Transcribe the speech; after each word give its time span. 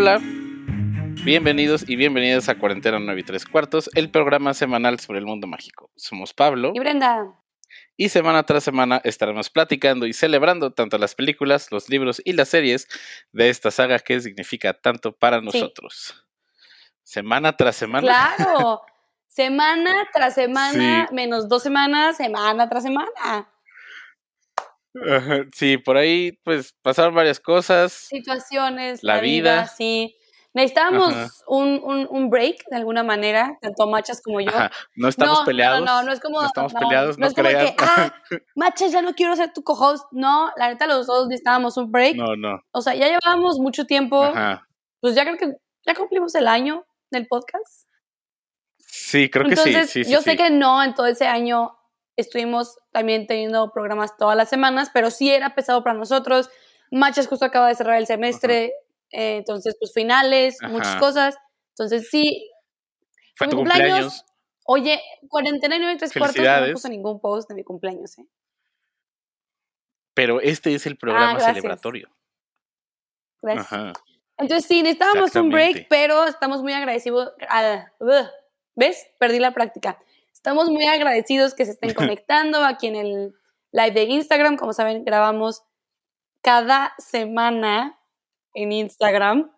Hola, 0.00 0.20
bienvenidos 1.24 1.84
y 1.88 1.96
bienvenidas 1.96 2.48
a 2.48 2.56
Cuarentena 2.56 3.00
9 3.00 3.20
y 3.20 3.24
3 3.24 3.44
cuartos, 3.46 3.90
el 3.96 4.12
programa 4.12 4.54
semanal 4.54 5.00
sobre 5.00 5.18
el 5.18 5.26
mundo 5.26 5.48
mágico. 5.48 5.90
Somos 5.96 6.32
Pablo. 6.32 6.70
Y 6.72 6.78
Brenda. 6.78 7.34
Y 7.96 8.08
semana 8.10 8.44
tras 8.44 8.62
semana 8.62 9.00
estaremos 9.02 9.50
platicando 9.50 10.06
y 10.06 10.12
celebrando 10.12 10.72
tanto 10.72 10.98
las 10.98 11.16
películas, 11.16 11.72
los 11.72 11.88
libros 11.88 12.22
y 12.24 12.34
las 12.34 12.48
series 12.48 12.86
de 13.32 13.48
esta 13.48 13.72
saga 13.72 13.98
que 13.98 14.20
significa 14.20 14.72
tanto 14.72 15.10
para 15.10 15.40
nosotros. 15.40 16.24
Semana 17.02 17.56
tras 17.56 17.74
semana. 17.74 18.06
Claro, 18.36 18.82
semana 19.26 20.08
tras 20.12 20.32
semana, 20.32 21.08
menos 21.10 21.48
dos 21.48 21.64
semanas, 21.64 22.18
semana 22.18 22.68
tras 22.68 22.84
semana. 22.84 23.48
Sí, 25.54 25.78
por 25.78 25.96
ahí 25.96 26.32
pues 26.44 26.74
pasaron 26.82 27.14
varias 27.14 27.40
cosas. 27.40 27.92
Situaciones, 27.92 29.02
la, 29.02 29.20
vida. 29.20 29.66
sí. 29.66 30.14
Necesitábamos 30.54 31.14
un, 31.46 31.80
un, 31.84 32.08
un, 32.10 32.30
break 32.30 32.64
de 32.70 32.76
alguna 32.76 33.04
manera, 33.04 33.56
tanto 33.60 33.86
machas 33.86 34.20
como 34.22 34.40
yo. 34.40 34.50
No 34.96 35.08
estamos 35.08 35.42
peleados. 35.42 35.80
No, 35.80 36.00
no, 36.00 36.02
no 36.04 36.12
es 36.12 36.20
como. 36.20 36.40
No 36.40 36.46
estamos 36.46 36.72
peleados, 36.72 37.18
no, 37.18 37.26
es 37.26 37.34
como 37.34 37.48
que, 37.48 37.76
ah, 37.78 38.12
machas, 38.56 38.90
ya 38.90 39.02
no 39.02 39.14
quiero 39.14 39.36
ser 39.36 39.52
tu 39.52 39.62
co-host. 39.62 40.06
No, 40.10 40.50
la 40.56 40.70
neta, 40.70 40.86
los 40.86 41.06
dos 41.06 41.28
necesitábamos 41.28 41.76
un 41.76 41.92
break. 41.92 42.16
No, 42.16 42.34
no. 42.34 42.60
O 42.72 42.80
sea, 42.80 42.94
ya 42.94 43.06
llevábamos 43.06 43.58
mucho 43.58 43.84
tiempo. 43.84 44.22
Ajá. 44.22 44.66
Pues 45.00 45.14
ya 45.14 45.24
creo 45.24 45.36
que 45.36 45.52
ya 45.86 45.94
cumplimos 45.94 46.34
el 46.34 46.48
año 46.48 46.84
del 47.10 47.26
podcast. 47.26 47.86
Sí, 48.78 49.30
creo 49.30 49.48
que 49.48 49.56
sí. 49.56 49.72
sí, 49.72 50.04
sí 50.04 50.10
yo 50.10 50.18
sí. 50.18 50.30
sé 50.30 50.36
que 50.36 50.50
no, 50.50 50.82
en 50.82 50.94
todo 50.94 51.06
ese 51.06 51.26
año 51.26 51.78
estuvimos 52.16 52.76
también 52.98 53.28
teniendo 53.28 53.70
programas 53.70 54.16
todas 54.16 54.36
las 54.36 54.48
semanas, 54.48 54.90
pero 54.92 55.10
sí 55.12 55.30
era 55.30 55.54
pesado 55.54 55.84
para 55.84 55.96
nosotros. 55.96 56.50
Machas 56.90 57.28
justo 57.28 57.44
acaba 57.44 57.68
de 57.68 57.76
cerrar 57.76 57.96
el 57.96 58.06
semestre, 58.08 58.72
eh, 59.12 59.36
entonces 59.36 59.76
pues 59.78 59.92
finales, 59.94 60.56
Ajá. 60.60 60.72
muchas 60.72 60.96
cosas. 60.96 61.36
Entonces 61.70 62.08
sí. 62.10 62.50
Fue 63.36 63.46
mi 63.46 63.52
tu 63.52 63.58
cumpleaños. 63.58 64.24
Oye, 64.66 65.00
49 65.28 65.92
y 65.92 65.96
tres 65.96 66.12
cuartos 66.12 66.44
no 66.44 66.60
me 66.60 66.72
puse 66.72 66.88
ningún 66.90 67.20
post 67.20 67.48
de 67.48 67.54
mi 67.54 67.62
cumpleaños, 67.62 68.18
¿eh? 68.18 68.26
Pero 70.14 70.40
este 70.40 70.74
es 70.74 70.84
el 70.86 70.96
programa 70.96 71.30
Ah, 71.30 71.32
gracias. 71.34 71.54
celebratorio. 71.54 72.10
Gracias. 73.40 73.72
Ajá. 73.72 73.92
Entonces 74.38 74.66
sí, 74.66 74.82
necesitábamos 74.82 75.34
un 75.36 75.50
break, 75.50 75.86
pero 75.88 76.24
estamos 76.24 76.62
muy 76.62 76.72
agradecidos. 76.72 77.32
ah, 77.48 77.86
¿Ves? 78.74 79.06
Perdí 79.20 79.38
la 79.38 79.52
práctica. 79.52 79.98
Estamos 80.38 80.70
muy 80.70 80.86
agradecidos 80.86 81.52
que 81.52 81.64
se 81.64 81.72
estén 81.72 81.94
conectando 81.94 82.64
aquí 82.64 82.86
en 82.86 82.94
el 82.94 83.34
live 83.72 83.90
de 83.90 84.04
Instagram. 84.04 84.56
Como 84.56 84.72
saben, 84.72 85.04
grabamos 85.04 85.64
cada 86.42 86.94
semana 86.98 87.98
en 88.54 88.72
Instagram. 88.72 89.50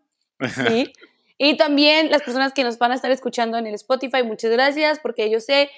Sí. 0.54 0.92
Y 1.42 1.56
también 1.56 2.10
las 2.10 2.20
personas 2.20 2.52
que 2.52 2.64
nos 2.64 2.76
van 2.76 2.92
a 2.92 2.94
estar 2.94 3.10
escuchando 3.10 3.56
en 3.56 3.66
el 3.66 3.72
Spotify, 3.72 4.22
muchas 4.22 4.50
gracias, 4.50 5.00
porque 5.00 5.30
yo 5.30 5.40
sé, 5.40 5.70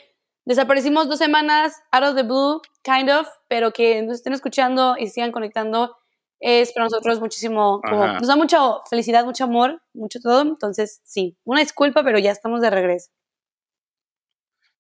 desaparecimos 0.44 1.09
dos 1.09 1.20
semanas, 1.20 1.81
out 1.92 2.03
of 2.03 2.16
the 2.16 2.25
blue, 2.25 2.61
kind 2.83 3.09
of, 3.09 3.28
pero 3.47 3.72
que 3.72 4.03
nos 4.03 4.16
estén 4.16 4.33
escuchando 4.33 4.97
y 4.98 5.06
sigan 5.06 5.31
conectando 5.31 5.97
es 6.41 6.72
para 6.72 6.87
nosotros 6.87 7.20
muchísimo, 7.20 7.81
como, 7.81 8.09
nos 8.09 8.27
da 8.27 8.34
mucha 8.34 8.59
felicidad, 8.91 9.25
mucho 9.25 9.44
amor, 9.44 9.81
mucho 9.94 10.19
todo. 10.20 10.42
Entonces, 10.42 11.00
sí, 11.05 11.39
una 11.44 11.61
disculpa, 11.61 12.03
pero 12.03 12.19
ya 12.19 12.33
estamos 12.33 12.61
de 12.61 12.70
regreso. 12.70 13.12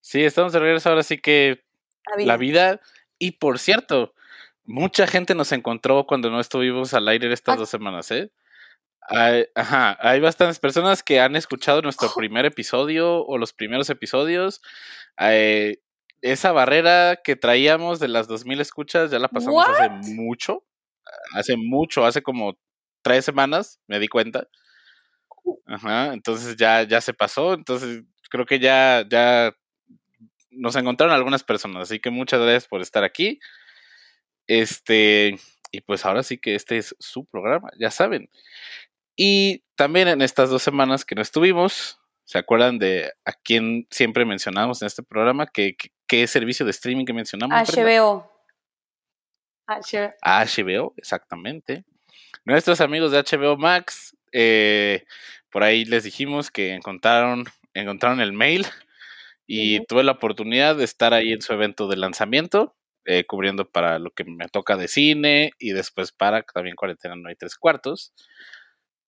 Sí, 0.02 0.22
estamos 0.24 0.52
de 0.52 0.58
regreso 0.60 0.90
ahora 0.90 1.02
sí 1.04 1.18
que 1.18 1.64
La 2.10 2.16
vida. 2.16 2.26
la 2.26 2.36
vida. 2.36 2.80
Y 3.18 3.32
por 3.32 3.58
cierto, 3.58 4.14
mucha 4.64 5.06
gente 5.06 5.34
nos 5.34 5.52
encontró 5.52 6.06
cuando 6.06 6.30
no 6.30 6.40
estuvimos 6.40 6.92
al 6.94 7.08
aire 7.08 7.32
estas 7.32 7.54
Ah. 7.54 7.58
dos 7.58 7.70
semanas, 7.70 8.10
¿eh? 8.10 8.30
Hay, 9.08 9.46
ajá, 9.56 9.98
hay 10.00 10.20
bastantes 10.20 10.58
personas 10.60 11.02
que 11.02 11.20
han 11.20 11.36
escuchado 11.36 11.82
nuestro 11.82 12.10
primer 12.14 12.46
episodio 12.46 13.24
o 13.26 13.38
los 13.38 13.52
primeros 13.54 13.90
episodios. 13.90 14.62
Eh, 15.18 15.78
esa 16.22 16.52
barrera 16.52 17.16
que 17.24 17.36
traíamos 17.36 18.00
de 18.00 18.08
las 18.08 18.28
2000 18.28 18.60
escuchas 18.60 19.10
ya 19.10 19.18
la 19.20 19.28
pasamos 19.28 19.66
hace 19.68 19.90
mucho. 20.14 20.64
Hace 21.34 21.56
mucho, 21.56 22.06
hace 22.06 22.22
como 22.22 22.56
tres 23.02 23.24
semanas, 23.24 23.80
me 23.88 23.98
di 23.98 24.08
cuenta. 24.08 24.48
Ajá, 25.66 26.12
entonces 26.14 26.56
ya, 26.56 26.82
ya 26.84 27.00
se 27.00 27.14
pasó. 27.14 27.54
Entonces 27.54 28.04
creo 28.30 28.46
que 28.46 28.60
ya, 28.60 29.04
ya 29.08 29.52
nos 30.52 30.76
encontraron 30.76 31.14
algunas 31.14 31.44
personas. 31.44 31.82
Así 31.82 32.00
que 32.00 32.10
muchas 32.10 32.40
gracias 32.40 32.66
por 32.66 32.80
estar 32.80 33.04
aquí. 33.04 33.40
Este, 34.46 35.36
y 35.70 35.80
pues 35.80 36.04
ahora 36.04 36.22
sí 36.22 36.38
que 36.38 36.54
este 36.54 36.78
es 36.78 36.94
su 36.98 37.24
programa, 37.24 37.70
ya 37.78 37.90
saben. 37.90 38.28
Y 39.16 39.64
también 39.76 40.08
en 40.08 40.22
estas 40.22 40.50
dos 40.50 40.62
semanas 40.62 41.04
que 41.04 41.14
no 41.14 41.22
estuvimos, 41.22 41.98
¿se 42.24 42.38
acuerdan 42.38 42.78
de 42.78 43.12
a 43.24 43.32
quién 43.32 43.86
siempre 43.90 44.24
mencionamos 44.24 44.82
en 44.82 44.86
este 44.86 45.02
programa? 45.02 45.46
¿Qué, 45.46 45.76
qué, 45.76 45.90
qué 46.06 46.26
servicio 46.26 46.64
de 46.64 46.70
streaming 46.70 47.04
que 47.04 47.12
mencionamos? 47.12 47.68
HBO. 47.68 48.30
HBO. 49.66 50.12
A 50.22 50.44
HBO, 50.44 50.94
exactamente. 50.96 51.84
Nuestros 52.44 52.80
amigos 52.80 53.12
de 53.12 53.22
HBO 53.22 53.56
Max, 53.56 54.16
eh, 54.32 55.04
por 55.50 55.62
ahí 55.62 55.84
les 55.84 56.04
dijimos 56.04 56.50
que 56.50 56.74
encontraron, 56.74 57.44
encontraron 57.74 58.20
el 58.20 58.32
mail 58.32 58.66
y 59.54 59.84
tuve 59.86 60.02
la 60.02 60.12
oportunidad 60.12 60.76
de 60.76 60.84
estar 60.84 61.12
ahí 61.12 61.32
en 61.32 61.42
su 61.42 61.52
evento 61.52 61.86
de 61.86 61.96
lanzamiento, 61.96 62.74
eh, 63.04 63.24
cubriendo 63.26 63.68
para 63.68 63.98
lo 63.98 64.10
que 64.10 64.24
me 64.24 64.48
toca 64.48 64.76
de 64.76 64.88
cine 64.88 65.50
y 65.58 65.72
después 65.72 66.10
para 66.12 66.42
también 66.42 66.74
cuarentena 66.76 67.16
no 67.16 67.28
hay 67.28 67.34
tres 67.36 67.56
cuartos. 67.56 68.14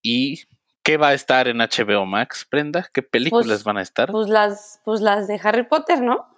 ¿Y 0.02 0.42
qué 0.82 0.98
va 0.98 1.08
a 1.08 1.14
estar 1.14 1.48
en 1.48 1.58
HBO 1.58 2.04
Max, 2.04 2.46
Brenda? 2.50 2.88
¿Qué 2.92 3.02
películas 3.02 3.46
Pues- 3.46 3.64
van 3.64 3.78
a 3.78 3.82
estar? 3.82 4.10
Pues 4.10 4.28
las, 4.28 4.80
pues 4.84 5.00
las 5.00 5.28
de 5.28 5.40
Harry 5.42 5.62
Potter, 5.64 6.02
¿no? 6.02 6.28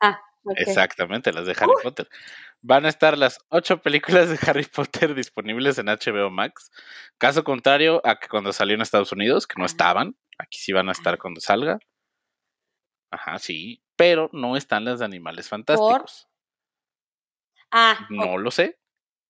Ah. 0.00 0.20
Exactamente, 0.56 1.32
las 1.32 1.46
de 1.46 1.52
Harry 1.58 1.72
Potter. 1.82 2.06
Van 2.60 2.84
a 2.84 2.90
estar 2.90 3.16
las 3.16 3.38
ocho 3.48 3.80
películas 3.80 4.28
de 4.28 4.38
Harry 4.46 4.64
Potter 4.64 5.14
disponibles 5.14 5.78
en 5.78 5.86
HBO 5.86 6.28
Max. 6.30 6.70
Caso 7.16 7.44
contrario 7.44 8.02
a 8.04 8.18
que 8.18 8.28
cuando 8.28 8.52
salió 8.52 8.74
en 8.74 8.82
Estados 8.82 9.12
Unidos, 9.12 9.46
que 9.46 9.54
no 9.58 9.64
estaban. 9.64 10.16
Aquí 10.38 10.58
sí 10.58 10.72
van 10.72 10.90
a 10.90 10.92
estar 10.92 11.16
cuando 11.16 11.40
salga. 11.40 11.78
Ajá, 13.14 13.38
sí. 13.38 13.80
Pero 13.96 14.28
no 14.32 14.56
están 14.56 14.84
las 14.84 14.98
de 14.98 15.04
Animales 15.04 15.48
Fantásticos. 15.48 16.28
Ah, 17.70 18.06
No 18.10 18.38
lo 18.38 18.50
sé. 18.50 18.78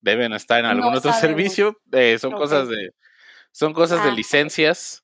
Deben 0.00 0.32
estar 0.32 0.60
en 0.60 0.66
algún 0.66 0.92
No 0.92 0.98
otro 0.98 1.12
sabemos. 1.12 1.20
servicio. 1.20 1.80
Eh, 1.92 2.18
son 2.18 2.32
cosas 2.32 2.68
de. 2.68 2.90
Son 3.52 3.72
cosas 3.72 4.02
de 4.04 4.10
Ah. 4.10 4.14
licencias. 4.14 5.00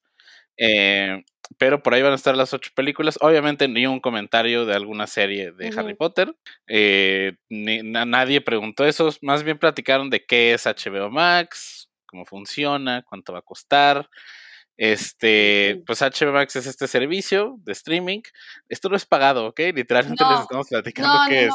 eh, 0.62 1.24
pero 1.58 1.82
por 1.82 1.94
ahí 1.94 2.02
van 2.02 2.12
a 2.12 2.16
estar 2.16 2.36
las 2.36 2.52
ocho 2.52 2.70
películas. 2.74 3.18
Obviamente 3.22 3.66
ni 3.66 3.86
un 3.86 3.98
comentario 4.00 4.66
de 4.66 4.74
alguna 4.74 5.06
serie 5.06 5.52
de. 5.52 5.68
Harry 5.76 5.94
Potter. 5.94 6.34
eh, 6.68 7.32
ni- 7.48 7.82
na- 7.82 8.04
nadie 8.04 8.40
preguntó 8.42 8.84
eso. 8.84 9.10
Más 9.22 9.42
bien 9.42 9.58
platicaron 9.58 10.10
de 10.10 10.24
qué 10.24 10.52
es 10.54 10.66
HBO 10.66 11.10
Max, 11.10 11.88
cómo 12.06 12.26
funciona, 12.26 13.02
cuánto 13.08 13.32
va 13.32 13.38
a 13.40 13.42
costar. 13.42 14.08
Este, 14.76 15.82
pues 15.86 16.00
HBO 16.00 16.32
Max 16.32 16.56
es 16.56 16.66
este 16.66 16.88
servicio 16.88 17.56
de 17.64 17.72
streaming. 17.72 18.22
Esto 18.68 18.88
no 18.88 18.96
es 18.96 19.04
pagado, 19.06 19.46
¿ok? 19.48 19.60
Literalmente 19.74 20.24
les 20.24 20.32
No. 20.32 20.40
estamos 20.42 20.68
platicando 20.68 21.12
no, 21.14 21.28
qué 21.28 21.46
no. 21.46 21.48
es. 21.48 21.54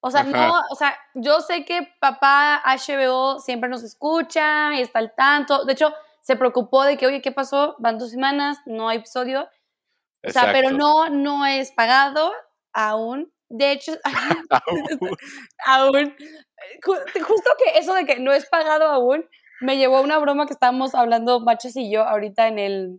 O 0.00 0.10
sea, 0.10 0.20
Ajá. 0.20 0.30
no, 0.48 0.62
o 0.70 0.74
sea, 0.76 0.96
yo 1.14 1.40
sé 1.40 1.64
que 1.64 1.88
papá 2.00 2.62
HBO 2.64 3.40
siempre 3.40 3.68
nos 3.68 3.82
escucha 3.82 4.74
y 4.74 4.80
está 4.82 4.98
al 5.00 5.12
tanto. 5.16 5.64
De 5.64 5.72
hecho, 5.72 5.92
se 6.20 6.36
preocupó 6.36 6.84
de 6.84 6.96
que, 6.96 7.06
oye, 7.06 7.20
¿qué 7.22 7.32
pasó? 7.32 7.74
Van 7.78 7.98
dos 7.98 8.10
semanas, 8.10 8.58
no 8.66 8.88
hay 8.88 8.98
episodio. 8.98 9.48
O 10.26 10.30
sea, 10.30 10.52
pero 10.52 10.70
no, 10.70 11.08
no 11.10 11.46
es 11.46 11.72
pagado 11.72 12.32
aún. 12.72 13.32
De 13.48 13.72
hecho, 13.72 13.92
Aún. 14.50 15.16
aún. 15.66 16.16
Ju- 16.84 17.22
Justo 17.22 17.50
que 17.64 17.78
eso 17.78 17.94
de 17.94 18.04
que 18.04 18.18
no 18.20 18.32
es 18.32 18.46
pagado 18.46 18.86
aún 18.86 19.24
me 19.60 19.76
llevó 19.76 20.00
una 20.02 20.18
broma 20.18 20.46
que 20.46 20.52
estábamos 20.52 20.94
hablando 20.94 21.40
Machos 21.40 21.76
y 21.76 21.90
yo 21.90 22.04
ahorita 22.04 22.48
en 22.48 22.58
el 22.58 22.98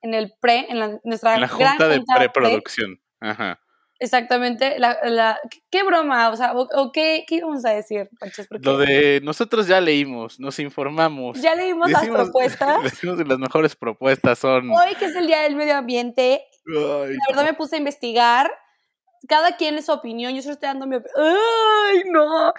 en 0.00 0.14
el 0.14 0.32
pre, 0.40 0.66
en 0.68 0.78
la, 0.78 1.00
nuestra 1.04 1.34
En 1.34 1.40
la 1.42 1.48
gran 1.48 1.70
junta 1.76 1.88
de 1.88 2.00
preproducción. 2.14 3.00
Ajá. 3.20 3.58
Exactamente, 4.00 4.78
la, 4.78 4.96
la, 5.02 5.40
¿qué- 5.50 5.58
¿qué 5.70 5.82
broma? 5.82 6.30
O 6.30 6.36
sea, 6.36 6.52
o, 6.52 6.68
o 6.72 6.92
qué, 6.92 7.24
¿qué 7.26 7.34
íbamos 7.36 7.64
a 7.64 7.70
decir, 7.70 8.08
Machos? 8.20 8.46
Porque 8.46 8.64
Lo 8.64 8.78
de 8.78 9.20
nosotros 9.24 9.66
ya 9.66 9.80
leímos, 9.80 10.38
nos 10.38 10.60
informamos. 10.60 11.40
ya 11.42 11.56
leímos 11.56 11.90
las 11.90 12.06
propuestas. 12.08 12.80
Decimos 12.84 13.18
que 13.18 13.24
las 13.24 13.38
mejores 13.40 13.74
propuestas 13.74 14.38
son. 14.38 14.70
Hoy 14.70 14.94
que 15.00 15.06
es 15.06 15.16
el 15.16 15.26
Día 15.26 15.40
del 15.42 15.56
Medio 15.56 15.74
Ambiente, 15.76 16.44
Ay, 16.68 16.74
la 16.74 17.24
verdad 17.28 17.44
me 17.44 17.54
puse 17.54 17.74
a 17.74 17.78
investigar. 17.78 18.52
Cada 19.28 19.56
quien 19.56 19.76
es 19.76 19.86
su 19.86 19.92
opinión. 19.92 20.32
Yo 20.32 20.42
solo 20.42 20.52
estoy 20.54 20.68
dando 20.68 20.86
mi 20.86 20.94
opinión. 20.94 21.16
¡Ay, 21.26 22.02
no! 22.06 22.52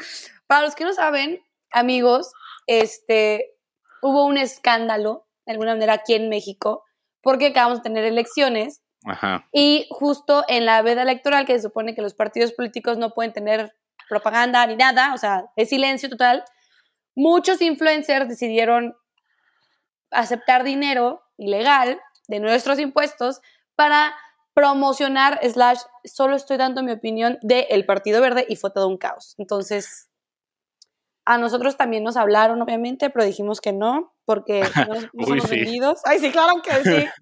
Para 0.46 0.64
los 0.66 0.76
que 0.76 0.84
no 0.84 0.92
saben, 0.92 1.40
amigos, 1.72 2.34
este, 2.70 3.56
hubo 4.04 4.26
un 4.26 4.38
escándalo, 4.38 5.26
de 5.48 5.54
alguna 5.54 5.74
manera, 5.74 5.94
aquí 5.94 6.14
en 6.14 6.30
México, 6.30 6.84
porque 7.22 7.48
acabamos 7.48 7.80
de 7.80 7.84
tener 7.84 8.06
elecciones 8.06 8.84
Ajá. 9.06 9.48
y 9.52 9.88
justo 9.90 10.46
en 10.48 10.66
la 10.66 10.82
veda 10.84 11.02
electoral, 11.02 11.48
que 11.48 11.56
se 11.56 11.64
supone 11.64 11.96
que 11.96 12.04
los 12.04 12.14
partidos 12.14 12.54
políticos 12.54 13.00
no 13.00 13.16
pueden 13.16 13.34
tener 13.34 13.74
propaganda 14.08 14.66
ni 14.68 14.76
nada, 14.76 15.16
o 15.16 15.18
sea, 15.18 15.46
es 15.56 15.70
silencio 15.70 16.10
total, 16.10 16.44
muchos 17.16 17.60
influencers 17.62 18.30
decidieron 18.30 18.96
aceptar 20.12 20.64
dinero 20.64 21.24
ilegal 21.38 22.00
de 22.28 22.40
nuestros 22.40 22.78
impuestos 22.78 23.42
para 23.76 24.16
promocionar, 24.54 25.40
slash, 25.44 25.80
solo 26.04 26.36
estoy 26.36 26.58
dando 26.58 26.84
mi 26.84 26.92
opinión 26.92 27.40
del 27.42 27.86
Partido 27.86 28.22
Verde 28.22 28.46
y 28.48 28.58
fue 28.58 28.72
todo 28.72 28.88
un 28.88 28.98
caos. 28.98 29.34
Entonces, 29.38 30.09
a 31.30 31.38
nosotros 31.38 31.78
también 31.78 32.04
nos 32.04 32.18
hablaron, 32.18 32.60
obviamente, 32.62 33.12
pero 33.12 33.24
dijimos 33.24 33.62
que 33.62 33.72
no, 33.72 34.14
porque 34.26 34.62
no, 34.90 34.96
no 34.96 35.10
Uy, 35.14 35.26
somos 35.26 35.44
sí. 35.50 35.56
vendidos. 35.58 36.02
Ay, 36.06 36.20
sí, 36.20 36.32
claro 36.32 36.62
que 36.64 36.72
sí. 36.84 37.08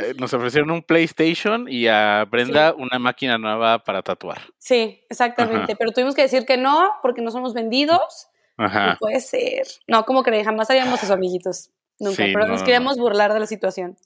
Eh, 0.00 0.14
Nos 0.16 0.32
ofrecieron 0.32 0.70
un 0.70 0.84
PlayStation 0.84 1.66
y 1.68 1.88
a 1.88 2.24
Brenda 2.30 2.72
una 2.72 3.00
máquina 3.00 3.36
nueva 3.36 3.80
para 3.82 4.00
tatuar. 4.00 4.40
Sí, 4.56 5.02
exactamente. 5.10 5.74
Pero 5.74 5.90
tuvimos 5.90 6.14
que 6.14 6.22
decir 6.22 6.46
que 6.46 6.56
no, 6.56 6.88
porque 7.02 7.20
no 7.20 7.32
somos 7.32 7.52
vendidos. 7.52 8.28
No 8.58 8.66
Ajá. 8.66 8.96
puede 9.00 9.18
ser. 9.18 9.66
No, 9.88 10.04
como 10.04 10.22
que 10.22 10.44
jamás 10.44 10.70
haríamos 10.70 11.02
eso, 11.02 11.12
amiguitos. 11.12 11.70
Nunca. 11.98 12.14
Sí, 12.24 12.30
pero 12.32 12.46
no, 12.46 12.52
nos 12.52 12.60
no, 12.60 12.64
queríamos 12.64 12.96
burlar 12.96 13.32
de 13.32 13.40
la 13.40 13.46
situación. 13.48 13.96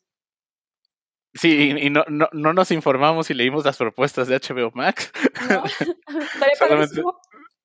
Sí, 1.34 1.72
y 1.76 1.86
y 1.88 1.90
no, 1.90 2.04
no, 2.08 2.30
no 2.32 2.54
nos 2.54 2.70
informamos 2.70 3.28
y 3.28 3.34
leímos 3.34 3.62
las 3.66 3.76
propuestas 3.76 4.28
de 4.28 4.36
HBO 4.40 4.70
Max. 4.72 5.12
¿No? 5.50 5.62
Solamente- 6.58 7.02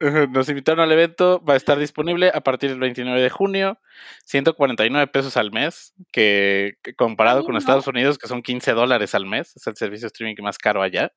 Nos 0.31 0.49
invitaron 0.49 0.79
al 0.81 0.91
evento, 0.91 1.43
va 1.45 1.53
a 1.53 1.57
estar 1.57 1.77
disponible 1.77 2.31
a 2.33 2.41
partir 2.41 2.69
del 2.71 2.79
29 2.79 3.21
de 3.21 3.29
junio, 3.29 3.79
149 4.25 5.07
pesos 5.07 5.37
al 5.37 5.51
mes, 5.51 5.93
que, 6.11 6.73
que 6.83 6.95
comparado 6.95 7.39
Ay, 7.39 7.45
con 7.45 7.53
no. 7.53 7.59
Estados 7.59 7.87
Unidos, 7.87 8.17
que 8.17 8.27
son 8.27 8.41
15 8.41 8.73
dólares 8.73 9.13
al 9.15 9.25
mes, 9.27 9.55
es 9.55 9.67
el 9.67 9.75
servicio 9.75 10.05
de 10.05 10.07
streaming 10.07 10.35
más 10.41 10.57
caro 10.57 10.81
allá. 10.81 11.13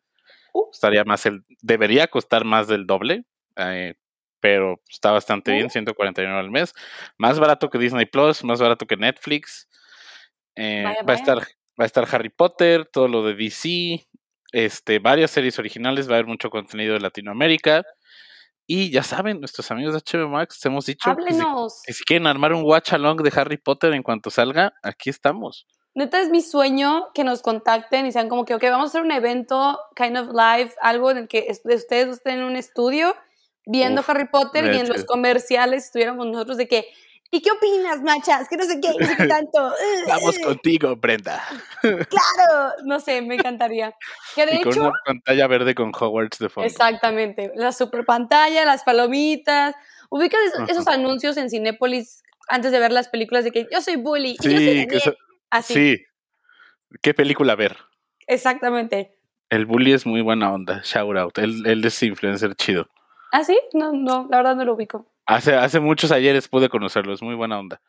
Uh. 0.53 0.71
Estaría 0.73 1.05
más 1.05 1.27
el, 1.27 1.45
debería 1.63 2.09
costar 2.09 2.45
más 2.45 2.69
del 2.69 2.87
doble, 2.87 3.25
eh, 3.57 3.95
pero 4.41 4.81
está 4.89 5.13
bastante 5.13 5.53
Uh. 5.53 5.55
bien, 5.55 5.71
149 5.71 6.39
al 6.39 6.51
mes. 6.51 6.75
Más 7.19 7.41
barato 7.41 7.71
que 7.71 7.79
Disney 7.79 8.07
Plus, 8.07 8.45
más 8.45 8.61
barato 8.61 8.87
que 8.87 8.97
Netflix. 8.97 9.69
Eh, 10.57 10.83
Vaya, 10.85 11.03
va, 11.09 11.13
a 11.15 11.17
estar, 11.17 11.39
va 11.39 11.85
a 11.85 11.87
estar 11.87 12.07
Harry 12.13 12.29
Potter, 12.29 12.87
todo 12.87 13.09
lo 13.09 13.25
de 13.25 13.35
DC, 13.35 14.07
este, 14.53 14.99
varias 15.01 15.31
series 15.33 15.59
originales, 15.59 16.09
va 16.09 16.13
a 16.13 16.17
haber 16.17 16.27
mucho 16.27 16.51
contenido 16.51 16.95
de 16.95 17.01
Latinoamérica. 17.01 17.85
Y 18.67 18.91
ya 18.91 19.03
saben, 19.03 19.41
nuestros 19.41 19.71
amigos 19.71 19.93
de 19.95 20.01
HBO 20.01 20.29
Max, 20.29 20.65
hemos 20.65 20.87
dicho 20.87 21.11
que 21.17 21.35
si, 21.35 21.41
que 21.87 21.93
si 21.93 22.05
quieren 22.05 22.27
armar 22.27 22.53
un 22.55 22.63
watch 22.65 22.93
along 22.95 23.19
de 23.23 23.33
Harry 23.39 23.59
Potter 23.59 23.93
en 23.93 24.03
cuanto 24.03 24.31
salga, 24.31 24.73
aquí 24.83 25.11
estamos. 25.11 25.67
Neta 25.95 26.21
es 26.21 26.29
mi 26.31 26.41
sueño 26.41 27.09
que 27.15 27.23
nos 27.25 27.41
contacten 27.43 28.07
y 28.07 28.13
sean 28.13 28.29
como 28.29 28.45
que, 28.45 28.55
ok, 28.55 28.63
vamos 28.65 28.87
a 28.87 28.89
hacer 28.89 29.03
un 29.03 29.13
evento, 29.13 29.79
kind 29.95 30.17
of 30.17 30.29
live, 30.29 30.73
algo 30.81 31.11
en 31.11 31.19
el 31.19 31.29
que 31.29 31.47
es- 31.49 31.63
de 31.63 31.75
ustedes 31.77 32.09
estén 32.17 32.39
en 32.39 32.45
un 32.45 32.57
estudio 32.57 33.15
viendo 33.67 34.01
Uf, 34.01 34.11
Harry 34.11 34.29
Potter 34.29 34.65
y 34.75 34.79
en 34.81 34.89
los 34.89 35.05
comerciales 35.05 35.85
estuviéramos 35.87 36.27
nosotros 36.27 36.57
de 36.57 36.67
que, 36.67 36.87
¿y 37.31 37.41
qué 37.43 37.51
opinas, 37.51 38.01
machas? 38.03 38.49
Que 38.49 38.57
no 38.57 38.65
sé 38.65 38.81
qué, 38.81 38.91
no 38.99 39.07
sé 39.07 39.17
qué 39.17 39.27
tanto. 39.27 39.73
Vamos 40.09 40.37
uh, 40.39 40.45
contigo, 40.45 40.97
Brenda. 40.97 41.43
Claro, 41.83 42.73
no 42.85 43.01
sé, 43.01 43.21
me 43.23 43.35
encantaría. 43.35 43.95
Que 44.35 44.47
de 44.47 44.57
Y 44.57 44.63
con 44.63 44.73
hecho, 44.73 44.81
una 44.83 44.93
pantalla 45.05 45.47
verde 45.47 45.75
con 45.75 45.93
Hogwarts 45.99 46.39
de 46.39 46.49
fondo. 46.49 46.67
exactamente, 46.67 47.53
la 47.57 47.73
super 47.73 48.05
pantalla, 48.05 48.65
las 48.65 48.83
palomitas. 48.85 49.75
Ubicas 50.11 50.41
esos, 50.53 50.69
esos 50.71 50.87
anuncios 50.89 51.37
en 51.37 51.51
Cinépolis 51.51 52.23
antes 52.49 52.73
de 52.73 52.79
ver 52.79 52.93
las 52.93 53.09
películas 53.09 53.43
de 53.45 53.51
que 53.51 53.67
yo 53.73 53.81
soy 53.81 53.97
bully 53.97 54.37
y 54.41 54.43
yo 54.43 54.51
soy 54.51 54.59
Sí, 54.83 54.87
que 54.87 54.97
eso- 54.97 55.15
Así, 55.51 55.75
sí. 55.75 56.05
¿Qué 57.03 57.15
película 57.15 57.55
ver? 57.57 57.77
exactamente. 58.27 59.17
El 59.51 59.67
bully 59.67 59.93
es 59.93 60.07
muy 60.07 60.21
buena 60.23 60.53
onda. 60.53 60.81
Shout 60.85 61.17
out. 61.17 61.39
Él, 61.39 61.63
él 61.67 61.85
es 61.85 62.03
influencer 62.03 62.55
chido. 62.57 62.89
¿Ah, 63.31 63.45
sí? 63.45 63.59
No, 63.73 63.93
no, 63.93 64.27
la 64.31 64.39
verdad 64.39 64.57
no 64.57 64.65
lo 64.65 64.75
ubico. 64.75 65.07
Hace, 65.27 65.55
hace 65.55 65.81
muchos 65.81 66.11
ayeres 66.13 66.49
pude 66.49 66.69
conocerlo. 66.69 67.13
Es 67.15 67.23
muy 67.23 67.35
buena 67.35 67.59
onda. 67.59 67.81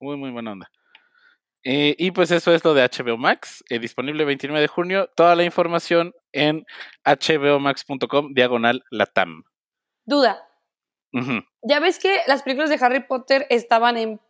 Muy, 0.00 0.16
muy 0.16 0.30
buena 0.30 0.52
onda. 0.52 0.70
Eh, 1.64 1.94
y 1.98 2.10
pues 2.10 2.30
eso 2.32 2.52
es 2.52 2.64
lo 2.64 2.74
de 2.74 2.82
HBO 2.82 3.16
Max. 3.16 3.62
eh, 3.70 3.78
disponible 3.78 4.24
29 4.24 4.60
de 4.60 4.66
junio. 4.68 5.08
Toda 5.14 5.34
la 5.36 5.44
información 5.44 6.12
en 6.32 6.66
hbomax.com 7.04 8.34
diagonal 8.34 8.82
latam. 8.90 9.44
Duda. 10.04 10.48
Ya 11.62 11.78
ves 11.80 11.98
que 11.98 12.20
las 12.26 12.42
películas 12.42 12.70
de 12.70 12.78
Harry 12.84 13.00
Potter 13.00 13.46
estaban 13.50 13.96
en 13.96 14.20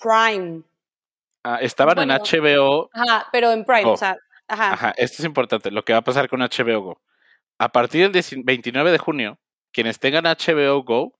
Prime. 0.00 0.62
Ah, 1.44 1.58
estaban 1.60 1.94
Bueno. 1.96 2.14
en 2.14 2.20
HBO. 2.20 2.88
Ajá, 2.92 3.28
pero 3.32 3.50
en 3.52 3.64
Prime, 3.64 3.82
Go. 3.84 3.92
o 3.92 3.96
sea, 3.96 4.16
ajá. 4.48 4.72
Ajá, 4.72 4.94
esto 4.96 5.16
es 5.22 5.24
importante. 5.26 5.70
Lo 5.70 5.84
que 5.84 5.92
va 5.92 5.98
a 6.00 6.04
pasar 6.04 6.28
con 6.28 6.40
HBO 6.40 6.80
Go. 6.80 7.00
A 7.58 7.68
partir 7.70 8.02
del 8.02 8.12
19 8.12 8.44
29 8.46 8.90
de 8.90 8.98
junio, 8.98 9.38
quienes 9.72 9.98
tengan 10.00 10.24
HBO 10.24 10.82
Go, 10.82 11.12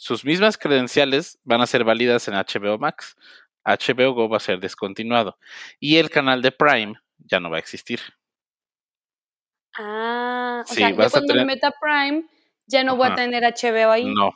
sus 0.00 0.24
mismas 0.24 0.56
credenciales 0.56 1.40
van 1.42 1.60
a 1.60 1.66
ser 1.66 1.82
válidas 1.82 2.28
en 2.28 2.34
HBO 2.34 2.78
Max. 2.78 3.16
HBO 3.64 4.12
Go 4.14 4.28
va 4.28 4.36
a 4.36 4.40
ser 4.40 4.60
descontinuado. 4.60 5.36
Y 5.80 5.96
el 5.96 6.08
canal 6.08 6.40
de 6.40 6.52
Prime 6.52 6.94
ya 7.18 7.40
no 7.40 7.50
va 7.50 7.56
a 7.56 7.58
existir. 7.58 7.98
Ah, 9.76 10.62
o 10.64 10.68
Sí, 10.68 10.76
sea, 10.76 10.90
yo 10.90 11.02
a 11.02 11.10
cuando 11.10 11.26
tener- 11.26 11.46
me 11.46 11.54
meta 11.54 11.72
Prime 11.80 12.24
ya 12.66 12.84
no 12.84 12.96
voy 12.96 13.06
a 13.06 13.08
Ajá. 13.08 13.16
tener 13.16 13.44
HBO 13.44 13.90
ahí. 13.90 14.04
No. 14.14 14.32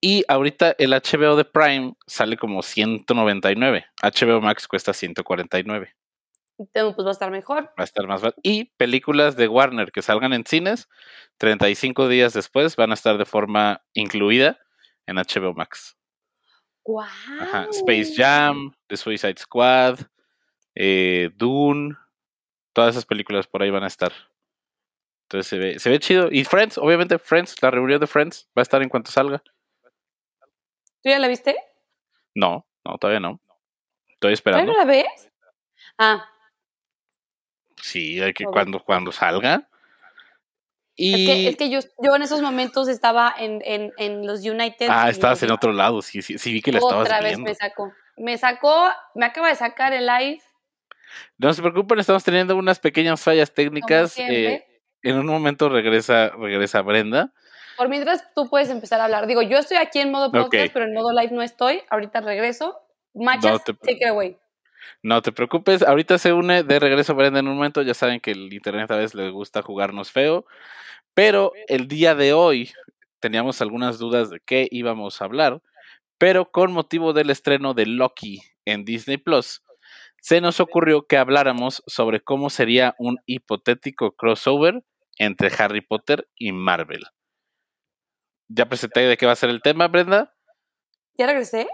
Y 0.00 0.24
ahorita 0.28 0.74
el 0.78 0.92
HBO 0.92 1.36
de 1.36 1.44
Prime 1.44 1.94
sale 2.06 2.36
como 2.36 2.62
199. 2.62 3.86
HBO 4.02 4.40
Max 4.40 4.66
cuesta 4.68 4.92
149. 4.92 5.94
Entonces, 6.58 6.94
pues 6.94 7.04
va 7.06 7.10
a 7.10 7.12
estar 7.12 7.30
mejor. 7.30 7.64
Va 7.66 7.72
a 7.78 7.84
estar 7.84 8.06
más 8.06 8.22
barato. 8.22 8.40
Y 8.42 8.64
películas 8.76 9.36
de 9.36 9.46
Warner 9.46 9.92
que 9.92 10.02
salgan 10.02 10.32
en 10.32 10.44
cines, 10.46 10.88
35 11.38 12.08
días 12.08 12.32
después 12.32 12.76
van 12.76 12.90
a 12.92 12.94
estar 12.94 13.18
de 13.18 13.26
forma 13.26 13.82
incluida 13.92 14.58
en 15.06 15.16
HBO 15.16 15.54
Max. 15.54 15.96
Ajá. 17.40 17.66
Space 17.70 18.12
Jam, 18.16 18.72
The 18.86 18.96
Suicide 18.96 19.36
Squad, 19.38 20.00
eh, 20.74 21.30
Dune, 21.34 21.96
todas 22.72 22.94
esas 22.94 23.04
películas 23.06 23.46
por 23.46 23.62
ahí 23.62 23.70
van 23.70 23.82
a 23.84 23.88
estar. 23.88 24.12
Entonces 25.24 25.48
se 25.48 25.58
ve, 25.58 25.78
se 25.80 25.90
ve 25.90 25.98
chido. 25.98 26.28
Y 26.30 26.44
Friends, 26.44 26.78
obviamente 26.78 27.18
Friends, 27.18 27.60
la 27.60 27.70
reunión 27.72 27.98
de 27.98 28.06
Friends 28.06 28.48
va 28.56 28.60
a 28.60 28.62
estar 28.62 28.80
en 28.82 28.88
cuanto 28.88 29.10
salga. 29.10 29.42
¿Tú 31.02 31.08
ya 31.10 31.18
la 31.18 31.26
viste? 31.28 31.56
No, 32.34 32.66
no, 32.84 32.98
todavía 32.98 33.20
no. 33.20 33.40
Estoy 34.08 34.16
¿Todavía 34.18 34.34
esperando. 34.34 34.72
no 34.72 34.78
la 34.78 34.84
ves? 34.84 35.32
Ah, 35.98 36.28
Sí, 37.82 38.20
hay 38.20 38.32
que 38.32 38.44
cuando, 38.44 38.80
cuando 38.82 39.12
salga. 39.12 39.68
Y... 40.96 41.12
es 41.12 41.28
que, 41.28 41.48
es 41.48 41.56
que 41.56 41.70
yo, 41.70 41.80
yo 42.02 42.16
en 42.16 42.22
esos 42.22 42.40
momentos 42.40 42.88
estaba 42.88 43.34
en, 43.38 43.60
en, 43.64 43.92
en 43.98 44.26
los 44.26 44.40
United. 44.40 44.88
ah, 44.90 45.10
estabas 45.10 45.42
en 45.42 45.50
otro 45.52 45.72
lado, 45.72 46.00
sí, 46.02 46.22
sí, 46.22 46.38
sí 46.38 46.52
vi 46.52 46.62
que 46.62 46.72
la 46.72 46.78
estabas 46.78 47.04
Otra 47.04 47.20
vez 47.20 47.32
viendo. 47.36 47.50
me 47.50 47.54
sacó. 47.54 47.92
Me 48.16 48.38
sacó, 48.38 48.88
me 49.14 49.26
acaba 49.26 49.48
de 49.48 49.56
sacar 49.56 49.92
el 49.92 50.06
live. 50.06 50.40
No 51.38 51.52
se 51.52 51.60
preocupen, 51.62 51.98
estamos 51.98 52.24
teniendo 52.24 52.56
unas 52.56 52.78
pequeñas 52.78 53.20
fallas 53.20 53.52
técnicas. 53.52 54.18
eh, 54.18 54.64
en 55.02 55.18
un 55.18 55.26
momento 55.26 55.68
regresa, 55.68 56.30
regresa 56.30 56.80
Brenda. 56.82 57.32
Por 57.76 57.88
mientras 57.90 58.24
tú 58.34 58.48
puedes 58.48 58.70
empezar 58.70 59.00
a 59.00 59.04
hablar. 59.04 59.26
Digo, 59.26 59.42
yo 59.42 59.58
estoy 59.58 59.76
aquí 59.76 59.98
en 60.00 60.10
modo 60.10 60.32
podcast, 60.32 60.72
pero 60.72 60.86
en 60.86 60.94
modo 60.94 61.12
live 61.12 61.32
no 61.32 61.42
estoy. 61.42 61.82
Ahorita 61.90 62.22
regreso. 62.22 62.80
Machas, 63.14 63.52
No 63.52 63.58
te 63.60 63.74
take 63.74 63.98
it 64.00 64.08
away. 64.08 64.38
No 65.02 65.22
te 65.22 65.32
preocupes, 65.32 65.82
ahorita 65.82 66.18
se 66.18 66.32
une 66.32 66.62
de 66.62 66.78
regreso 66.78 67.14
Brenda 67.14 67.40
en 67.40 67.48
un 67.48 67.56
momento. 67.56 67.82
Ya 67.82 67.94
saben 67.94 68.20
que 68.20 68.32
el 68.32 68.52
internet 68.52 68.90
a 68.90 68.96
veces 68.96 69.14
le 69.14 69.30
gusta 69.30 69.62
jugarnos 69.62 70.10
feo. 70.10 70.46
Pero 71.14 71.52
el 71.68 71.88
día 71.88 72.14
de 72.14 72.32
hoy 72.32 72.72
teníamos 73.20 73.60
algunas 73.60 73.98
dudas 73.98 74.30
de 74.30 74.40
qué 74.40 74.68
íbamos 74.70 75.20
a 75.20 75.24
hablar. 75.24 75.62
Pero 76.18 76.50
con 76.50 76.72
motivo 76.72 77.12
del 77.12 77.30
estreno 77.30 77.74
de 77.74 77.86
Loki 77.86 78.40
en 78.64 78.84
Disney 78.84 79.18
Plus, 79.18 79.62
se 80.20 80.40
nos 80.40 80.60
ocurrió 80.60 81.06
que 81.06 81.18
habláramos 81.18 81.82
sobre 81.86 82.20
cómo 82.20 82.50
sería 82.50 82.94
un 82.98 83.18
hipotético 83.26 84.12
crossover 84.16 84.82
entre 85.18 85.50
Harry 85.58 85.82
Potter 85.82 86.28
y 86.34 86.52
Marvel. 86.52 87.04
¿Ya 88.48 88.68
presenté 88.68 89.00
de 89.00 89.16
qué 89.16 89.26
va 89.26 89.32
a 89.32 89.36
ser 89.36 89.50
el 89.50 89.62
tema, 89.62 89.88
Brenda? 89.88 90.34
¿Ya 91.18 91.26
regresé? 91.26 91.68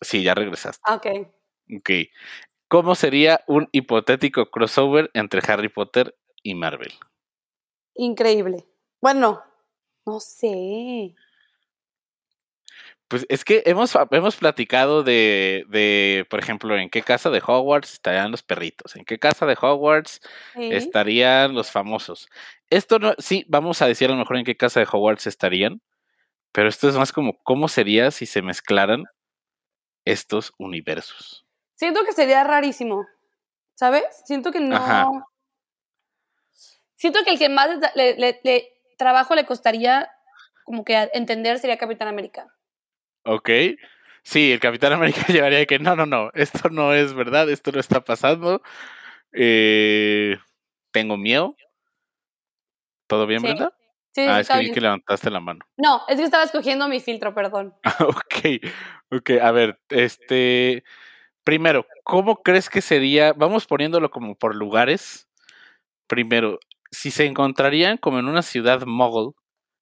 Sí, 0.00 0.22
ya 0.22 0.34
regresaste. 0.34 0.82
Ah, 0.84 0.96
ok. 0.96 1.06
Ok. 1.78 1.90
¿Cómo 2.74 2.96
sería 2.96 3.40
un 3.46 3.68
hipotético 3.70 4.50
crossover 4.50 5.08
entre 5.14 5.40
Harry 5.46 5.68
Potter 5.68 6.18
y 6.42 6.56
Marvel? 6.56 6.92
Increíble. 7.94 8.64
Bueno, 9.00 9.44
no 10.04 10.18
sé. 10.18 11.14
Pues 13.06 13.26
es 13.28 13.44
que 13.44 13.62
hemos, 13.66 13.96
hemos 14.10 14.34
platicado 14.34 15.04
de, 15.04 15.64
de, 15.68 16.26
por 16.28 16.40
ejemplo, 16.40 16.76
en 16.76 16.90
qué 16.90 17.02
casa 17.02 17.30
de 17.30 17.40
Hogwarts 17.46 17.92
estarían 17.92 18.32
los 18.32 18.42
perritos, 18.42 18.96
en 18.96 19.04
qué 19.04 19.20
casa 19.20 19.46
de 19.46 19.56
Hogwarts 19.56 20.20
Sí. 20.54 20.70
estarían 20.72 21.54
los 21.54 21.70
famosos. 21.70 22.26
Esto 22.70 22.98
no, 22.98 23.14
sí, 23.18 23.44
vamos 23.46 23.82
a 23.82 23.86
decir 23.86 24.08
a 24.08 24.14
lo 24.14 24.18
mejor 24.18 24.38
en 24.38 24.44
qué 24.44 24.56
casa 24.56 24.80
de 24.80 24.88
Hogwarts 24.90 25.28
estarían, 25.28 25.80
pero 26.50 26.68
esto 26.68 26.88
es 26.88 26.96
más 26.96 27.12
como 27.12 27.38
cómo 27.44 27.68
sería 27.68 28.10
si 28.10 28.26
se 28.26 28.42
mezclaran 28.42 29.04
estos 30.04 30.52
universos. 30.58 31.43
Siento 31.74 32.04
que 32.04 32.12
sería 32.12 32.44
rarísimo. 32.44 33.06
¿Sabes? 33.74 34.04
Siento 34.24 34.52
que 34.52 34.60
no. 34.60 34.76
Ajá. 34.76 35.08
Siento 36.94 37.24
que 37.24 37.30
el 37.30 37.38
que 37.38 37.48
más 37.48 37.68
le, 37.94 38.16
le- 38.16 38.40
le- 38.44 38.72
trabajo 38.96 39.34
le 39.34 39.44
costaría 39.44 40.10
como 40.64 40.84
que 40.84 41.10
entender 41.12 41.58
sería 41.58 41.76
Capitán 41.76 42.08
América. 42.08 42.46
¿Ok? 43.24 43.50
Sí, 44.22 44.52
el 44.52 44.60
Capitán 44.60 44.92
América 44.92 45.20
llevaría 45.28 45.58
de 45.58 45.66
que 45.66 45.78
no, 45.78 45.96
no, 45.96 46.06
no, 46.06 46.30
esto 46.34 46.70
no 46.70 46.94
es 46.94 47.12
verdad, 47.12 47.50
esto 47.50 47.72
no 47.72 47.80
está 47.80 48.02
pasando. 48.02 48.62
Eh, 49.32 50.38
tengo 50.92 51.16
miedo. 51.16 51.56
¿Todo 53.06 53.26
bien, 53.26 53.40
Sí. 53.40 53.46
Brenda? 53.48 53.72
Sí, 54.12 54.20
ah, 54.28 54.38
es 54.40 54.48
que 54.48 54.54
vi 54.58 54.60
bien. 54.66 54.74
que 54.74 54.80
levantaste 54.80 55.28
la 55.28 55.40
mano. 55.40 55.66
No, 55.76 56.02
es 56.08 56.16
que 56.16 56.22
estaba 56.22 56.44
escogiendo 56.44 56.86
mi 56.88 57.00
filtro, 57.00 57.34
perdón. 57.34 57.74
ok, 58.00 58.64
ok, 59.10 59.30
a 59.42 59.50
ver, 59.50 59.80
este, 59.88 60.84
primero, 61.44 61.86
¿cómo 62.02 62.42
crees 62.42 62.68
que 62.68 62.80
sería? 62.80 63.32
Vamos 63.32 63.66
poniéndolo 63.66 64.10
como 64.10 64.34
por 64.34 64.54
lugares. 64.54 65.28
Primero, 66.06 66.58
si 66.90 67.10
se 67.10 67.26
encontrarían 67.26 67.98
como 67.98 68.18
en 68.18 68.26
una 68.26 68.42
ciudad 68.42 68.84
mogul, 68.86 69.34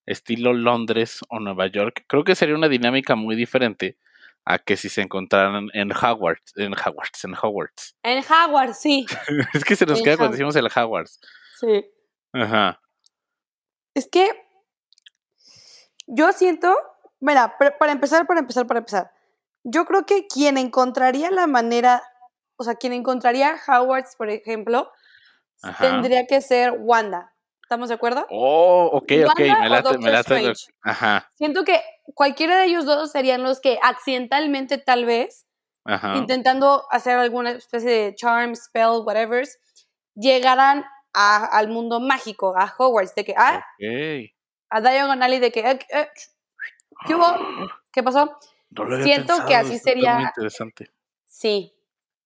estilo 0.06 0.52
Londres 0.52 1.20
o 1.28 1.38
Nueva 1.38 1.68
York, 1.68 2.04
creo 2.08 2.24
que 2.24 2.34
sería 2.34 2.56
una 2.56 2.68
dinámica 2.68 3.14
muy 3.14 3.36
diferente 3.36 3.96
a 4.44 4.58
que 4.58 4.76
si 4.76 4.88
se 4.88 5.02
encontraran 5.02 5.68
en 5.72 5.92
Hogwarts, 5.92 6.56
en 6.56 6.74
Hogwarts, 6.74 7.24
en 7.24 7.34
Hogwarts. 7.40 7.96
En 8.02 8.24
Howard, 8.24 8.74
sí. 8.74 9.06
es 9.54 9.64
que 9.64 9.76
se 9.76 9.86
nos 9.86 9.98
En 9.98 10.04
queda 10.04 10.16
cuando 10.16 10.32
decimos 10.32 10.56
el 10.56 10.66
Hogwarts. 10.66 11.20
Sí. 11.60 11.86
Ajá. 12.32 12.80
Es 13.94 14.08
que 14.10 14.28
yo 16.06 16.32
siento, 16.32 16.74
mira, 17.20 17.56
para 17.56 17.92
empezar, 17.92 18.26
para 18.26 18.40
empezar, 18.40 18.66
para 18.66 18.78
empezar, 18.78 19.12
yo 19.64 19.84
creo 19.84 20.06
que 20.06 20.26
quien 20.26 20.58
encontraría 20.58 21.30
la 21.30 21.46
manera, 21.46 22.02
o 22.56 22.64
sea, 22.64 22.74
quien 22.76 22.92
encontraría 22.92 23.56
Howards, 23.66 24.16
por 24.16 24.30
ejemplo, 24.30 24.90
Ajá. 25.62 25.90
tendría 25.90 26.26
que 26.26 26.40
ser 26.40 26.72
Wanda. 26.78 27.32
¿Estamos 27.62 27.88
de 27.88 27.94
acuerdo? 27.94 28.26
Oh, 28.30 28.90
ok, 28.92 29.02
ok, 29.02 29.38
Wanda 29.38 29.60
me 29.60 29.66
o 29.66 29.68
late, 29.68 29.98
me 29.98 30.10
late. 30.10 30.54
Ajá, 30.82 31.28
Siento 31.36 31.64
que 31.64 31.80
cualquiera 32.14 32.58
de 32.58 32.66
ellos 32.66 32.84
dos 32.84 33.10
serían 33.10 33.42
los 33.42 33.60
que 33.60 33.78
accidentalmente, 33.82 34.78
tal 34.78 35.04
vez, 35.06 35.46
ajá. 35.84 36.14
intentando 36.16 36.84
hacer 36.90 37.16
alguna 37.16 37.52
especie 37.52 37.90
de 37.90 38.14
charm, 38.14 38.54
spell, 38.54 39.02
whatever, 39.04 39.46
llegaran 40.14 40.84
a- 41.14 41.46
al 41.46 41.68
mundo 41.68 42.00
mágico, 42.00 42.54
a 42.56 42.72
Hogwarts, 42.76 43.14
de 43.14 43.24
que, 43.24 43.34
ah, 43.36 43.64
Ok. 43.78 44.30
a 44.70 44.80
Diagon 44.80 45.22
Alley, 45.22 45.38
de 45.38 45.50
que, 45.52 45.60
eh, 45.70 45.78
eh, 45.90 46.08
¿qué 47.06 47.14
hubo? 47.14 47.36
¿Qué 47.92 48.02
pasó? 48.02 48.38
No 48.76 48.84
lo 48.84 48.94
había 48.96 49.04
Siento 49.06 49.34
que 49.46 49.54
así 49.54 49.78
sería- 49.78 50.14
Muy 50.16 50.24
interesante. 50.24 50.90
Sí, 51.26 51.74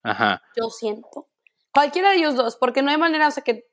Ajá. 0.02 0.42
yo 0.56 0.70
siento. 0.70 1.28
Cualquiera 1.72 2.10
de 2.10 2.16
ellos 2.16 2.34
dos, 2.36 2.56
porque 2.56 2.82
no 2.82 2.90
hay 2.90 2.96
manera, 2.98 3.28
o 3.28 3.30
sea, 3.30 3.42
que 3.44 3.66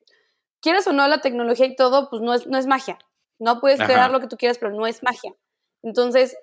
quieras 0.62 0.86
o 0.88 0.94
no 0.94 1.08
la 1.08 1.22
tecnología 1.22 1.65
y 1.65 1.75
todo, 1.75 2.10
pues 2.10 2.22
no 2.22 2.34
es, 2.34 2.48
no 2.48 2.58
es 2.58 2.68
magia. 2.68 2.98
No 3.39 3.60
puedes 3.60 3.80
Ajá. 3.80 3.88
crear 3.92 4.12
lo 4.12 4.20
que 4.20 4.27
tú 4.27 4.38
quieras, 4.38 4.58
pero 4.58 4.72
no 4.74 4.86
es 4.88 5.03
magia. 5.03 5.34
Entonces, 5.82 6.36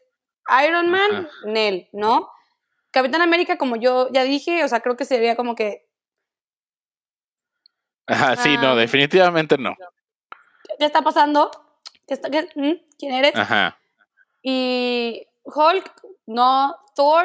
Iron 0.66 0.90
Man, 0.90 1.10
Ajá. 1.26 1.28
Nel, 1.46 1.88
¿no? 1.92 2.28
Capitán 2.90 3.22
América, 3.22 3.56
como 3.58 3.76
yo 3.76 4.08
ya 4.12 4.24
dije, 4.24 4.64
o 4.64 4.68
sea, 4.68 4.80
creo 4.80 4.96
que 4.96 5.04
sería 5.04 5.36
como 5.36 5.54
que 5.54 5.86
Ajá, 8.06 8.36
sí, 8.36 8.56
no, 8.56 8.70
Ah. 8.70 8.74
definitivamente 8.74 9.56
no. 9.56 9.74
¿qué 10.78 10.84
está 10.84 11.02
pasando? 11.02 11.50
¿Qué 12.08 12.14
está, 12.14 12.28
qué- 12.30 12.48
mm? 12.56 12.72
¿Quién 12.98 13.12
eres? 13.14 13.36
Ajá. 13.36 13.78
Y 14.42 15.26
Hulk, 15.54 15.92
no, 16.26 16.76
Thor, 16.94 17.24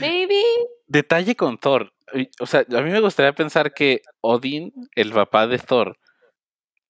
maybe. 0.00 0.40
Detalle 0.86 1.36
con 1.36 1.58
Thor. 1.58 1.92
O 2.40 2.46
sea, 2.46 2.60
a 2.60 2.80
mí 2.82 2.90
me 2.90 3.00
gustaría 3.00 3.32
pensar 3.32 3.72
que 3.72 4.02
Odin, 4.20 4.72
el 4.96 5.12
papá 5.12 5.46
de 5.46 5.58
Thor, 5.58 5.98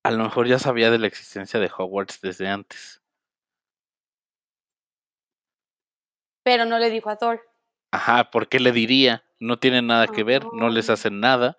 a 0.02 0.10
lo 0.10 0.24
mejor 0.24 0.46
ya 0.46 0.58
sabía 0.58 0.90
de 0.90 0.98
la 0.98 1.06
existencia 1.06 1.60
de 1.60 1.70
Hogwarts 1.76 2.20
desde 2.22 2.48
antes. 2.48 3.02
Pero 6.42 6.64
no 6.64 6.78
le 6.78 6.90
dijo 6.90 7.10
a 7.10 7.16
Thor. 7.16 7.42
Ajá, 7.92 8.30
¿por 8.30 8.48
qué 8.48 8.60
le 8.60 8.72
diría? 8.72 9.24
No 9.38 9.58
tienen 9.58 9.86
nada 9.86 10.06
que 10.06 10.22
ver, 10.24 10.44
no 10.52 10.68
les 10.70 10.88
Ah. 10.90 10.94
hacen 10.94 11.20
nada. 11.20 11.58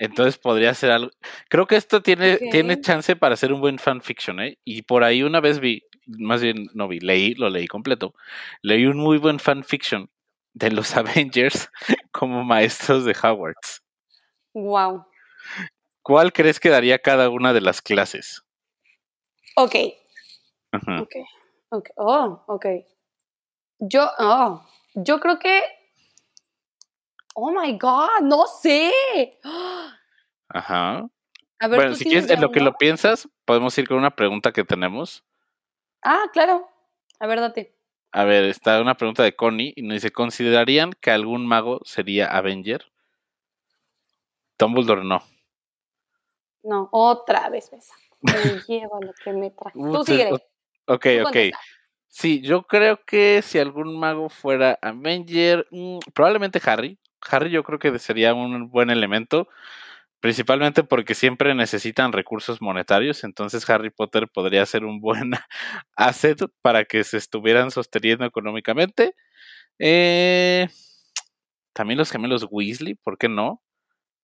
Entonces 0.00 0.38
podría 0.38 0.72
ser 0.74 0.92
algo. 0.92 1.10
Creo 1.48 1.66
que 1.66 1.74
esto 1.76 2.00
tiene, 2.02 2.36
tiene 2.36 2.80
chance 2.80 3.16
para 3.16 3.36
ser 3.36 3.52
un 3.52 3.60
buen 3.60 3.78
fanfiction, 3.78 4.40
¿eh? 4.40 4.58
Y 4.64 4.82
por 4.82 5.02
ahí 5.02 5.24
una 5.24 5.40
vez 5.40 5.58
vi, 5.58 5.82
más 6.08 6.42
bien 6.42 6.68
no 6.74 6.88
vi, 6.88 7.00
leí, 7.00 7.34
lo 7.34 7.50
leí 7.50 7.66
completo. 7.66 8.14
Leí 8.62 8.86
un 8.86 8.98
muy 8.98 9.18
buen 9.18 9.38
fanfiction 9.38 10.10
de 10.54 10.70
los 10.70 10.96
Avengers 10.96 11.70
como 12.12 12.44
maestros 12.44 13.04
de 13.04 13.12
Hogwarts. 13.12 13.82
Wow. 14.54 15.06
¿Cuál 16.02 16.32
crees 16.32 16.58
que 16.58 16.70
daría 16.70 16.98
cada 16.98 17.28
una 17.28 17.52
de 17.52 17.60
las 17.60 17.82
clases? 17.82 18.42
Ok, 19.56 19.74
ok, 20.72 21.14
ok. 21.70 21.88
Oh, 21.96 22.44
ok. 22.46 22.66
Yo, 23.80 24.08
oh, 24.18 24.64
yo 24.94 25.20
creo 25.20 25.38
que. 25.38 25.62
Oh 27.34 27.50
my 27.50 27.76
God, 27.78 28.22
no 28.22 28.46
sé. 28.46 28.92
Ajá. 30.48 31.08
A 31.60 31.68
ver, 31.68 31.78
Bueno, 31.78 31.90
¿tú 31.92 31.98
si 31.98 32.04
quieres, 32.04 32.30
en 32.30 32.40
lo 32.40 32.52
que 32.52 32.60
lo 32.60 32.74
piensas, 32.74 33.28
podemos 33.44 33.76
ir 33.78 33.86
con 33.86 33.98
una 33.98 34.14
pregunta 34.14 34.52
que 34.52 34.64
tenemos. 34.64 35.24
Ah, 36.10 36.30
claro. 36.32 36.66
A 37.20 37.26
ver, 37.26 37.38
date. 37.38 37.74
A 38.12 38.24
ver, 38.24 38.44
está 38.44 38.80
una 38.80 38.96
pregunta 38.96 39.22
de 39.22 39.36
Connie 39.36 39.74
y 39.76 39.82
nos 39.82 39.96
dice: 39.96 40.10
¿Considerarían 40.10 40.94
que 40.94 41.10
algún 41.10 41.46
mago 41.46 41.82
sería 41.84 42.34
Avenger? 42.34 42.90
Dumbledore 44.58 45.04
no. 45.04 45.22
No, 46.62 46.88
otra 46.92 47.50
vez 47.50 47.70
esa. 47.74 47.92
Me 48.22 48.32
lleva 48.68 49.00
lo 49.02 49.12
que 49.22 49.34
me 49.34 49.50
trajo. 49.50 49.78
Tú 49.92 50.02
síguele. 50.06 50.30
Ok, 50.30 50.40
tú 50.86 51.20
ok. 51.20 51.24
contesta. 51.24 51.58
Sí, 52.06 52.40
yo 52.40 52.62
creo 52.62 53.04
que 53.04 53.42
si 53.42 53.58
algún 53.58 53.98
mago 53.98 54.30
fuera 54.30 54.78
Avenger, 54.80 55.66
mm, 55.70 55.98
probablemente 56.14 56.58
Harry. 56.64 56.98
Harry 57.30 57.50
yo 57.50 57.62
creo 57.62 57.78
que 57.78 57.98
sería 57.98 58.32
un 58.32 58.70
buen 58.70 58.88
elemento, 58.88 59.46
principalmente 60.20 60.82
porque 60.84 61.14
siempre 61.14 61.54
necesitan 61.54 62.12
recursos 62.12 62.60
monetarios, 62.60 63.24
entonces 63.24 63.68
Harry 63.70 63.90
Potter 63.90 64.28
podría 64.28 64.64
ser 64.66 64.84
un 64.84 65.00
buen 65.00 65.32
asset 65.96 66.40
para 66.62 66.84
que 66.84 67.04
se 67.04 67.16
estuvieran 67.16 67.70
sosteniendo 67.70 68.24
económicamente. 68.24 69.14
Eh, 69.78 70.68
también 71.72 71.98
los 71.98 72.10
gemelos 72.10 72.46
Weasley, 72.50 72.94
¿por 72.94 73.18
qué 73.18 73.28
no? 73.28 73.62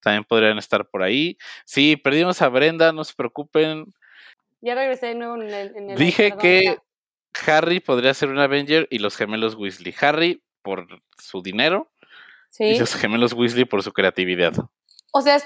También 0.01 0.23
podrían 0.25 0.57
estar 0.57 0.87
por 0.87 1.01
ahí. 1.03 1.37
Sí, 1.65 1.95
perdimos 1.95 2.41
a 2.41 2.49
Brenda, 2.49 2.91
no 2.91 3.03
se 3.03 3.13
preocupen. 3.15 3.85
Ya 4.61 4.75
regresé 4.75 5.07
de 5.07 5.15
nuevo 5.15 5.35
en 5.35 5.49
el. 5.49 5.75
en 5.75 5.89
el- 5.91 5.97
Dije 5.97 6.29
perdón, 6.29 6.39
que. 6.41 6.77
Harry 7.47 7.79
podría 7.81 8.13
ser 8.13 8.29
un 8.29 8.39
Avenger 8.39 8.87
y 8.89 8.99
los 8.99 9.17
gemelos 9.17 9.55
Weasley. 9.55 9.93
Harry 9.99 10.41
por 10.61 10.87
su 11.17 11.41
dinero 11.41 11.91
y 12.57 12.79
los 12.79 12.95
gemelos 12.95 13.33
Weasley 13.33 13.65
por 13.65 13.83
su 13.83 13.91
creatividad. 13.91 14.53
O 15.11 15.21
sea, 15.21 15.41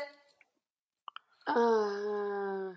Ah. 1.56 2.74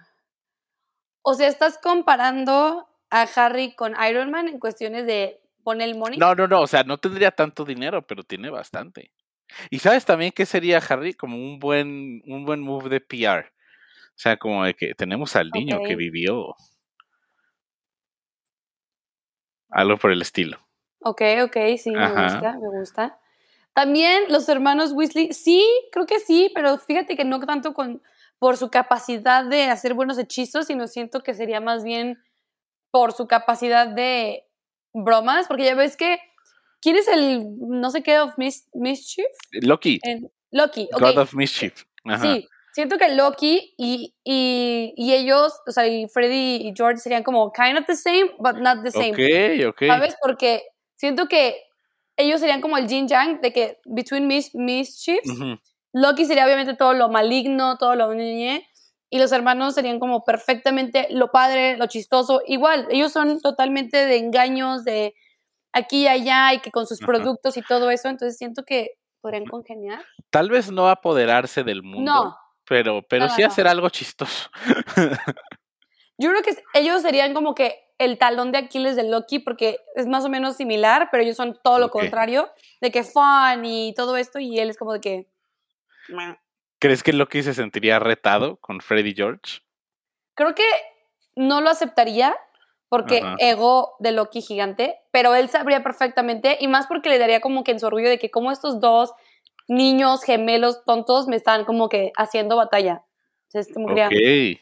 o 1.23 1.35
sea, 1.35 1.49
estás 1.49 1.79
comparando 1.79 2.89
a 3.11 3.23
Harry 3.37 3.75
con 3.75 3.95
Iron 4.09 4.31
Man 4.31 4.49
en 4.49 4.59
cuestiones 4.59 5.07
de 5.07 5.41
poner 5.63 5.89
el 5.89 5.97
money. 5.97 6.19
No, 6.19 6.35
no, 6.35 6.49
no, 6.49 6.63
o 6.63 6.67
sea, 6.67 6.83
no 6.83 6.99
tendría 6.99 7.31
tanto 7.31 7.65
dinero, 7.65 8.03
pero 8.07 8.23
tiene 8.23 8.51
bastante. 8.51 9.13
Y 9.71 9.79
sabes 9.79 10.05
también 10.05 10.33
que 10.33 10.47
sería 10.47 10.79
Harry 10.79 11.15
como 11.15 11.37
un 11.37 11.59
buen, 11.59 12.23
un 12.27 12.45
buen 12.45 12.61
move 12.61 12.89
de 12.89 13.01
PR. 13.01 13.47
O 13.47 14.19
sea, 14.23 14.37
como 14.37 14.65
de 14.65 14.75
que 14.75 14.95
tenemos 14.95 15.37
al 15.37 15.51
niño 15.51 15.81
que 15.87 15.97
vivió. 15.97 16.55
Algo 19.71 19.97
por 19.97 20.13
el 20.13 20.23
estilo. 20.23 20.59
Ok, 21.01 21.23
ok, 21.45 21.57
sí, 21.79 21.91
me 21.91 22.09
gusta, 22.09 22.53
me 22.53 22.79
gusta. 22.79 23.19
También 23.73 24.25
los 24.29 24.49
hermanos 24.49 24.93
Weasley, 24.93 25.33
sí, 25.33 25.67
creo 25.91 26.07
que 26.07 26.21
sí, 26.21 26.51
pero 26.55 26.77
fíjate 26.79 27.17
que 27.17 27.25
no 27.25 27.41
tanto 27.41 27.73
con 27.73 28.03
por 28.43 28.57
su 28.57 28.71
capacidad 28.71 29.45
de 29.45 29.67
hacer 29.67 29.95
buenos 29.95 30.19
hechizos, 30.19 30.67
sino 30.67 30.89
siento 30.89 31.23
que 31.23 31.33
sería 31.33 31.61
más 31.61 31.85
bien 31.85 32.21
por 32.91 33.13
su 33.13 33.29
capacidad 33.29 33.87
de 33.87 34.49
bromas, 34.93 35.47
porque 35.47 35.65
ya 35.65 35.77
ves 35.77 35.97
que 35.97 36.19
¿quién 36.81 36.97
es 36.97 37.07
el 37.07 37.47
no 37.61 37.89
sé 37.93 38.03
qué 38.03 38.19
of 38.19 38.37
mis- 38.39 38.69
mischief? 38.75 39.29
Loki, 39.53 40.01
En- 40.03 40.29
Loki, 40.51 40.89
ok. 40.93 41.01
God 41.01 41.19
of 41.19 41.35
Mischief. 41.35 41.85
Ajá. 42.05 42.35
Sí, 42.35 42.49
siento 42.73 42.99
que 42.99 43.15
Loki 43.15 43.75
y, 43.79 44.13
y, 44.25 44.93
y 44.97 45.13
ellos, 45.15 45.61
o 45.65 45.71
sea, 45.71 45.87
y 45.87 46.09
Freddy 46.09 46.67
y 46.67 46.75
George 46.77 46.99
serían 46.99 47.23
como 47.23 47.53
kind 47.53 47.79
of 47.79 47.87
the 47.87 47.95
same, 47.95 48.33
but 48.41 48.57
not 48.57 48.83
the 48.83 48.91
same. 48.91 49.13
Ok, 49.13 49.69
ok. 49.69 49.83
¿Sabes? 49.87 50.17
Porque 50.21 50.65
siento 50.97 51.29
que 51.29 51.63
ellos 52.17 52.41
serían 52.41 52.61
como 52.61 52.77
el 52.77 52.89
yin 52.89 53.07
yang 53.07 53.41
de 53.41 53.53
que 53.53 53.79
between 53.85 54.27
mis, 54.27 54.53
mischiefs, 54.53 55.31
Ujú. 55.31 55.61
Loki 55.93 56.25
sería 56.25 56.45
obviamente 56.45 56.75
todo 56.75 56.95
lo 56.95 57.09
maligno, 57.09 57.77
todo 57.79 57.95
lo 57.95 58.13
ñe, 58.15 58.67
y 59.11 59.19
los 59.19 59.31
hermanos 59.33 59.75
serían 59.75 60.01
como 60.01 60.25
perfectamente 60.25 61.07
lo 61.11 61.31
padre, 61.31 61.77
lo 61.77 61.87
chistoso. 61.87 62.41
Igual, 62.47 62.87
ellos 62.91 63.13
son 63.13 63.41
totalmente 63.41 64.07
de 64.07 64.17
engaños, 64.17 64.85
de 64.85 65.15
aquí 65.73 66.03
y 66.05 66.09
allá, 66.09 66.55
y 66.55 66.61
que 66.61 66.71
con 66.71 66.87
sus 66.87 67.03
Ajá. 67.03 67.07
productos 67.13 67.57
y 67.57 67.63
todo 67.63 67.91
eso, 67.91 68.09
entonces 68.09 68.39
siento 68.39 68.63
que 68.65 68.93
podrían 69.21 69.45
congeniar. 69.45 70.03
Tal 70.31 70.49
vez 70.49 70.71
no 70.71 70.89
apoderarse 70.89 71.63
del 71.63 71.83
mundo, 71.83 72.13
No, 72.13 72.37
pero, 72.67 73.03
pero 73.09 73.27
No, 73.27 73.35
sí 73.35 73.43
no. 73.43 73.49
hacer 73.49 73.69
algo 73.69 73.91
chistoso. 73.91 74.51
yo 76.19 76.31
creo 76.31 76.43
que 76.43 76.57
ellos 76.75 77.03
serían 77.03 77.35
como 77.35 77.55
que 77.55 77.79
el 77.99 78.19
talón 78.19 78.51
de 78.51 78.59
Aquiles 78.59 78.97
de 78.97 79.05
Loki 79.05 79.39
porque 79.39 79.79
es 79.95 80.07
más 80.07 80.25
o 80.25 80.29
menos 80.29 80.57
similar, 80.57 81.09
pero 81.11 81.23
ellos 81.23 81.37
son 81.37 81.59
todo 81.63 81.79
lo 81.79 81.91
contrario, 81.91 82.51
de 82.81 82.91
que 82.91 83.05
fun 83.05 83.65
y 83.65 83.95
todo 83.95 84.17
esto 84.17 84.39
y 84.39 84.59
él 84.59 84.71
es 84.71 84.79
como 84.79 84.95
de 84.95 85.01
que. 85.01 85.32
¿Crees 86.79 87.03
que 87.03 87.13
Loki 87.13 87.43
se 87.43 87.55
sentiría 87.55 87.99
retado 87.99 88.57
con 88.57 88.81
Freddy 88.81 89.15
George? 89.15 89.61
creo 90.35 90.55
que 90.55 90.65
no 91.37 91.61
lo 91.61 91.71
aceptaría 91.71 92.37
porque 92.89 93.19
Ajá. 93.19 93.37
ego 93.39 93.95
de 94.01 94.13
Loki 94.13 94.43
gigante, 94.43 94.97
pero 95.11 95.35
él 95.35 95.49
sabría 95.49 95.83
perfectamente 95.83 96.59
y 96.61 96.69
más 96.69 96.87
porque 96.87 97.09
le 97.09 97.19
daría 97.19 97.41
como 97.41 97.65
que 97.65 97.73
en 97.73 97.81
su 97.81 97.87
orgullo 97.87 98.11
de 98.11 98.19
que 98.19 98.31
como 98.31 98.53
estos 98.53 98.81
dos 98.81 99.15
niños 99.67 100.23
gemelos 100.25 100.85
tontos 100.85 101.27
me 101.27 101.37
están 101.37 101.65
como 101.65 101.89
que 101.89 102.13
haciendo 102.17 102.57
batalla. 102.57 103.03
Entonces, 103.49 103.73
como 103.73 103.95
que 103.95 104.05
Ok. 104.05 104.61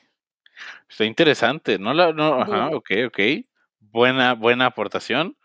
Está 0.89 1.05
interesante. 1.05 1.79
No 1.79 1.95
la, 1.95 2.13
no, 2.13 2.41
ajá, 2.41 2.69
ok, 2.69 2.91
ok. 3.07 3.19
Buena, 3.81 4.35
buena 4.35 4.67
aportación. 4.67 5.37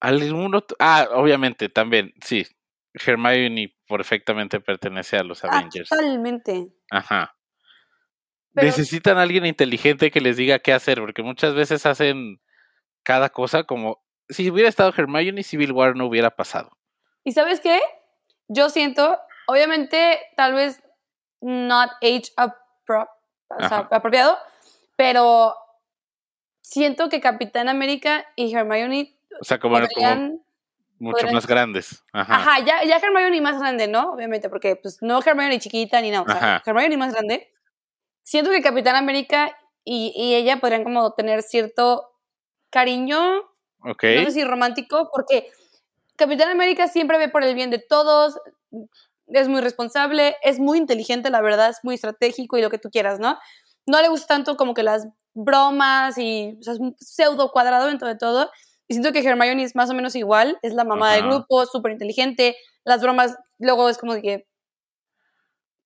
¿Algún 0.00 0.54
otro? 0.54 0.76
Ah, 0.80 1.08
obviamente, 1.12 1.68
también, 1.68 2.12
sí. 2.22 2.46
Hermione 2.94 3.74
perfectamente 3.90 4.60
pertenece 4.60 5.16
a 5.18 5.22
los 5.22 5.44
ah, 5.44 5.48
Avengers. 5.48 5.88
totalmente. 5.90 6.68
Ajá. 6.90 7.36
Pero 8.54 8.66
Necesitan 8.66 9.18
a 9.18 9.22
alguien 9.22 9.46
inteligente 9.46 10.10
que 10.10 10.20
les 10.20 10.36
diga 10.36 10.58
qué 10.58 10.72
hacer, 10.72 10.98
porque 11.00 11.22
muchas 11.22 11.54
veces 11.54 11.86
hacen 11.86 12.40
cada 13.02 13.28
cosa 13.28 13.64
como 13.64 14.02
si 14.28 14.50
hubiera 14.50 14.68
estado 14.68 14.92
Hermione, 14.96 15.42
Civil 15.42 15.72
War 15.72 15.96
no 15.96 16.06
hubiera 16.06 16.30
pasado. 16.30 16.70
¿Y 17.24 17.32
sabes 17.32 17.60
qué? 17.60 17.80
Yo 18.48 18.70
siento, 18.70 19.18
obviamente, 19.46 20.18
tal 20.36 20.54
vez 20.54 20.82
not 21.40 21.90
age 22.02 22.32
appro- 22.36 23.08
o 23.48 23.68
sea, 23.68 23.78
Ajá. 23.78 23.88
apropiado, 23.90 24.38
pero 24.96 25.54
siento 26.60 27.08
que 27.08 27.20
Capitán 27.20 27.68
América 27.68 28.26
y 28.36 28.54
Hermione 28.54 29.16
O 29.40 29.44
sea, 29.44 29.58
como, 29.58 29.76
como 29.76 29.88
podrían... 29.88 30.42
mucho 31.00 31.26
más 31.32 31.46
grandes. 31.46 32.04
Ajá. 32.12 32.36
Ajá, 32.36 32.64
ya, 32.64 32.84
ya 32.84 32.96
Hermione 32.96 33.40
más 33.40 33.58
grande, 33.58 33.88
¿no? 33.88 34.12
Obviamente, 34.12 34.48
porque 34.48 34.76
pues 34.76 34.98
no 35.00 35.20
Hermione 35.20 35.58
chiquita 35.58 36.00
ni 36.00 36.10
nada, 36.10 36.22
o 36.22 36.30
sea. 36.30 36.62
Hermione 36.64 36.96
más 36.96 37.12
grande. 37.12 37.52
Siento 38.22 38.50
que 38.50 38.62
Capitán 38.62 38.94
América 38.94 39.56
y, 39.82 40.12
y 40.14 40.34
ella 40.34 40.60
podrían 40.60 40.84
como 40.84 41.12
tener 41.14 41.42
cierto 41.42 42.06
cariño 42.70 43.42
Ok. 43.82 44.04
no 44.16 44.24
sé 44.26 44.32
si 44.32 44.44
romántico, 44.44 45.10
porque 45.12 45.50
Capitán 46.16 46.50
América 46.50 46.86
siempre 46.88 47.18
ve 47.18 47.28
por 47.28 47.42
el 47.42 47.54
bien 47.54 47.70
de 47.70 47.78
todos, 47.78 48.38
es 49.26 49.48
muy 49.48 49.60
responsable, 49.60 50.36
es 50.42 50.58
muy 50.58 50.78
inteligente, 50.78 51.30
la 51.30 51.40
verdad, 51.40 51.70
es 51.70 51.78
muy 51.82 51.94
estratégico 51.94 52.58
y 52.58 52.62
lo 52.62 52.70
que 52.70 52.78
tú 52.78 52.90
quieras, 52.90 53.18
¿no? 53.20 53.38
No 53.86 54.02
le 54.02 54.08
gusta 54.08 54.34
tanto 54.34 54.56
como 54.56 54.74
que 54.74 54.82
las 54.82 55.08
bromas 55.32 56.18
y 56.18 56.56
o 56.60 56.62
sea, 56.62 56.74
es 56.74 56.80
un 56.80 56.94
pseudo 56.98 57.50
cuadrado 57.52 57.86
dentro 57.86 58.08
de 58.08 58.16
todo. 58.16 58.50
Y 58.90 58.94
siento 58.94 59.12
que 59.12 59.20
Hermione 59.20 59.62
es 59.62 59.76
más 59.76 59.88
o 59.88 59.94
menos 59.94 60.16
igual, 60.16 60.58
es 60.62 60.74
la 60.74 60.82
mamá 60.82 61.12
del 61.12 61.28
grupo, 61.28 61.64
súper 61.64 61.92
inteligente, 61.92 62.56
las 62.84 63.00
bromas 63.00 63.36
luego 63.60 63.88
es 63.88 63.98
como 63.98 64.14
de 64.14 64.20
que 64.20 64.48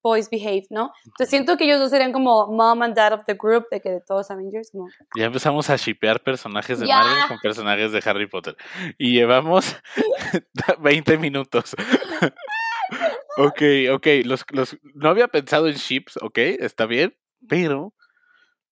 boys 0.03 0.31
behave, 0.31 0.65
¿no? 0.71 0.91
Entonces 1.05 1.29
siento 1.29 1.59
que 1.59 1.65
ellos 1.65 1.81
dos 1.81 1.91
serían 1.91 2.13
como 2.13 2.47
mom 2.47 2.83
and 2.83 2.97
dad 2.97 3.13
of 3.13 3.27
the 3.27 3.35
group, 3.35 3.67
de 3.71 3.83
que 3.83 3.91
de 3.91 4.01
todos 4.01 4.31
Avengers, 4.31 4.71
como... 4.71 4.89
Ya 5.19 5.27
empezamos 5.27 5.69
a 5.69 5.77
shipear 5.77 6.23
personajes 6.23 6.81
de 6.81 6.87
Ya. 6.87 6.99
Marvel 7.03 7.29
con 7.29 7.39
personajes 7.41 7.93
de 7.93 8.03
Harry 8.07 8.27
Potter. 8.27 8.57
Y 8.97 9.13
llevamos 9.13 9.77
20 10.81 11.19
minutos. 11.19 11.77
ok, 13.37 13.63
ok. 13.93 14.07
Los, 14.25 14.47
los, 14.51 14.79
no 14.95 15.11
había 15.11 15.29
pensado 15.29 15.69
en 15.69 15.75
ships, 15.75 16.17
ok, 16.23 16.39
está 16.39 16.87
bien. 16.87 17.15
Pero, 17.47 17.93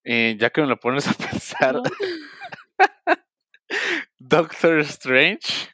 eh, 0.05 0.37
ya 0.39 0.49
que 0.49 0.63
me 0.63 0.69
lo 0.69 0.81
pones 0.81 1.07
a 1.07 1.13
pensar. 1.31 1.83
Doctor 4.33 4.79
Strange 4.81 5.69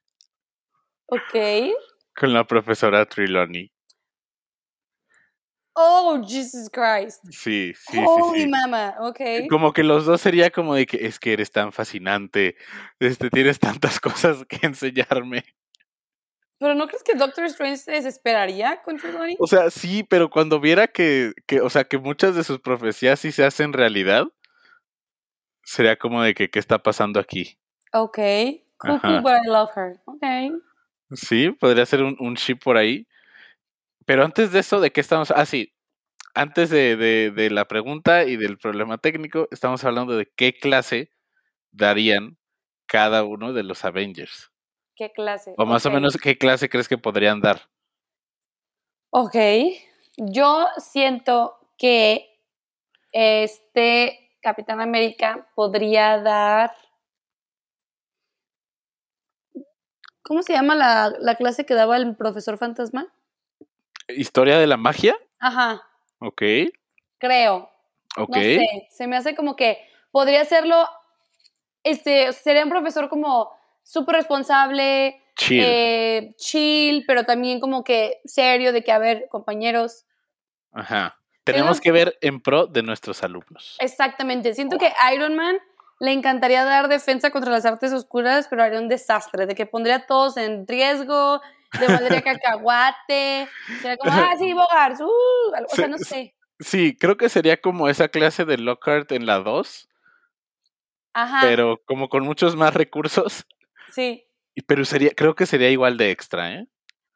Ok. 1.06 1.72
con 2.16 2.32
la 2.32 2.44
profesora 2.44 3.06
Trelawney. 3.06 3.70
Oh, 5.76 6.20
Jesus 6.26 6.68
Christ. 6.68 7.20
Sí, 7.30 7.72
sí, 7.72 7.92
sí, 7.92 7.98
Holy 8.04 8.40
sí. 8.40 8.48
mama, 8.48 8.96
ok. 8.98 9.20
Como 9.48 9.72
que 9.72 9.84
los 9.84 10.06
dos 10.06 10.20
sería 10.20 10.50
como 10.50 10.74
de 10.74 10.86
que 10.86 11.06
es 11.06 11.20
que 11.20 11.34
eres 11.34 11.52
tan 11.52 11.70
fascinante, 11.70 12.56
este, 12.98 13.30
tienes 13.30 13.60
tantas 13.60 14.00
cosas 14.00 14.44
que 14.48 14.66
enseñarme. 14.66 15.44
Pero 16.58 16.74
¿no 16.74 16.88
crees 16.88 17.04
que 17.04 17.14
Doctor 17.14 17.44
Strange 17.44 17.76
se 17.76 17.92
desesperaría 17.92 18.82
con 18.82 18.96
Trelawney? 18.96 19.36
O 19.38 19.46
sea, 19.46 19.70
sí, 19.70 20.02
pero 20.02 20.30
cuando 20.30 20.58
viera 20.58 20.88
que, 20.88 21.32
que, 21.46 21.60
o 21.60 21.70
sea, 21.70 21.84
que 21.84 21.98
muchas 21.98 22.34
de 22.34 22.42
sus 22.42 22.58
profecías 22.58 23.20
sí 23.20 23.30
se 23.30 23.44
hacen 23.44 23.72
realidad, 23.72 24.26
sería 25.62 25.96
como 25.96 26.24
de 26.24 26.34
que, 26.34 26.50
¿qué 26.50 26.58
está 26.58 26.82
pasando 26.82 27.20
aquí? 27.20 27.56
Ok. 27.92 28.18
Cool, 28.78 29.22
but 29.22 29.32
I 29.44 29.48
love 29.48 29.70
her. 29.74 30.00
Ok. 30.04 30.22
Sí, 31.12 31.50
podría 31.50 31.86
ser 31.86 32.02
un, 32.02 32.16
un 32.20 32.34
ship 32.34 32.58
por 32.62 32.76
ahí. 32.76 33.06
Pero 34.04 34.24
antes 34.24 34.52
de 34.52 34.60
eso, 34.60 34.80
¿de 34.80 34.90
qué 34.90 35.00
estamos? 35.00 35.30
Ah, 35.30 35.46
sí. 35.46 35.74
Antes 36.34 36.70
de, 36.70 36.96
de, 36.96 37.30
de 37.30 37.50
la 37.50 37.66
pregunta 37.66 38.24
y 38.24 38.36
del 38.36 38.58
problema 38.58 38.98
técnico, 38.98 39.48
estamos 39.50 39.84
hablando 39.84 40.16
de 40.16 40.30
qué 40.36 40.54
clase 40.54 41.10
darían 41.72 42.36
cada 42.86 43.24
uno 43.24 43.52
de 43.52 43.64
los 43.64 43.84
Avengers. 43.84 44.50
¿Qué 44.94 45.12
clase? 45.12 45.54
O 45.56 45.66
más 45.66 45.84
o 45.86 45.90
menos, 45.90 46.16
¿qué 46.16 46.36
clase 46.36 46.68
crees 46.68 46.88
que 46.88 46.98
podrían 46.98 47.40
dar? 47.40 47.68
Ok. 49.10 49.36
Yo 50.16 50.66
siento 50.78 51.58
que 51.76 52.40
este 53.12 54.30
Capitán 54.40 54.80
América 54.80 55.48
podría 55.54 56.18
dar. 56.20 56.72
¿Cómo 60.22 60.42
se 60.42 60.52
llama 60.52 60.74
la, 60.74 61.12
la 61.18 61.34
clase 61.36 61.64
que 61.64 61.74
daba 61.74 61.96
el 61.96 62.16
profesor 62.16 62.58
fantasma? 62.58 63.12
¿Historia 64.08 64.58
de 64.58 64.66
la 64.66 64.76
magia? 64.76 65.16
Ajá, 65.38 65.82
Ok, 66.20 66.42
creo. 67.18 67.70
ok. 68.16 68.36
No 68.36 68.42
sé, 68.42 68.66
se 68.90 69.06
me 69.06 69.16
hace 69.16 69.34
como 69.36 69.54
que 69.56 69.78
podría 70.10 70.44
serlo, 70.44 70.88
este, 71.84 72.32
sería 72.32 72.64
un 72.64 72.70
profesor 72.70 73.08
como 73.08 73.50
súper 73.84 74.16
responsable, 74.16 75.22
Chill. 75.36 75.62
eh, 75.64 76.34
chill, 76.36 77.04
pero 77.06 77.24
también 77.24 77.60
como 77.60 77.84
que 77.84 78.20
serio, 78.24 78.72
de 78.72 78.82
que, 78.82 78.92
a 78.92 78.98
ver, 78.98 79.28
compañeros, 79.30 80.04
Ajá. 80.72 81.14
Tenemos 81.44 81.78
Tenemos- 81.78 81.80
que 81.80 81.92
ver 81.92 82.18
en 82.20 82.40
pro 82.42 82.66
de 82.66 82.82
nuestros 82.82 83.22
alumnos. 83.22 83.76
exactamente, 83.80 84.52
siento 84.54 84.76
que 84.78 84.92
Iron 85.14 85.34
Man 85.34 85.56
le 86.00 86.12
encantaría 86.12 86.64
dar 86.64 86.88
defensa 86.88 87.30
contra 87.30 87.50
las 87.50 87.64
artes 87.64 87.92
oscuras, 87.92 88.46
pero 88.48 88.62
haría 88.62 88.80
un 88.80 88.88
desastre, 88.88 89.46
de 89.46 89.54
que 89.54 89.66
pondría 89.66 89.96
a 89.96 90.06
todos 90.06 90.36
en 90.36 90.66
riesgo, 90.66 91.40
le 91.80 91.86
valdría 91.86 92.22
cacahuate, 92.22 93.48
sería 93.80 93.96
como, 93.96 94.12
ah, 94.12 94.34
sí, 94.38 94.52
Bogart, 94.52 95.00
uh, 95.00 95.64
o 95.70 95.74
sea, 95.74 95.88
no 95.88 95.98
sé, 95.98 96.34
Sí, 96.60 96.96
creo 96.96 97.16
que 97.16 97.28
sería 97.28 97.60
como 97.60 97.88
esa 97.88 98.08
clase 98.08 98.44
de 98.44 98.58
Lockhart 98.58 99.12
en 99.12 99.26
la 99.26 99.38
2, 99.38 99.88
ajá, 101.14 101.40
pero 101.42 101.80
como 101.84 102.08
con 102.08 102.24
muchos 102.24 102.56
más 102.56 102.74
recursos. 102.74 103.46
sí, 103.92 104.24
Pero 104.66 104.84
sería, 104.84 105.10
creo 105.16 105.34
que 105.34 105.46
sería 105.46 105.70
igual 105.70 105.96
de 105.96 106.10
extra, 106.10 106.54
¿eh? 106.54 106.66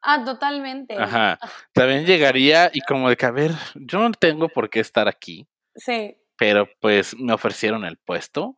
ah, 0.01 0.23
totalmente, 0.23 0.95
Ajá. 0.97 1.39
También 1.73 2.05
llegaría 2.05 2.69
y 2.73 2.81
como 2.81 3.09
de 3.09 3.17
que, 3.17 3.25
a 3.25 3.31
ver, 3.31 3.51
yo 3.75 3.99
no 3.99 4.11
tengo 4.11 4.49
por 4.49 4.69
qué 4.69 4.79
estar 4.79 5.07
aquí, 5.07 5.47
sí, 5.75 6.17
pero 6.37 6.67
pues 6.79 7.15
me 7.17 7.33
ofrecieron 7.33 7.85
el 7.85 7.97
puesto. 7.97 8.57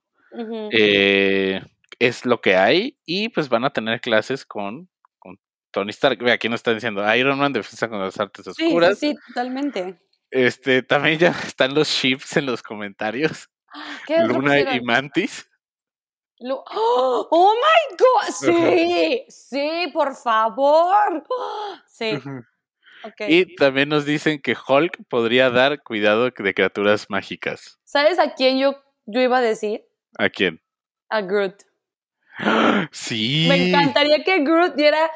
Eh, 0.72 1.62
es 2.00 2.26
lo 2.26 2.42
que 2.42 2.56
hay 2.56 2.98
y 3.06 3.30
pues 3.30 3.50
van 3.50 3.66
a 3.66 3.72
tener 3.72 4.02
clases 4.02 4.46
con, 4.46 4.90
con 5.20 5.40
Tony 5.72 5.92
Stark. 5.92 6.20
Ve, 6.24 6.32
aquí 6.32 6.50
nos 6.50 6.60
está 6.60 6.74
diciendo 6.74 7.02
Iron 7.16 7.38
Man, 7.38 7.54
defensa 7.54 7.88
con 7.90 8.00
las 8.00 8.20
artes 8.20 8.46
Sí, 8.46 8.52
sí, 8.56 8.66
oscuras. 8.66 9.00
sí, 9.00 9.16
totalmente. 9.28 10.00
Este, 10.32 10.84
también 10.84 11.18
ya 11.20 11.30
están 11.46 11.74
los 11.74 11.88
ships 11.88 12.38
en 12.38 12.46
los 12.46 12.62
comentarios. 12.64 13.50
¿Qué 14.08 14.16
es 14.18 14.22
lo 14.22 14.28
que 14.28 14.34
Luna 14.34 14.76
y? 14.76 14.82
Mantis. 14.82 15.50
Lu- 16.40 16.62
¡Oh, 16.70 17.28
oh 17.32 17.54
my 17.54 17.98
god! 17.98 18.34
Sí, 18.34 19.26
sí, 19.30 19.90
por 19.94 20.16
favor. 20.16 21.24
Sí, 21.88 22.12
ok. 23.04 23.22
Y 23.30 23.56
también 23.56 23.88
nos 23.88 24.04
dicen 24.06 24.42
que 24.42 24.54
Hulk 24.68 24.98
podría 25.08 25.50
dar 25.50 25.82
cuidado 25.82 26.26
de 26.26 26.34
criaturas 26.34 27.06
mágicas. 27.10 27.80
¿Sabes 27.86 28.20
a 28.20 28.34
quién 28.34 28.60
yo, 28.60 28.84
yo 29.06 29.22
iba 29.22 29.38
a 29.38 29.42
decir? 29.42 29.86
¿A 30.18 30.30
quién? 30.30 30.62
A 31.10 31.22
Groot. 31.22 31.56
Sí. 32.92 33.46
Me 33.48 33.70
encantaría 33.70 34.24
que 34.24 34.40
Groot 34.44 34.76
diera 34.76 35.10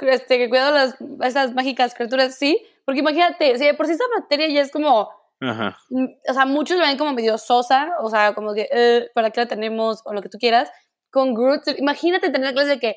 este, 0.00 0.38
que 0.38 0.48
cuidado 0.48 0.72
las 0.72 0.96
esas 1.22 1.54
mágicas 1.54 1.94
criaturas, 1.94 2.36
sí. 2.36 2.64
Porque 2.84 3.00
imagínate, 3.00 3.58
si 3.58 3.64
de 3.64 3.74
por 3.74 3.86
sí 3.86 3.92
esa 3.92 4.04
materia 4.18 4.48
ya 4.48 4.62
es 4.62 4.70
como. 4.70 5.10
Ajá. 5.40 5.78
mm, 5.90 6.06
O 6.28 6.34
sea, 6.34 6.46
muchos 6.46 6.78
la 6.78 6.86
ven 6.86 6.98
como 6.98 7.12
medio 7.12 7.38
sosa, 7.38 7.92
o 8.00 8.10
sea, 8.10 8.34
como 8.34 8.54
que, 8.54 8.68
eh, 8.72 9.08
¿para 9.14 9.30
qué 9.30 9.40
la 9.40 9.48
tenemos? 9.48 10.02
O 10.04 10.12
lo 10.12 10.22
que 10.22 10.28
tú 10.28 10.38
quieras. 10.38 10.70
Con 11.10 11.34
Groot, 11.34 11.62
imagínate 11.78 12.30
tener 12.30 12.52
clase 12.54 12.70
de 12.70 12.80
que 12.80 12.96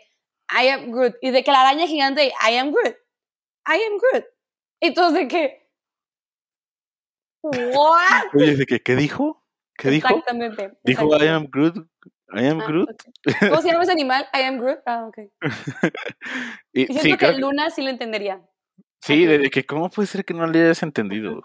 I 0.50 0.68
am 0.70 0.92
Groot 0.92 1.16
y 1.22 1.32
de 1.32 1.44
que 1.44 1.52
la 1.52 1.62
araña 1.62 1.88
gigante, 1.88 2.28
I 2.28 2.58
am 2.58 2.72
Groot. 2.72 2.96
I 3.68 3.80
am 3.84 3.98
Groot. 3.98 4.26
Y 4.80 4.94
todos 4.94 5.14
de 5.14 5.28
que. 5.28 5.70
¿What? 7.44 8.36
Oye, 8.36 8.56
¿de 8.56 8.66
qué, 8.66 8.80
qué 8.82 8.96
dijo? 8.96 9.41
¿Qué 9.82 9.90
dijo? 9.90 10.08
Exactamente. 10.08 10.78
Dijo. 10.84 11.18
I 11.18 11.28
am 11.28 11.48
Groot. 11.50 11.76
I 12.34 12.46
am 12.46 12.62
Ah, 12.62 12.66
Groot. 12.68 13.04
¿Cómo 13.40 13.62
se 13.62 13.70
llama 13.72 13.84
ese 13.84 13.92
animal? 13.92 14.26
I 14.32 14.44
am 14.44 14.60
Groot. 14.60 14.80
Ah, 14.86 15.08
ok. 15.08 15.18
Y, 16.74 16.86
siento 16.86 17.02
sí, 17.04 17.10
que 17.12 17.18
creo 17.18 17.38
Luna 17.40 17.70
sí 17.72 17.82
lo 17.82 17.90
entendería. 17.90 18.42
sí, 19.02 19.26
de, 19.26 19.40
de 19.40 19.50
que 19.50 19.66
cómo 19.66 19.90
puede 19.90 20.08
ser 20.08 20.24
que 20.24 20.34
no 20.36 20.46
le 20.46 20.62
hayas 20.62 20.84
entendido. 20.84 21.42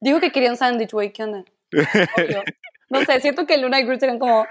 Dijo 0.00 0.18
que 0.20 0.32
quería 0.32 0.50
un 0.50 0.56
sándwich, 0.56 0.90
güey. 0.92 1.12
¿Qué 1.12 1.22
onda? 1.22 1.44
Obvio. 1.72 2.42
No 2.90 3.00
sé, 3.04 3.20
siento 3.20 3.46
que 3.46 3.56
Luna 3.58 3.80
y 3.80 3.84
Groot 3.84 4.00
serían 4.00 4.18
como. 4.18 4.44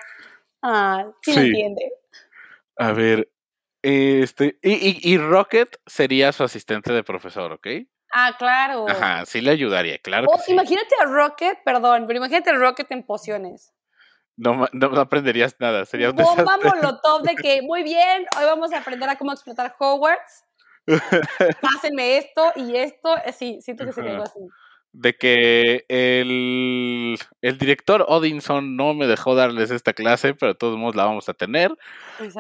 Ah, 0.61 1.11
sí, 1.21 1.35
lo 1.35 1.41
entiende. 1.41 1.91
A 2.77 2.93
ver, 2.93 3.29
este, 3.83 4.57
y, 4.61 4.71
y, 4.73 5.13
y 5.13 5.17
Rocket 5.17 5.75
sería 5.85 6.31
su 6.31 6.43
asistente 6.43 6.93
de 6.93 7.03
profesor, 7.03 7.51
¿ok? 7.51 7.67
Ah, 8.13 8.36
claro. 8.38 8.88
Ajá, 8.89 9.26
sí 9.26 9.41
le 9.41 9.52
ayudaría, 9.52 9.97
claro 10.00 10.28
O 10.30 10.38
que 10.38 10.43
sí. 10.43 10.52
imagínate 10.52 10.95
a 11.02 11.06
Rocket, 11.06 11.60
perdón, 11.63 12.06
pero 12.08 12.17
imagínate 12.17 12.50
a 12.50 12.54
Rocket 12.54 12.91
en 12.91 13.04
pociones. 13.04 13.74
No, 14.38 14.67
no, 14.71 14.89
no 14.89 15.02
aprenderías 15.02 15.56
nada, 15.60 15.86
sería 15.86 16.10
un 16.10 16.15
Bomba 16.15 16.58
molotov 16.58 17.21
de 17.24 17.36
que, 17.36 17.62
muy 17.63 17.84
bien, 17.84 18.26
hoy 18.38 18.45
vamos 18.45 18.74
a 18.74 18.80
aprender 18.80 19.10
a 19.10 19.17
cómo 19.17 19.32
explotar 19.32 19.76
Hogwarts. 19.78 20.45
Pásenme 21.62 22.17
esto 22.17 22.52
y 22.56 22.76
esto. 22.76 23.17
Eh, 23.26 23.34
Sí, 23.34 23.60
siento 23.62 23.86
que 23.86 23.93
sería 23.93 24.12
algo 24.12 24.24
así. 24.24 24.39
De 24.93 25.15
que 25.15 25.86
el, 25.88 27.17
el 27.41 27.58
director 27.58 28.04
Odinson 28.08 28.76
no 28.76 28.93
me 28.93 29.08
dejó 29.08 29.36
darles 29.36 29.71
esta 29.71 29.93
clase, 29.93 30.34
pero 30.34 30.54
de 30.54 30.58
todos 30.58 30.78
modos 30.78 30.95
la 30.95 31.06
vamos 31.06 31.30
a 31.30 31.34
tener. 31.34 31.71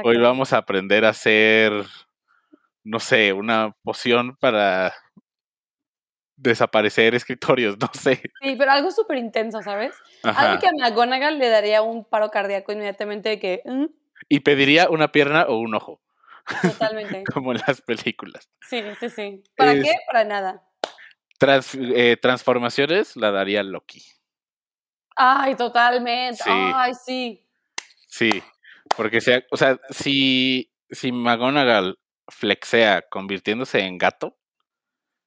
Hoy 0.03 0.17
vamos 0.17 0.51
a 0.51 0.57
aprender 0.57 1.05
a 1.05 1.09
hacer, 1.09 1.71
no 2.83 2.99
sé, 2.99 3.31
una 3.31 3.73
poción 3.83 4.35
para 4.37 4.93
desaparecer 6.41 7.15
escritorios, 7.15 7.77
no 7.79 7.89
sé. 7.93 8.21
Sí, 8.41 8.55
pero 8.57 8.71
algo 8.71 8.91
súper 8.91 9.17
intenso, 9.17 9.61
¿sabes? 9.61 9.95
Ajá. 10.23 10.51
Algo 10.51 10.61
que 10.61 10.67
a 10.67 10.71
McGonagall 10.71 11.37
le 11.37 11.49
daría 11.49 11.81
un 11.81 12.03
paro 12.03 12.29
cardíaco 12.31 12.71
inmediatamente 12.71 13.29
de 13.29 13.39
que, 13.39 13.61
"Mm, 13.65 13.85
Y 14.29 14.39
pediría 14.41 14.89
una 14.89 15.11
pierna 15.11 15.45
o 15.47 15.57
un 15.57 15.73
ojo, 15.75 16.01
totalmente. 16.61 17.23
como 17.33 17.51
en 17.53 17.61
las 17.67 17.81
películas. 17.81 18.49
Sí, 18.69 18.81
sí, 18.99 19.09
sí. 19.09 19.43
¿Para 19.55 19.73
Es- 19.73 19.83
qué? 19.83 19.93
Para 20.07 20.23
nada. 20.25 20.63
Trans- 21.37 21.75
eh, 21.75 22.17
transformaciones 22.21 23.15
la 23.15 23.31
daría 23.31 23.63
Loki. 23.63 24.03
Ay, 25.15 25.55
totalmente. 25.55 26.43
Sí. 26.43 26.49
Ay, 26.51 26.93
sí. 26.93 27.47
Sí, 28.07 28.43
porque 28.95 29.21
sea, 29.21 29.41
o 29.51 29.57
sea, 29.57 29.79
si, 29.89 30.71
si 30.89 31.11
McGonagall 31.11 31.97
flexea 32.27 33.03
convirtiéndose 33.09 33.79
en 33.79 33.97
gato, 33.97 34.37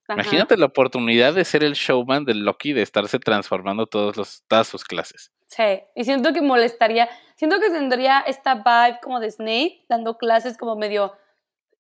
Ajá. 0.07 0.21
imagínate 0.21 0.57
la 0.57 0.67
oportunidad 0.67 1.35
de 1.35 1.45
ser 1.45 1.65
el 1.65 1.75
showman 1.75 2.25
del 2.25 2.45
Loki, 2.45 2.73
de 2.73 2.83
estarse 2.83 3.19
transformando 3.19 3.87
todos 3.87 4.17
los, 4.17 4.45
todas 4.49 4.69
sus 4.69 4.85
clases. 4.85 5.33
Sí, 5.47 5.83
y 5.95 6.05
siento 6.05 6.33
que 6.33 6.43
molestaría, 6.43 7.09
siento 7.37 7.61
que 7.61 7.71
tendría 7.71 8.21
esta 8.21 8.55
vibe 8.57 9.01
como 9.03 9.21
de 9.21 9.31
Snape, 9.31 9.85
dando 9.89 10.19
clases 10.19 10.59
como 10.59 10.77
medio, 10.77 11.15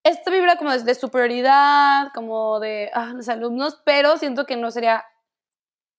esta 0.03 0.31
vibra 0.31 0.57
como 0.57 0.73
de, 0.73 0.83
de 0.83 0.95
superioridad, 0.95 2.09
como 2.15 2.61
de 2.61 2.91
ah, 2.95 3.13
los 3.15 3.29
alumnos, 3.29 3.81
pero 3.85 4.17
siento 4.17 4.47
que 4.47 4.57
no 4.57 4.71
sería 4.71 5.05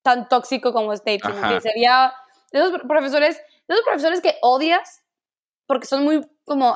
tan 0.03 0.29
tóxico 0.29 0.73
como 0.73 0.95
Snape, 0.95 1.19
sino 1.21 1.37
Ajá. 1.37 1.49
que 1.49 1.61
sería 1.61 2.13
de 2.51 2.59
esos 2.59 2.81
profesores, 2.87 3.37
de 3.67 3.73
esos 3.73 3.85
profesores 3.85 4.21
que 4.21 4.35
odias 4.41 5.05
porque 5.67 5.87
son 5.87 6.03
muy 6.03 6.25
como, 6.45 6.75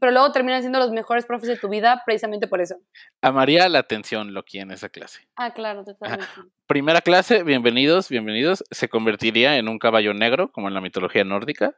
pero 0.00 0.12
luego 0.12 0.32
terminan 0.32 0.60
siendo 0.60 0.78
los 0.78 0.90
mejores 0.90 1.26
profes 1.26 1.48
de 1.48 1.56
tu 1.56 1.68
vida 1.68 2.02
precisamente 2.04 2.46
por 2.46 2.60
eso. 2.60 2.76
Amaría 3.22 3.68
la 3.68 3.80
atención 3.80 4.34
Loki 4.34 4.58
en 4.58 4.70
esa 4.70 4.88
clase. 4.88 5.28
Ah, 5.36 5.52
claro, 5.52 5.84
totalmente. 5.84 6.26
Primera 6.66 7.00
clase, 7.00 7.42
bienvenidos, 7.42 8.08
bienvenidos. 8.08 8.64
Se 8.70 8.88
convertiría 8.88 9.56
en 9.56 9.68
un 9.68 9.78
caballo 9.78 10.14
negro, 10.14 10.52
como 10.52 10.68
en 10.68 10.74
la 10.74 10.80
mitología 10.80 11.24
nórdica, 11.24 11.76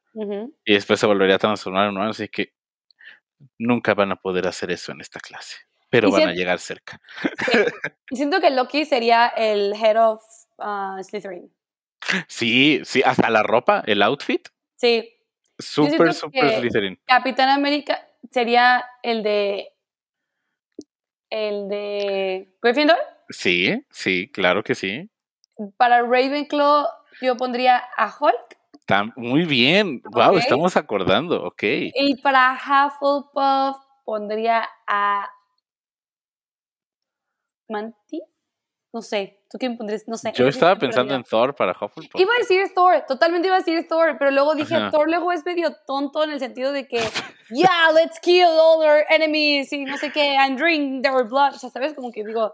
y 0.64 0.74
después 0.74 1.00
se 1.00 1.06
volvería 1.06 1.37
a 1.37 1.38
transformar 1.38 1.85
en 1.88 1.96
humano, 1.96 2.11
así 2.11 2.28
que 2.28 2.52
nunca 3.59 3.94
van 3.94 4.12
a 4.12 4.16
poder 4.16 4.46
hacer 4.46 4.70
eso 4.70 4.92
en 4.92 5.00
esta 5.00 5.20
clase, 5.20 5.56
pero 5.88 6.09
Y 6.09 6.12
van 6.12 6.28
a 6.28 6.33
llegar 6.33 6.59
cerca. 6.59 7.00
Y 8.11 8.16
siento 8.16 8.40
que 8.40 8.50
Loki 8.50 8.85
sería 8.85 9.28
el 9.28 9.72
head 9.74 9.96
of 9.96 10.22
ah, 10.59 10.98
Slytherin. 11.02 11.52
Sí, 12.26 12.80
sí, 12.85 13.02
hasta 13.04 13.30
la 13.30 13.42
ropa, 13.42 13.83
el 13.87 14.02
outfit, 14.02 14.48
Sí, 14.80 15.12
súper, 15.59 16.14
súper 16.14 16.59
Slytherin. 16.59 16.98
Capitán 17.04 17.50
América 17.50 18.10
sería 18.30 18.85
el 19.02 19.22
de. 19.22 19.72
El 21.30 21.68
de. 21.68 22.54
Gryffindor. 22.61 22.98
Sí, 23.28 23.85
sí, 23.90 24.30
claro 24.33 24.62
que 24.62 24.74
sí. 24.74 25.09
Para 25.76 26.02
Ravenclaw, 26.02 26.87
yo 27.20 27.37
pondría 27.37 27.83
a 27.96 28.12
Hulk. 28.18 28.61
Muy 29.16 29.44
bien. 29.44 30.02
Wow, 30.04 30.37
estamos 30.37 30.76
acordando. 30.76 31.44
Ok. 31.44 31.62
Y 31.62 32.16
para 32.22 32.54
Hufflepuff, 32.54 33.76
pondría 34.04 34.68
a. 34.87 35.30
Mantis. 37.68 38.39
No 38.92 39.03
sé. 39.03 39.40
¿Tú 39.48 39.57
quién 39.59 39.76
pondrías? 39.76 40.07
No 40.09 40.16
sé. 40.16 40.33
Yo 40.35 40.48
estaba 40.48 40.76
pensando 40.76 41.14
en. 41.14 41.22
Thor 41.22 41.55
para 41.55 41.72
Hufflepuff. 41.72 42.20
Iba 42.20 42.33
a 42.35 42.38
decir 42.38 42.72
Thor, 42.74 43.05
totalmente 43.07 43.46
iba 43.46 43.57
a 43.57 43.61
decir 43.61 43.87
Thor, 43.88 44.16
pero 44.18 44.31
luego 44.33 44.55
dije, 44.55 44.74
Ajá. 44.74 44.90
Thor 44.90 45.09
luego 45.09 45.31
es 45.33 45.44
medio 45.44 45.74
tonto 45.87 46.24
en 46.24 46.31
el 46.31 46.40
sentido 46.40 46.72
de 46.72 46.88
que, 46.88 46.98
yeah, 47.50 47.92
let's 47.94 48.18
kill 48.20 48.46
all 48.46 48.83
our 48.83 49.05
enemies 49.09 49.72
y 49.72 49.85
no 49.85 49.96
sé 49.96 50.11
qué, 50.11 50.37
and 50.37 50.59
drink 50.59 51.03
their 51.03 51.24
blood. 51.24 51.55
O 51.55 51.59
sea, 51.59 51.70
¿sabes? 51.70 51.94
Como 51.94 52.11
que 52.11 52.24
digo, 52.24 52.53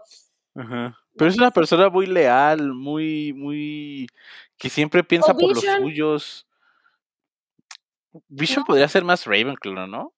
Ajá. 0.55 0.97
Pero 1.15 1.29
es 1.29 1.37
una 1.37 1.51
persona 1.51 1.89
muy 1.89 2.05
leal, 2.05 2.73
muy, 2.73 3.33
muy. 3.33 4.07
que 4.57 4.69
siempre 4.69 5.03
piensa 5.03 5.33
por 5.33 5.49
los 5.55 5.59
suyos. 5.61 6.47
Vision 8.27 8.61
No. 8.61 8.65
podría 8.65 8.87
ser 8.87 9.03
más 9.03 9.25
Ravenclaw, 9.25 9.87
¿no? 9.87 10.13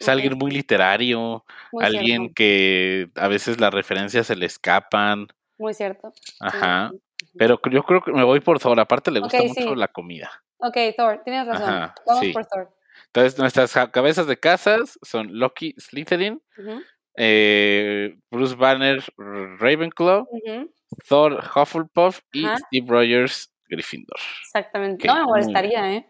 Es 0.00 0.08
alguien 0.08 0.36
muy 0.38 0.50
literario, 0.50 1.44
muy 1.72 1.84
alguien 1.84 2.04
cierto, 2.22 2.34
que 2.36 3.10
a 3.16 3.28
veces 3.28 3.60
las 3.60 3.72
referencias 3.74 4.26
se 4.26 4.36
le 4.36 4.46
escapan. 4.46 5.26
muy 5.58 5.74
cierto. 5.74 6.12
Ajá. 6.40 6.90
Sí. 6.92 7.26
Pero 7.36 7.60
yo 7.70 7.82
creo 7.82 8.00
que 8.02 8.12
me 8.12 8.22
voy 8.24 8.40
por 8.40 8.58
Thor. 8.60 8.78
Aparte, 8.78 9.10
le 9.10 9.20
gusta 9.20 9.42
mucho 9.42 9.60
sí. 9.60 9.74
la 9.74 9.88
comida. 9.88 10.30
Ok, 10.58 10.76
Thor, 10.96 11.20
tienes 11.24 11.46
razón. 11.46 11.68
Ajá, 11.68 11.94
Vamos 12.06 12.24
sí. 12.24 12.32
por 12.32 12.46
Thor. 12.46 12.70
Entonces, 13.06 13.38
nuestras 13.38 13.72
ca- 13.72 13.90
cabezas 13.90 14.26
de 14.26 14.38
casas 14.38 14.98
son 15.02 15.38
Loki 15.38 15.74
Slytherin, 15.78 16.40
eh, 17.16 18.16
Bruce 18.30 18.54
Banner 18.54 19.02
Ravenclaw, 19.16 20.26
Thor 21.08 21.42
Hufflepuff 21.54 22.20
y. 22.32 22.44
Steve 22.46 22.86
Rogers 22.88 23.52
Gryffindor. 23.68 24.18
Exactamente. 24.42 25.06
No 25.06 25.16
me 25.16 25.24
molestaría, 25.24 25.92
¿eh? 25.94 26.06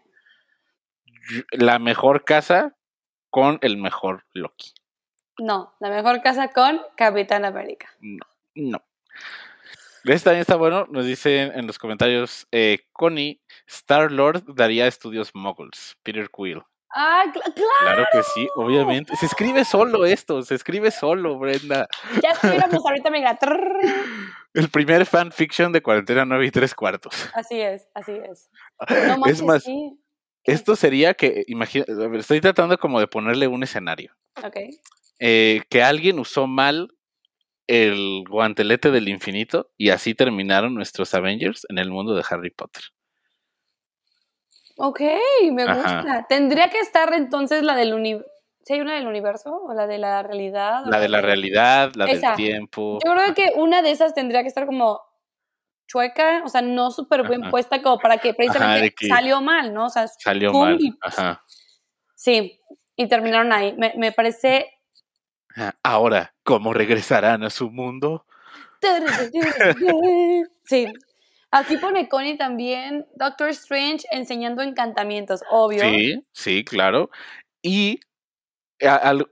La 1.51 1.77
mejor 1.79 2.23
casa 2.25 2.75
con 3.29 3.59
el 3.61 3.77
mejor 3.77 4.25
Loki. 4.33 4.73
No, 5.37 5.73
la 5.79 5.89
mejor 5.89 6.21
casa 6.21 6.51
con 6.51 6.81
Capitán 6.97 7.45
América. 7.45 7.89
No. 8.55 8.83
Este 10.05 10.23
también 10.25 10.41
está 10.41 10.55
bueno. 10.55 10.85
Nos 10.89 11.05
dicen 11.05 11.51
en 11.55 11.67
los 11.67 11.77
comentarios, 11.77 12.47
eh, 12.51 12.79
Connie, 12.93 13.41
Star 13.67 14.11
Lord 14.11 14.43
daría 14.55 14.87
estudios 14.87 15.31
Muggles. 15.33 15.97
Peter 16.03 16.29
Quill. 16.29 16.61
Ah, 16.95 17.23
cl- 17.27 17.53
claro. 17.53 17.69
Claro 17.81 18.05
que 18.11 18.23
sí, 18.33 18.47
obviamente. 18.55 19.15
Se 19.15 19.27
escribe 19.27 19.63
solo 19.63 20.05
esto, 20.05 20.41
se 20.41 20.55
escribe 20.55 20.89
solo, 20.89 21.37
Brenda. 21.37 21.87
Ya 22.23 22.31
estuviéramos 22.31 22.83
ahorita, 22.83 23.11
mira. 23.11 23.37
El 24.55 24.69
primer 24.69 25.05
fanfiction 25.05 25.71
de 25.71 25.83
cuarentena 25.83 26.25
9 26.25 26.47
y 26.47 26.51
3 26.51 26.73
cuartos. 26.73 27.29
Así 27.35 27.61
es, 27.61 27.87
así 27.93 28.13
es. 28.13 28.49
No 29.07 29.17
manches, 29.19 29.39
es 29.39 29.43
más, 29.45 29.63
sí. 29.63 29.99
Esto 30.43 30.75
sería 30.75 31.13
que, 31.13 31.43
imagina, 31.47 31.85
a 31.87 32.07
ver, 32.07 32.21
estoy 32.21 32.41
tratando 32.41 32.77
como 32.77 32.99
de 32.99 33.07
ponerle 33.07 33.47
un 33.47 33.63
escenario. 33.63 34.15
Ok. 34.43 34.57
Eh, 35.19 35.61
que 35.69 35.83
alguien 35.83 36.17
usó 36.19 36.47
mal 36.47 36.93
el 37.67 38.23
guantelete 38.27 38.89
del 38.89 39.09
infinito 39.09 39.69
y 39.77 39.89
así 39.89 40.15
terminaron 40.15 40.73
nuestros 40.73 41.13
Avengers 41.13 41.67
en 41.69 41.77
el 41.77 41.91
mundo 41.91 42.15
de 42.15 42.23
Harry 42.29 42.49
Potter. 42.49 42.83
Ok, 44.77 45.01
me 45.51 45.63
Ajá. 45.63 45.75
gusta. 45.75 46.25
Tendría 46.29 46.69
que 46.69 46.79
estar 46.79 47.13
entonces 47.13 47.63
la 47.63 47.75
del 47.75 47.93
universo. 47.93 48.29
¿Sí 48.63 48.73
hay 48.73 48.81
una 48.81 48.95
del 48.95 49.07
universo? 49.07 49.51
¿O 49.63 49.73
la 49.73 49.87
de 49.87 49.97
la 49.97 50.23
realidad? 50.23 50.87
¿O 50.87 50.89
La 50.89 50.99
de 50.99 51.09
la 51.09 51.21
realidad, 51.21 51.91
la 51.95 52.05
Esa. 52.05 52.29
del 52.29 52.37
tiempo. 52.37 52.99
Yo 53.05 53.11
creo 53.13 53.33
que 53.33 53.51
una 53.55 53.81
de 53.81 53.91
esas 53.91 54.13
tendría 54.13 54.41
que 54.41 54.47
estar 54.47 54.65
como 54.65 55.01
chueca, 55.89 56.43
o 56.45 56.49
sea, 56.49 56.61
no 56.61 56.91
súper 56.91 57.27
bien 57.27 57.41
Ajá. 57.41 57.51
puesta 57.51 57.81
como 57.81 57.97
para 57.99 58.17
que 58.19 58.33
precisamente 58.33 58.93
que- 58.93 59.07
salió 59.07 59.41
mal, 59.41 59.73
¿no? 59.73 59.87
O 59.87 59.89
sea, 59.89 60.07
Salió 60.07 60.53
mal. 60.53 60.77
y- 60.79 60.93
Ajá. 61.01 61.43
sí, 62.15 62.59
y 62.95 63.07
terminaron 63.07 63.51
ahí. 63.51 63.73
Me, 63.77 63.93
me 63.97 64.11
parece... 64.11 64.71
Ahora, 65.83 66.33
¿cómo 66.43 66.73
regresarán 66.73 67.43
a 67.43 67.49
su 67.49 67.69
mundo? 67.71 68.25
Sí. 70.65 70.87
Aquí 71.51 71.77
pone 71.77 72.07
Connie 72.07 72.37
también, 72.37 73.07
Doctor 73.15 73.49
Strange 73.49 74.05
enseñando 74.11 74.61
encantamientos, 74.61 75.41
obvio. 75.49 75.81
Sí, 75.81 76.23
sí, 76.31 76.63
claro. 76.63 77.09
Y 77.63 77.99
al- 78.81 79.27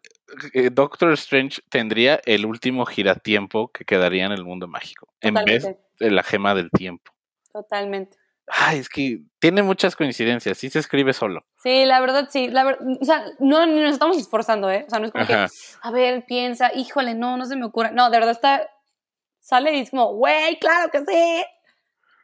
eh, 0.54 0.70
Doctor 0.72 1.14
Strange 1.14 1.62
tendría 1.70 2.20
el 2.26 2.46
último 2.48 2.86
giratiempo 2.88 3.72
que 3.72 3.86
quedaría 3.86 4.26
en 4.26 4.32
el 4.32 4.44
mundo 4.44 4.68
mágico, 4.68 5.08
en 5.22 5.36
vez 5.36 5.62
Totalmente, 5.62 5.68
de 5.70 5.87
la 6.00 6.24
gema 6.24 6.56
del 6.56 6.70
tiempo. 6.72 7.12
totalmente. 7.52 8.18
Ay, 8.50 8.80
es 8.80 8.88
que 8.88 9.20
tiene 9.40 9.62
muchas 9.62 9.98
coincidencias, 9.98 10.58
sí 10.58 10.70
se 10.70 10.80
escribe 10.80 11.12
solo. 11.12 11.46
Sí, 11.62 11.84
la 11.84 12.00
verdad 12.00 12.30
sí, 12.32 12.48
la 12.48 12.64
verdad, 12.64 12.80
o 13.02 13.04
sea, 13.04 13.26
no 13.40 13.66
ni 13.66 13.82
nos 13.82 13.92
estamos 13.92 14.18
esforzando, 14.18 14.72
¿eh? 14.72 14.86
O 14.88 14.90
sea, 14.90 15.00
no 15.00 15.06
es 15.06 15.12
como 15.12 15.26
Ajá. 15.26 15.48
que, 15.48 15.54
a 15.82 15.92
ver, 15.92 16.24
piensa, 16.26 16.72
híjole, 16.74 17.14
no, 17.14 17.36
no 17.36 17.46
se 17.46 17.58
me 17.58 17.66
ocurre. 17.66 17.92
No, 17.92 18.10
de 18.10 18.18
verdad 18.18 18.32
está, 18.32 18.70
sale 19.42 19.76
y 19.76 19.82
es 19.82 19.90
como, 19.90 20.14
güey, 20.14 20.58
claro 20.60 20.90
que 20.92 21.00
sí. 21.06 21.46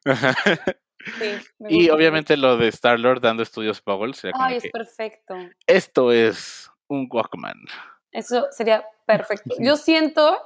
Sí, 1.19 1.35
y 1.67 1.89
obviamente 1.89 2.37
lo 2.37 2.55
de 2.55 2.69
Star-Lord 2.69 3.19
dando 3.19 3.43
estudios 3.43 3.83
Bubble 3.83 4.13
sería 4.13 4.31
como 4.31 4.45
Ay, 4.45 4.55
es 4.55 4.63
que, 4.63 4.69
perfecto. 4.69 5.35
esto 5.67 6.13
es 6.13 6.71
un 6.87 7.09
Walkman. 7.11 7.59
Eso 8.13 8.47
sería 8.51 8.85
perfecto. 9.05 9.53
Yo 9.59 9.75
siento, 9.75 10.39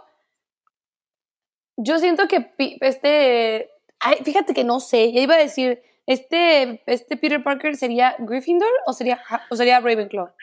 yo 1.78 2.00
siento 2.00 2.28
que 2.28 2.52
este, 2.82 3.70
ay, 4.00 4.18
fíjate 4.24 4.54
que 4.54 4.64
no 4.64 4.80
sé, 4.80 5.12
ya 5.14 5.22
iba 5.22 5.36
a 5.36 5.40
decir, 5.40 5.82
este, 6.06 6.82
este 6.86 7.18
Peter 7.18 7.42
Parker 7.44 7.76
sería 7.76 8.16
Gryffindor 8.20 8.70
o 8.86 8.94
sería, 8.94 9.22
o 9.50 9.56
sería 9.56 9.80
Ravenclaw. 9.80 10.34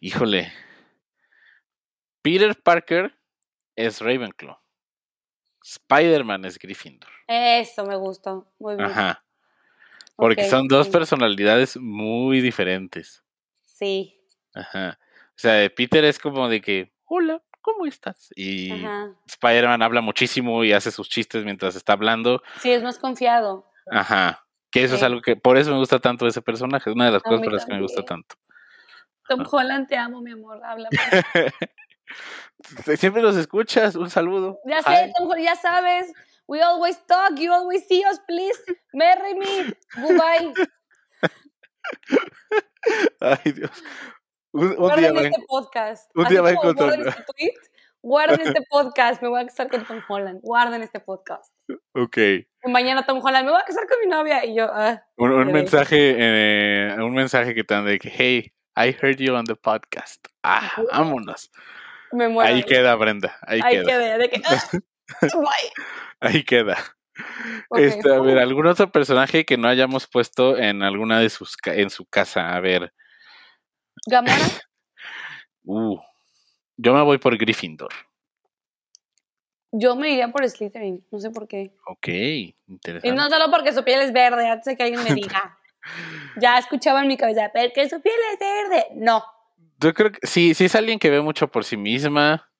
Híjole. 0.00 0.52
Peter 2.22 2.54
Parker 2.62 3.16
es 3.76 4.00
Ravenclaw. 4.00 4.58
Spider-Man 5.62 6.44
es 6.44 6.58
Gryffindor. 6.58 7.10
Eso 7.26 7.84
me 7.86 7.96
gustó, 7.96 8.48
muy 8.58 8.76
bien. 8.76 8.90
Ajá. 8.90 9.24
Porque 10.16 10.48
son 10.48 10.66
dos 10.68 10.86
sí. 10.86 10.92
personalidades 10.92 11.76
muy 11.76 12.40
diferentes. 12.40 13.22
Sí, 13.64 14.16
Ajá. 14.56 14.98
O 15.28 15.38
sea, 15.38 15.68
Peter 15.68 16.04
es 16.04 16.18
como 16.18 16.48
de 16.48 16.62
que, 16.62 16.92
hola, 17.04 17.42
¿cómo 17.66 17.84
estás? 17.84 18.30
Y. 18.36 18.70
Spider-Man 19.26 19.82
habla 19.82 20.00
muchísimo 20.00 20.62
y 20.62 20.72
hace 20.72 20.92
sus 20.92 21.08
chistes 21.08 21.44
mientras 21.44 21.74
está 21.74 21.94
hablando. 21.94 22.40
Sí, 22.60 22.70
es 22.70 22.84
más 22.84 23.00
confiado. 23.00 23.68
Ajá. 23.90 24.46
Que 24.70 24.84
eso 24.84 24.94
es 24.94 25.02
algo 25.02 25.20
que, 25.20 25.34
por 25.34 25.56
eso 25.56 25.72
me 25.72 25.78
gusta 25.78 25.98
tanto 25.98 26.28
ese 26.28 26.42
personaje. 26.42 26.88
Es 26.88 26.94
una 26.94 27.06
de 27.06 27.10
las 27.10 27.24
cosas 27.24 27.42
por 27.42 27.52
las 27.52 27.66
que 27.66 27.74
me 27.74 27.82
gusta 27.82 28.04
tanto. 28.04 28.36
Tom 29.28 29.42
Holland, 29.50 29.88
te 29.88 29.96
amo, 29.96 30.20
mi 30.20 30.30
amor. 30.30 30.64
Habla. 30.64 30.88
Siempre 32.96 33.20
los 33.20 33.36
escuchas. 33.36 33.96
Un 33.96 34.10
saludo. 34.10 34.60
Ya 34.64 34.80
sé, 34.82 35.12
Tom 35.18 35.28
Holland, 35.28 35.44
ya 35.44 35.56
sabes. 35.56 36.12
We 36.46 36.62
always 36.62 37.04
talk, 37.06 37.36
you 37.36 37.52
always 37.52 37.84
see 37.88 38.04
us, 38.08 38.20
please. 38.28 38.62
Marry 38.92 39.34
me. 39.34 39.74
Goodbye. 39.96 40.54
Ay, 43.44 43.52
Dios. 43.52 43.82
Un, 44.56 44.68
un 44.68 44.96
día 44.96 45.10
Guarden 45.10 45.26
este 45.26 45.44
podcast. 45.46 46.10
un 46.14 46.24
día 46.26 46.40
va 46.42 46.48
a 46.48 46.52
encontrar- 46.52 46.88
Guarden 46.88 47.08
este 47.08 47.22
tweet, 47.36 47.52
guarden 48.02 48.40
este 48.40 48.62
podcast. 48.70 49.22
Me 49.22 49.28
voy 49.28 49.42
a 49.42 49.46
casar 49.46 49.68
con 49.68 49.84
Tom 49.84 50.00
Holland. 50.08 50.40
Guarden 50.42 50.82
este 50.82 51.00
podcast. 51.00 51.52
Ok. 51.92 52.16
Y 52.16 52.46
mañana 52.70 53.04
Tom 53.04 53.20
Holland, 53.22 53.44
me 53.44 53.52
voy 53.52 53.60
a 53.60 53.64
casar 53.64 53.86
con 53.86 53.98
mi 54.00 54.06
novia. 54.06 54.44
Y 54.44 54.56
yo, 54.56 54.68
ah, 54.72 55.02
Un, 55.16 55.52
mensaje, 55.52 56.14
eh, 56.18 56.96
un 56.98 57.14
mensaje 57.14 57.54
que 57.54 57.64
te 57.64 57.74
dan 57.74 57.84
de 57.84 57.98
que, 57.98 58.08
hey, 58.10 58.52
I 58.76 58.96
heard 59.00 59.16
you 59.18 59.34
on 59.34 59.44
the 59.44 59.56
podcast. 59.56 60.24
Ah, 60.42 60.72
vámonos. 60.92 61.50
me 62.12 62.28
muero. 62.28 62.54
Ahí 62.54 62.62
queda, 62.62 62.94
Brenda. 62.94 63.36
Ahí 63.42 63.60
Ahí 63.62 63.84
queda. 63.84 64.18
De 64.18 64.30
que, 64.30 64.40
ah. 64.44 64.62
Ahí 66.20 66.42
queda. 66.44 66.76
Este, 67.76 68.12
a 68.12 68.20
ver, 68.20 68.38
algún 68.38 68.66
otro 68.66 68.90
personaje 68.90 69.44
que 69.44 69.56
no 69.56 69.68
hayamos 69.68 70.06
puesto 70.06 70.56
en 70.58 70.82
alguna 70.82 71.20
de 71.20 71.30
sus 71.30 71.56
en 71.66 71.90
su 71.90 72.04
casa. 72.06 72.54
A 72.54 72.60
ver. 72.60 72.92
Gamora, 74.06 74.34
Uh, 75.68 75.98
yo 76.76 76.94
me 76.94 77.02
voy 77.02 77.18
por 77.18 77.36
Gryffindor. 77.36 77.90
yo 79.72 79.96
me 79.96 80.10
iría 80.10 80.28
por 80.30 80.48
Slytherin. 80.48 81.04
No 81.10 81.18
sé 81.18 81.30
por 81.30 81.48
qué. 81.48 81.74
Ok, 81.86 82.06
Y 82.08 82.56
interesante. 82.68 83.12
no 83.16 83.28
solo 83.28 83.50
porque 83.50 83.72
su 83.72 83.82
piel 83.82 84.00
es 84.00 84.12
verde, 84.12 84.48
antes 84.48 84.64
de 84.66 84.76
que 84.76 84.84
alguien 84.84 85.02
me 85.04 85.14
diga. 85.14 85.58
Ya 86.40 86.58
escuchaba 86.58 87.00
en 87.02 87.06
mi 87.06 87.16
cabeza, 87.16 87.48
pero 87.54 87.72
que 87.72 87.88
su 87.88 88.00
piel 88.02 88.14
es 88.32 88.38
verde. 88.40 88.86
No. 88.96 89.22
Yo 89.80 89.94
creo 89.94 90.10
que 90.10 90.26
sí, 90.26 90.52
sí 90.52 90.64
es 90.64 90.74
alguien 90.74 90.98
que 90.98 91.10
ve 91.10 91.20
mucho 91.20 91.46
por 91.48 91.64
sí 91.64 91.76
misma. 91.76 92.50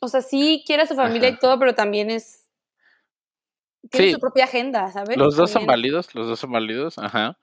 O 0.00 0.08
sea, 0.08 0.20
sí 0.20 0.62
quiere 0.66 0.82
a 0.82 0.86
su 0.86 0.94
familia 0.94 1.30
y 1.30 1.38
todo, 1.38 1.58
pero 1.58 1.74
también 1.74 2.10
es. 2.10 2.50
Tiene 3.90 4.08
Sí. 4.08 4.12
su 4.12 4.20
propia 4.20 4.44
agenda, 4.44 4.92
¿sabes? 4.92 5.16
Los 5.16 5.36
dos 5.36 5.50
son 5.50 5.64
válidos, 5.64 6.14
los 6.14 6.26
dos 6.26 6.38
son 6.38 6.52
válidos, 6.52 6.98
ajá. 6.98 7.38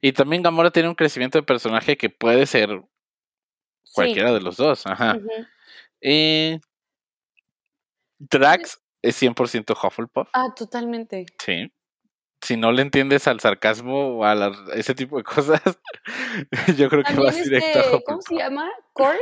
Y 0.00 0.12
también 0.12 0.42
Gamora 0.42 0.70
tiene 0.70 0.88
un 0.88 0.94
crecimiento 0.94 1.38
de 1.38 1.42
personaje 1.44 1.96
que 1.96 2.10
puede 2.10 2.46
ser 2.46 2.70
Sí. 3.84 3.92
cualquiera 3.94 4.32
de 4.32 4.40
los 4.40 4.56
dos, 4.56 4.86
ajá. 4.86 5.16
Ujú. 5.16 5.28
Eh, 6.00 6.60
Drax 8.18 8.80
es 9.02 9.16
100% 9.20 9.74
Hufflepuff, 9.74 10.28
Ah, 10.32 10.48
totalmente. 10.56 11.26
sí. 11.38 11.72
Si 12.44 12.56
no 12.56 12.72
le 12.72 12.82
entiendes 12.82 13.28
al 13.28 13.38
sarcasmo 13.40 14.18
o 14.18 14.24
a 14.24 14.34
la- 14.34 14.52
ese 14.74 14.94
tipo 14.94 15.16
de 15.16 15.24
cosas, 15.60 15.62
yo 16.76 16.88
creo 16.88 17.04
que 17.04 17.14
vas 17.14 17.36
directo 17.42 17.78
a 17.78 17.82
este, 17.82 18.02
¿cómo 18.04 18.18
Hufflepuff. 18.18 18.26
se 18.28 18.34
llama? 18.36 18.70
Core. 18.92 19.18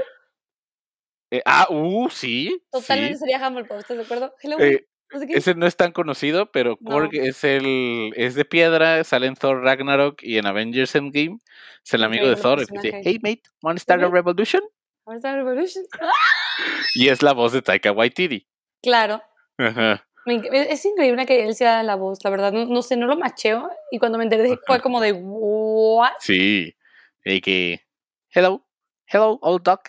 Eh, 1.32 1.42
ah, 1.44 1.66
uh, 1.70 2.08
sí. 2.10 2.62
Totalmente 2.70 3.14
sí. 3.14 3.20
sería 3.20 3.46
Hufflepuff, 3.48 3.78
¿estás 3.78 3.96
de 3.98 4.02
acuerdo? 4.04 4.34
Hello. 4.42 4.58
Eh, 4.58 4.86
no 5.12 5.18
sé 5.18 5.26
qué. 5.26 5.32
ese 5.34 5.54
no 5.54 5.66
es 5.66 5.76
tan 5.76 5.92
conocido, 5.92 6.50
pero 6.52 6.78
No. 6.80 6.90
Korg 6.90 7.10
es 7.14 7.42
el 7.44 8.12
es 8.16 8.34
de 8.34 8.44
piedra, 8.44 9.02
sale 9.04 9.26
en 9.26 9.34
Thor 9.34 9.62
Ragnarok 9.62 10.22
y 10.22 10.38
en 10.38 10.46
Avengers 10.46 10.94
Endgame. 10.94 11.38
Es 11.84 11.94
el 11.94 12.04
amigo 12.04 12.28
de 12.28 12.36
Thor, 12.36 12.60
el 12.60 12.66
que 12.66 12.74
dice, 12.80 13.00
hey 13.04 13.18
mate, 13.22 13.42
wanna 13.62 13.78
start 13.80 14.02
a 14.02 14.08
revolution? 14.08 14.62
Revolution. 15.06 15.84
Y 16.94 17.08
es 17.08 17.22
la 17.22 17.32
voz 17.32 17.52
de 17.52 17.62
Taika 17.62 17.90
Waititi. 17.92 18.46
Claro. 18.82 19.22
Ajá. 19.58 20.06
Es 20.26 20.84
increíble 20.84 21.24
que 21.26 21.44
él 21.46 21.54
sea 21.54 21.82
la 21.82 21.94
voz, 21.96 22.18
la 22.22 22.30
verdad. 22.30 22.52
No, 22.52 22.66
no 22.66 22.82
sé, 22.82 22.96
no 22.96 23.06
lo 23.06 23.16
macheo. 23.16 23.70
Y 23.90 23.98
cuando 23.98 24.18
me 24.18 24.24
enteré 24.24 24.58
fue 24.66 24.80
como 24.80 25.00
de, 25.00 25.12
¿what? 25.12 26.12
Sí. 26.20 26.76
Y 27.24 27.40
que, 27.40 27.80
hello, 28.30 28.64
hello, 29.06 29.38
old 29.42 29.62
duck. 29.64 29.88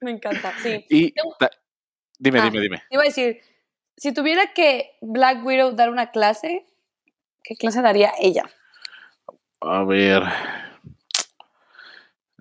Me 0.00 0.12
encanta, 0.12 0.52
sí. 0.62 0.84
Y 0.90 1.12
Tengo- 1.12 1.36
dime, 2.18 2.40
Ah. 2.40 2.44
dime, 2.50 2.60
dime. 2.60 2.82
Iba 2.90 3.02
a 3.02 3.06
decir, 3.06 3.40
si 3.96 4.12
tuviera 4.14 4.52
que 4.54 4.96
Black 5.00 5.44
Widow 5.44 5.72
dar 5.72 5.90
una 5.90 6.10
clase, 6.10 6.64
¿qué 7.44 7.56
clase 7.56 7.82
daría 7.82 8.12
ella? 8.20 8.44
A 9.60 9.84
ver. 9.84 10.22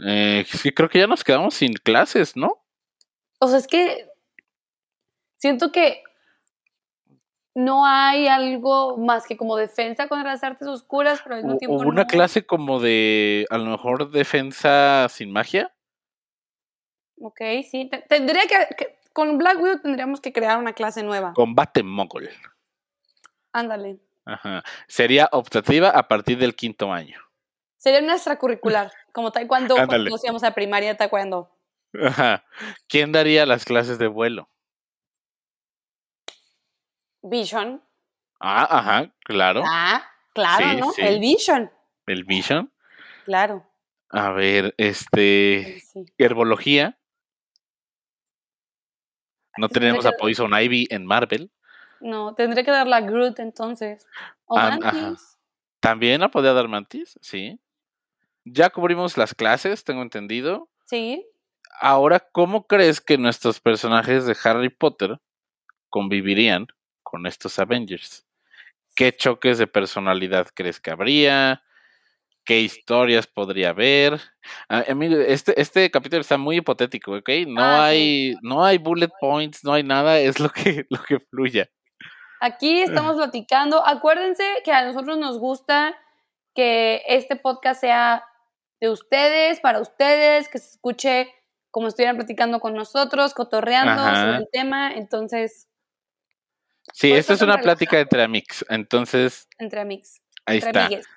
Eh, 0.05 0.45
sí, 0.47 0.71
creo 0.71 0.89
que 0.89 0.99
ya 0.99 1.07
nos 1.07 1.23
quedamos 1.23 1.53
sin 1.53 1.73
clases, 1.73 2.35
¿no? 2.35 2.63
O 3.39 3.47
sea, 3.47 3.57
es 3.59 3.67
que 3.67 4.07
siento 5.37 5.71
que 5.71 6.03
no 7.53 7.85
hay 7.85 8.27
algo 8.27 8.97
más 8.97 9.27
que 9.27 9.35
como 9.37 9.57
defensa 9.57 10.07
contra 10.07 10.31
las 10.31 10.43
artes 10.43 10.67
oscuras, 10.67 11.21
pero 11.23 11.35
al 11.35 11.43
mismo 11.43 11.57
tiempo 11.57 11.75
Hubo 11.75 11.89
una 11.89 12.03
no. 12.03 12.07
clase 12.07 12.45
como 12.45 12.79
de, 12.79 13.45
a 13.49 13.57
lo 13.57 13.65
mejor, 13.65 14.09
defensa 14.09 15.07
sin 15.09 15.31
magia. 15.31 15.73
Ok, 17.19 17.39
sí. 17.69 17.87
te- 17.91 18.01
Tendría 18.07 18.43
que, 18.43 18.75
que- 18.75 18.95
con 19.13 19.37
Black 19.37 19.59
Widow 19.61 19.79
tendríamos 19.81 20.21
que 20.21 20.31
crear 20.33 20.57
una 20.57 20.73
clase 20.73 21.03
nueva. 21.03 21.33
Combate 21.33 21.83
mogol. 21.83 22.29
Ándale. 23.53 23.99
Ajá. 24.25 24.63
Sería 24.87 25.27
optativa 25.31 25.89
a 25.89 26.07
partir 26.07 26.37
del 26.37 26.55
quinto 26.55 26.91
año. 26.93 27.19
Sería 27.77 27.99
una 27.99 28.13
extracurricular, 28.15 28.91
como 29.11 29.31
taekwondo 29.31 29.75
Ándale. 29.77 30.09
cuando 30.09 30.23
íbamos 30.25 30.43
a 30.43 30.53
primaria 30.53 30.89
de 30.89 30.95
taekwondo. 30.95 31.49
Ajá. 32.01 32.45
¿Quién 32.87 33.11
daría 33.11 33.45
las 33.45 33.65
clases 33.65 33.97
de 33.99 34.07
vuelo? 34.07 34.47
Vision. 37.21 37.83
Ah, 38.39 38.67
ajá, 38.79 39.13
claro. 39.23 39.63
Ah, 39.65 40.03
claro, 40.33 40.65
Sí, 40.69 40.75
¿no? 40.77 40.91
sí. 40.91 41.01
El 41.01 41.19
Vision. 41.19 41.71
El 42.07 42.23
Vision. 42.23 42.71
Claro. 43.25 43.65
A 44.09 44.31
ver, 44.31 44.73
este. 44.77 45.81
Sí. 45.85 46.05
Herbología. 46.17 46.97
No 49.57 49.67
tenemos 49.69 50.05
a 50.05 50.11
Poison 50.13 50.51
Ivy 50.53 50.87
en 50.89 51.05
Marvel. 51.05 51.51
No, 51.99 52.33
tendría 52.35 52.63
que 52.63 52.71
dar 52.71 52.87
la 52.87 53.01
Groot 53.01 53.39
entonces. 53.39 54.07
O 54.45 54.57
Ah, 54.57 54.69
Mantis. 54.79 54.87
ajá. 54.87 55.15
También 55.79 56.21
la 56.21 56.29
podía 56.31 56.53
dar 56.53 56.67
Mantis, 56.67 57.17
sí. 57.21 57.59
Ya 58.45 58.69
cubrimos 58.69 59.17
las 59.17 59.33
clases, 59.35 59.83
tengo 59.83 60.01
entendido. 60.01 60.69
Sí. 60.85 61.25
Ahora, 61.79 62.19
¿cómo 62.31 62.67
crees 62.67 63.01
que 63.01 63.17
nuestros 63.17 63.59
personajes 63.59 64.25
de 64.25 64.35
Harry 64.43 64.69
Potter 64.69 65.19
convivirían 65.89 66.67
con 67.03 67.25
estos 67.27 67.59
Avengers? 67.59 68.25
¿Qué 68.95 69.15
choques 69.15 69.57
de 69.57 69.67
personalidad 69.67 70.47
crees 70.53 70.79
que 70.79 70.91
habría? 70.91 71.63
¿Qué 72.43 72.59
historias 72.61 73.27
podría 73.27 73.69
haber? 73.69 74.19
Ah, 74.67 74.83
amigo, 74.89 75.15
este, 75.19 75.59
este 75.61 75.89
capítulo 75.91 76.21
está 76.21 76.37
muy 76.37 76.57
hipotético, 76.57 77.13
¿ok? 77.13 77.29
No 77.47 77.61
Ah, 77.63 77.89
sí. 77.91 77.95
hay, 77.95 78.35
no 78.41 78.65
hay 78.65 78.77
bullet 78.79 79.09
points, 79.19 79.63
no 79.63 79.73
hay 79.73 79.83
nada, 79.83 80.19
es 80.19 80.39
lo 80.39 80.49
que, 80.49 80.85
lo 80.89 81.01
que 81.03 81.19
fluya. 81.19 81.69
Aquí 82.39 82.81
estamos 82.81 83.15
platicando. 83.17 83.85
Acuérdense 83.85 84.43
que 84.63 84.71
a 84.71 84.83
nosotros 84.85 85.17
nos 85.19 85.37
gusta 85.37 85.95
que 86.55 87.03
este 87.07 87.35
podcast 87.35 87.79
sea 87.81 88.23
de 88.79 88.89
ustedes, 88.89 89.59
para 89.59 89.79
ustedes, 89.79 90.49
que 90.49 90.57
se 90.57 90.71
escuche 90.71 91.31
como 91.69 91.87
estuvieran 91.87 92.15
platicando 92.17 92.59
con 92.59 92.73
nosotros, 92.73 93.35
cotorreando 93.35 94.01
Ajá. 94.01 94.15
sobre 94.21 94.37
el 94.37 94.47
tema. 94.51 94.91
Entonces, 94.93 95.67
Sí, 96.93 97.11
esto 97.11 97.33
eso 97.33 97.45
es 97.45 97.47
una 97.47 97.59
plática 97.61 97.99
entre 97.99 98.23
amigos, 98.23 98.65
entonces 98.67 99.47
entre 99.59 99.79
amigos. 99.81 100.19
Ahí 100.47 100.57
entre 100.57 100.69
está. 100.71 100.85
amigues. 100.87 101.07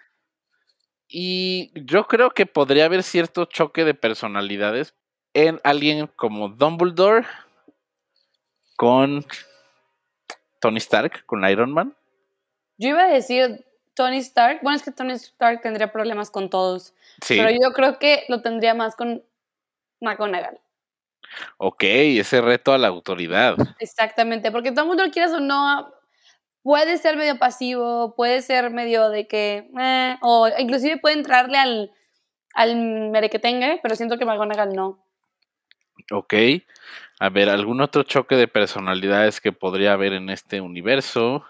Y 1.16 1.70
yo 1.76 2.08
creo 2.08 2.30
que 2.30 2.44
podría 2.44 2.86
haber 2.86 3.04
cierto 3.04 3.44
choque 3.44 3.84
de 3.84 3.94
personalidades 3.94 4.96
en 5.32 5.60
alguien 5.62 6.08
como 6.08 6.48
Dumbledore 6.48 7.24
con 8.74 9.24
Tony 10.60 10.78
Stark, 10.78 11.24
con 11.24 11.48
Iron 11.48 11.70
Man. 11.70 11.94
Yo 12.78 12.88
iba 12.88 13.04
a 13.04 13.06
decir 13.06 13.64
Tony 13.94 14.16
Stark. 14.16 14.58
Bueno, 14.64 14.74
es 14.74 14.82
que 14.82 14.90
Tony 14.90 15.12
Stark 15.12 15.62
tendría 15.62 15.92
problemas 15.92 16.32
con 16.32 16.50
todos. 16.50 16.94
Sí, 17.22 17.36
Pero 17.36 17.50
yo 17.50 17.72
creo 17.72 18.00
que 18.00 18.24
lo 18.28 18.42
tendría 18.42 18.74
más 18.74 18.96
con 18.96 19.22
McGonagall. 20.00 20.58
ok, 21.58 21.84
ese 21.84 22.40
reto 22.40 22.72
a 22.72 22.78
la 22.78 22.88
autoridad. 22.88 23.54
Exactamente, 23.78 24.50
porque 24.50 24.72
todo 24.72 24.82
el 24.82 24.88
mundo, 24.88 25.04
quieras 25.12 25.30
o 25.30 25.38
no, 25.38 25.93
puede 26.64 26.96
ser 26.96 27.16
medio 27.16 27.38
pasivo, 27.38 28.14
puede 28.16 28.42
ser 28.42 28.70
medio 28.70 29.10
de 29.10 29.28
que, 29.28 29.68
eh, 29.78 30.16
o 30.22 30.48
inclusive 30.58 30.96
puede 30.96 31.14
entrarle 31.14 31.58
al, 31.58 31.92
al 32.54 32.76
merequetengue, 33.10 33.78
pero 33.82 33.94
siento 33.94 34.18
que 34.18 34.24
McGonagall 34.24 34.72
no. 34.72 35.06
Ok. 36.10 36.34
A 37.20 37.28
ver, 37.28 37.50
¿algún 37.50 37.80
otro 37.80 38.02
choque 38.02 38.34
de 38.34 38.48
personalidades 38.48 39.40
que 39.40 39.52
podría 39.52 39.92
haber 39.92 40.14
en 40.14 40.30
este 40.30 40.60
universo? 40.60 41.44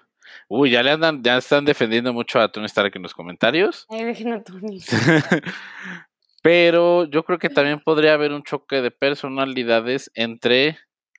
Uy, 0.49 0.71
ya 0.71 0.83
le 0.83 0.91
andan, 0.91 1.23
ya 1.23 1.39
están 1.39 1.65
defendiendo 1.65 2.13
mucho 2.13 2.41
a 2.41 2.51
Tony 2.51 2.67
Stark 2.67 2.93
en 2.97 3.03
los 3.03 3.15
comentarios. 3.15 3.87
Ay, 3.89 4.05
dejen 4.05 4.33
a 4.33 4.43
Tony. 4.43 4.81
Pero 6.43 7.05
yo 7.05 7.25
creo 7.25 7.39
que 7.39 7.49
también 7.49 7.81
podría 7.81 8.15
haber 8.15 8.33
un 8.33 8.43
choque 8.43 8.83
de 8.83 8.91
personalidades 8.91 10.11
entre 10.15 10.77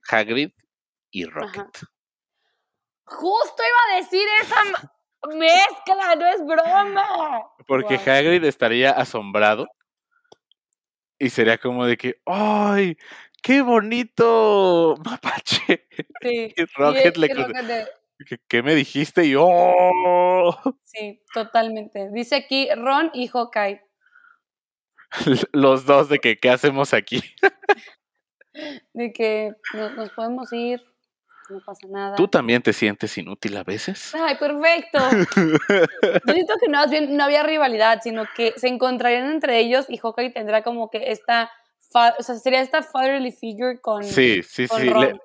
Hagrid 0.09 0.51
y 1.11 1.23
Rocket. 1.25 1.65
Justo 3.05 3.63
iba 3.63 3.93
a 3.93 4.01
decir 4.01 4.27
esa 4.41 4.63
mezcla, 5.35 6.15
no 6.15 6.27
es 6.27 6.45
broma. 6.45 7.47
Porque. 7.67 7.95
Hagrid 7.95 8.43
estaría 8.43 8.91
asombrado 8.91 9.67
y 11.19 11.29
sería 11.29 11.57
como 11.57 11.85
de 11.85 11.97
que, 11.97 12.21
¡ay! 12.25 12.97
¡Qué 13.41 13.61
bonito! 13.61 14.95
Mapache. 15.05 15.87
Sí. 16.21 16.53
Y 16.55 16.65
Rocket 16.75 17.15
Y- 17.15 17.19
le 17.19 17.27
y 17.27 17.33
Rocket 17.33 17.65
de- 17.65 17.87
¿Qué, 18.27 18.37
qué 18.47 18.63
me 18.63 18.75
dijiste? 18.75 19.25
Y 19.25 19.35
¡oh! 19.37 20.55
Sí, 20.83 21.21
totalmente. 21.33 22.09
Dice 22.11 22.35
aquí 22.35 22.69
Ron 22.75 23.11
y 23.13 23.27
Hawkeye. 23.27 23.81
Los 25.51 25.85
dos 25.85 26.07
de 26.09 26.19
que, 26.19 26.37
¿qué 26.37 26.49
hacemos 26.49 26.93
aquí? 26.93 27.21
De 28.93 29.11
que 29.11 29.51
nos, 29.73 29.95
nos 29.95 30.09
podemos 30.11 30.51
ir, 30.53 30.81
no 31.49 31.59
pasa 31.59 31.87
nada. 31.87 32.15
¿Tú 32.15 32.27
también 32.27 32.61
te 32.61 32.73
sientes 32.73 33.17
inútil 33.17 33.55
a 33.57 33.63
veces? 33.63 34.13
Ay, 34.15 34.35
perfecto. 34.37 34.99
Yo 36.25 36.33
siento 36.33 36.53
que 36.59 36.67
no, 36.69 37.23
había 37.23 37.43
rivalidad, 37.43 37.99
sino 38.03 38.25
que 38.35 38.53
se 38.57 38.67
encontrarían 38.67 39.29
entre 39.31 39.59
ellos 39.59 39.85
y 39.89 39.97
Hawkeye 39.97 40.31
tendrá 40.31 40.63
como 40.63 40.89
que 40.89 41.11
esta, 41.11 41.51
o 42.17 42.23
sea, 42.23 42.35
sería 42.35 42.61
esta 42.61 42.81
fatherly 42.83 43.31
figure 43.31 43.79
con, 43.79 44.03
Sí, 44.03 44.41
sí, 44.43 44.67
con 44.67 44.81
sí. 44.81 44.89
Ron. 44.89 45.01
le- 45.01 45.19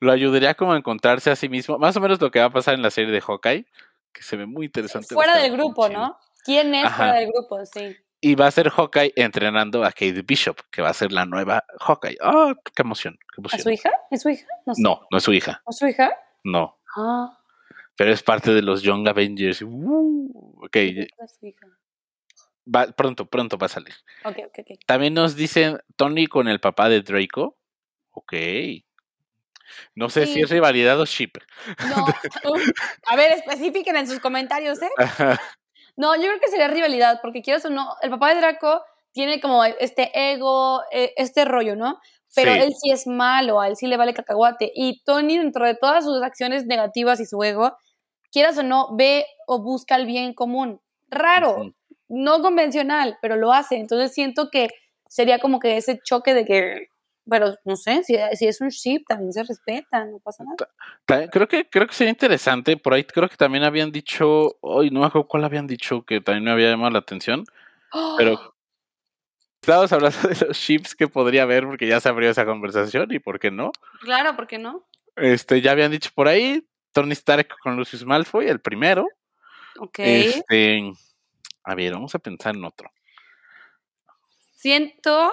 lo 0.00 0.12
ayudaría 0.12 0.54
como 0.54 0.74
a 0.74 0.76
encontrarse 0.76 1.30
a 1.30 1.36
sí 1.36 1.48
mismo. 1.48 1.78
Más 1.78 1.96
o 1.96 2.00
menos 2.00 2.20
lo 2.20 2.30
que 2.30 2.38
va 2.40 2.46
a 2.46 2.50
pasar 2.50 2.74
en 2.74 2.82
la 2.82 2.90
serie 2.90 3.10
de 3.10 3.20
Hawkeye, 3.22 3.64
que 4.12 4.22
se 4.22 4.36
ve 4.36 4.44
muy 4.44 4.66
interesante. 4.66 5.14
fuera 5.14 5.38
del 5.38 5.50
grupo. 5.52 5.88
¿no? 5.88 6.18
¿Quién 6.44 6.74
es 6.74 6.84
Ajá. 6.84 6.96
fuera 6.96 7.14
del 7.14 7.28
grupo? 7.28 7.64
Sí. 7.64 7.96
Y 8.24 8.36
va 8.36 8.46
a 8.46 8.50
ser 8.52 8.70
Hawkeye 8.70 9.12
entrenando 9.16 9.84
a 9.84 9.90
Kate 9.90 10.22
Bishop, 10.22 10.56
que 10.70 10.80
va 10.80 10.90
a 10.90 10.94
ser 10.94 11.10
la 11.12 11.26
nueva 11.26 11.64
Hawkeye. 11.80 12.16
¡Ah! 12.22 12.54
¡Qué 12.74 12.82
emoción! 12.82 13.14
¡Qué 13.18 13.26
¿A 13.36 13.40
emoción! 13.40 13.60
su 13.62 13.70
hija? 13.70 13.90
¿Es 14.12 14.22
su 14.22 14.28
hija? 14.30 14.46
No 14.64 14.74
sé. 14.76 14.80
No, 14.82 15.00
no 15.10 15.18
es 15.18 15.24
su 15.24 15.32
hija. 15.32 15.60
¿A 15.66 15.72
su 15.72 15.86
hija? 15.88 16.10
No. 16.44 16.78
Ah, 16.96 17.36
Pero 17.96 18.12
es 18.12 18.22
parte 18.22 18.54
de 18.54 18.62
los 18.62 18.82
Young 18.82 19.08
Avengers. 19.08 19.60
¡Uh! 19.62 20.56
ok, 20.64 20.76
¿es 20.76 21.08
su 21.38 21.46
hija? 21.46 21.66
va- 22.72 22.86
pronto, 22.92 23.26
pronto 23.28 23.58
va 23.58 23.66
a 23.66 23.70
salir. 23.70 23.94
Ok, 24.24 24.36
ok, 24.46 24.58
ok. 24.60 24.78
También 24.86 25.14
nos 25.14 25.34
dicen 25.34 25.80
Tony 25.96 26.28
con 26.28 26.46
el 26.46 26.60
papá 26.60 26.88
de 26.88 27.02
Draco. 27.02 27.58
Ok. 28.12 28.34
No 29.94 30.10
sé 30.10 30.26
si 30.26 30.40
es 30.42 30.50
rivalidad 30.50 31.00
o 31.00 31.06
ship. 31.06 31.32
No, 31.88 32.06
a 33.06 33.16
ver, 33.16 33.32
especifiquen 33.32 33.96
en 33.96 34.06
sus 34.06 34.20
comentarios, 34.20 34.80
¿eh? 34.82 34.90
No, 35.98 36.14
yo 36.16 36.22
creo 36.22 36.40
que 36.40 36.48
sería 36.50 36.68
rivalidad, 36.68 37.20
porque 37.22 37.42
quieras 37.42 37.64
o 37.66 37.70
no, 37.70 37.94
el 38.00 38.10
papá 38.10 38.30
de 38.34 38.40
Draco 38.40 38.82
tiene 39.12 39.40
como 39.40 39.62
este 39.64 40.10
ego, 40.32 40.82
eh, 40.90 41.12
este 41.16 41.44
rollo, 41.44 41.76
¿no? 41.76 41.98
Pero 42.34 42.52
Sí. 42.52 42.58
él 42.60 42.72
sí 42.80 42.90
es 42.90 43.06
malo, 43.06 43.60
a 43.60 43.68
él 43.68 43.76
sí 43.76 43.86
le 43.86 43.98
vale 43.98 44.14
cacahuate. 44.14 44.72
Y 44.74 45.02
Tony, 45.04 45.36
dentro 45.38 45.66
de 45.66 45.74
todas 45.74 46.04
sus 46.04 46.22
acciones 46.22 46.64
negativas 46.66 47.20
y 47.20 47.26
su 47.26 47.42
ego, 47.42 47.76
quieras 48.32 48.56
o 48.58 48.62
no, 48.62 48.88
ve 48.96 49.26
o 49.46 49.62
busca 49.62 49.96
el 49.96 50.06
bien 50.06 50.32
común. 50.34 50.80
Raro, 51.10 51.74
no 52.08 52.40
convencional, 52.42 53.18
pero 53.22 53.36
lo 53.36 53.52
hace. 53.52 53.76
Entonces 53.76 54.12
siento 54.14 54.48
que 54.50 54.70
sería 55.08 55.38
como 55.40 55.60
que 55.60 55.76
ese 55.76 55.98
choque 56.04 56.32
de 56.34 56.46
que, 56.46 56.86
pero 57.28 57.54
no 57.64 57.76
sé, 57.76 58.02
si, 58.02 58.16
si 58.34 58.46
es 58.46 58.60
un 58.60 58.68
ship, 58.68 59.04
también 59.06 59.32
se 59.32 59.42
respeta, 59.42 60.04
no 60.04 60.18
pasa 60.18 60.44
nada. 60.44 61.28
Creo 61.30 61.46
que, 61.46 61.68
creo 61.68 61.86
que 61.86 61.94
sería 61.94 62.10
interesante. 62.10 62.76
Por 62.76 62.94
ahí 62.94 63.04
creo 63.04 63.28
que 63.28 63.36
también 63.36 63.64
habían 63.64 63.92
dicho. 63.92 64.56
Hoy 64.60 64.90
no 64.90 65.00
me 65.00 65.06
acuerdo 65.06 65.28
cuál 65.28 65.44
habían 65.44 65.66
dicho 65.66 66.02
que 66.02 66.20
también 66.20 66.44
me 66.44 66.50
había 66.50 66.70
llamado 66.70 66.90
la 66.90 66.98
atención. 66.98 67.44
Pero 68.16 68.54
estábamos 69.60 69.92
hablando 69.92 70.18
de 70.28 70.46
los 70.46 70.56
ships 70.56 70.94
que 70.94 71.08
podría 71.08 71.42
haber, 71.42 71.66
porque 71.66 71.86
ya 71.86 72.00
se 72.00 72.08
abrió 72.08 72.30
esa 72.30 72.44
conversación 72.44 73.12
y 73.12 73.18
por 73.18 73.38
qué 73.38 73.50
no. 73.50 73.70
Claro, 74.00 74.34
¿por 74.34 74.46
qué 74.46 74.58
no? 74.58 74.86
Este, 75.16 75.60
ya 75.60 75.72
habían 75.72 75.90
dicho 75.90 76.10
por 76.14 76.28
ahí. 76.28 76.66
Tony 76.92 77.12
Stark 77.12 77.48
con 77.62 77.76
Lucius 77.76 78.04
Malfoy, 78.04 78.48
el 78.48 78.60
primero. 78.60 79.06
Ok. 79.78 79.98
Este, 80.00 80.92
a 81.64 81.74
ver, 81.74 81.92
vamos 81.92 82.14
a 82.14 82.18
pensar 82.18 82.54
en 82.54 82.64
otro. 82.64 82.90
Siento, 84.54 85.32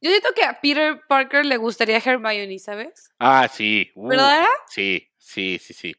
yo 0.00 0.10
siento 0.10 0.28
que 0.34 0.44
a 0.44 0.60
Peter 0.60 1.00
Parker 1.08 1.44
le 1.44 1.56
gustaría 1.56 1.98
Hermione, 1.98 2.58
¿sabes? 2.58 3.10
Ah, 3.18 3.48
sí. 3.48 3.90
uh, 3.94 4.08
¿Verdad? 4.08 4.46
Sí, 4.68 5.08
sí, 5.18 5.58
sí, 5.58 5.74
sí. 5.74 5.94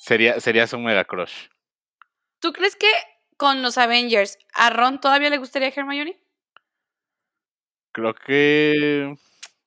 Sería, 0.00 0.38
sería 0.40 0.66
su 0.66 0.78
mega 0.78 1.04
crush. 1.04 1.48
¿Tú 2.38 2.52
crees 2.52 2.76
que 2.76 2.90
con 3.36 3.62
los 3.62 3.78
Avengers 3.78 4.38
a 4.52 4.70
Ron 4.70 5.00
todavía 5.00 5.30
le 5.30 5.38
gustaría 5.38 5.68
Hermione? 5.68 6.20
Creo 7.92 8.14
que. 8.14 9.14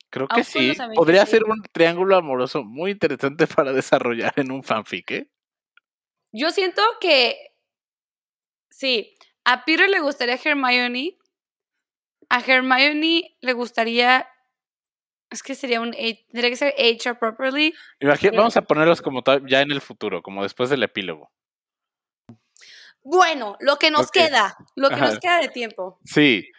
Creo 0.10 0.28
que 0.28 0.44
sí. 0.44 0.74
Podría 0.96 1.26
ser 1.26 1.44
un 1.44 1.62
triángulo 1.72 2.16
amoroso 2.18 2.64
muy 2.64 2.92
interesante 2.92 3.48
para 3.56 3.74
desarrollar 3.74 4.34
en 4.38 4.52
un 4.52 4.64
fanfic, 4.64 5.12
¿eh? 5.12 5.30
Yo 6.32 6.52
siento 6.52 6.82
que 7.02 7.36
sí, 8.70 9.16
a 9.44 9.66
Peter 9.66 9.90
le 9.90 10.02
gustaría 10.02 10.40
Hermione, 10.42 11.18
a 12.30 12.40
Hermione 12.42 13.38
le 13.42 13.54
gustaría 13.54 14.28
es 15.30 15.44
que 15.44 15.56
sería 15.56 15.82
un 15.82 15.92
tendría 15.92 16.50
que 16.50 16.56
ser 16.56 16.74
HR 16.78 17.16
properly. 17.20 17.74
Imagina- 18.00 18.32
Pero- 18.32 18.42
vamos 18.44 18.58
a 18.58 18.62
ponerlos 18.62 19.02
como 19.02 19.24
ya 19.48 19.62
en 19.62 19.72
el 19.72 19.82
futuro, 19.82 20.22
como 20.22 20.44
después 20.44 20.70
del 20.70 20.84
epílogo. 20.84 21.32
Bueno, 23.04 23.56
lo 23.62 23.78
que 23.78 23.90
nos 23.92 24.12
queda, 24.12 24.58
lo 24.76 24.90
que 24.90 24.98
nos 24.98 25.20
queda 25.20 25.40
de 25.40 25.48
tiempo. 25.50 26.00
Sí. 26.06 26.52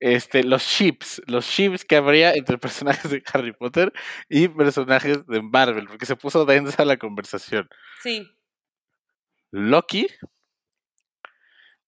Este, 0.00 0.42
los 0.44 0.62
ships, 0.62 1.22
los 1.26 1.46
ships 1.46 1.84
que 1.84 1.96
habría 1.96 2.34
entre 2.34 2.58
personajes 3.04 3.10
de 3.10 3.22
Harry 3.32 3.52
Potter 3.52 3.90
y 4.28 4.48
personajes 4.48 5.26
de 5.26 5.40
Marvel, 5.40 5.86
porque 5.86 6.04
se 6.04 6.16
puso 6.16 6.44
densa 6.44 6.84
la 6.84 6.98
conversación. 6.98 7.68
Sí. 8.02 8.28
Loki. 9.50 10.06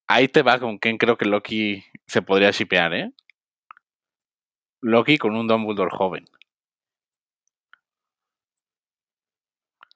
Ahí 0.06 0.28
te 0.28 0.42
va 0.42 0.58
con 0.60 0.78
quién 0.78 0.96
creo 0.98 1.18
que 1.18 1.24
Loki 1.26 1.84
se 2.06 2.22
podría 2.22 2.50
shipear, 2.52 2.94
¿eh? 2.94 3.10
Loki 4.86 5.18
con 5.18 5.36
un 5.36 5.46
Dumbledore 5.48 5.90
joven. 5.90 6.24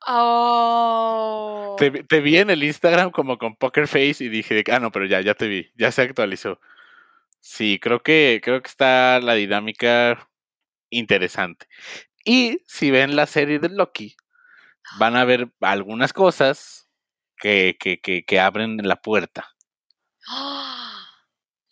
Oh. 0.07 1.77
Te, 1.79 1.91
vi- 1.91 2.03
te 2.05 2.21
vi 2.21 2.37
en 2.39 2.51
el 2.51 2.62
Instagram 2.64 3.11
como 3.11 3.39
con 3.39 3.55
Poker 3.57 3.87
Face 3.87 4.17
y 4.25 4.29
dije, 4.29 4.64
ah, 4.73 4.79
no, 4.81 4.91
pero 4.91 5.07
ya, 5.07 5.21
ya 5.21 5.35
te 5.35 5.47
vi, 5.49 5.71
ya 5.77 5.93
se 5.93 6.03
actualizó. 6.03 6.61
Sí, 7.41 7.79
creo 7.81 8.03
que, 8.03 8.41
creo 8.43 8.62
que 8.62 8.69
está 8.69 9.21
la 9.21 9.35
dinámica 9.35 10.31
interesante. 10.91 11.67
Y 12.25 12.61
si 12.67 12.91
ven 12.91 13.17
la 13.17 13.27
serie 13.27 13.59
de 13.61 13.71
Loki, 13.71 14.17
van 14.99 15.17
a 15.17 15.25
ver 15.25 15.51
algunas 15.61 16.12
cosas 16.12 16.89
que, 17.39 17.77
que, 17.81 18.01
que, 18.01 18.25
que 18.25 18.41
abren 18.41 18.79
la 18.79 18.97
puerta. 19.03 19.49
¡Ah! 20.29 21.00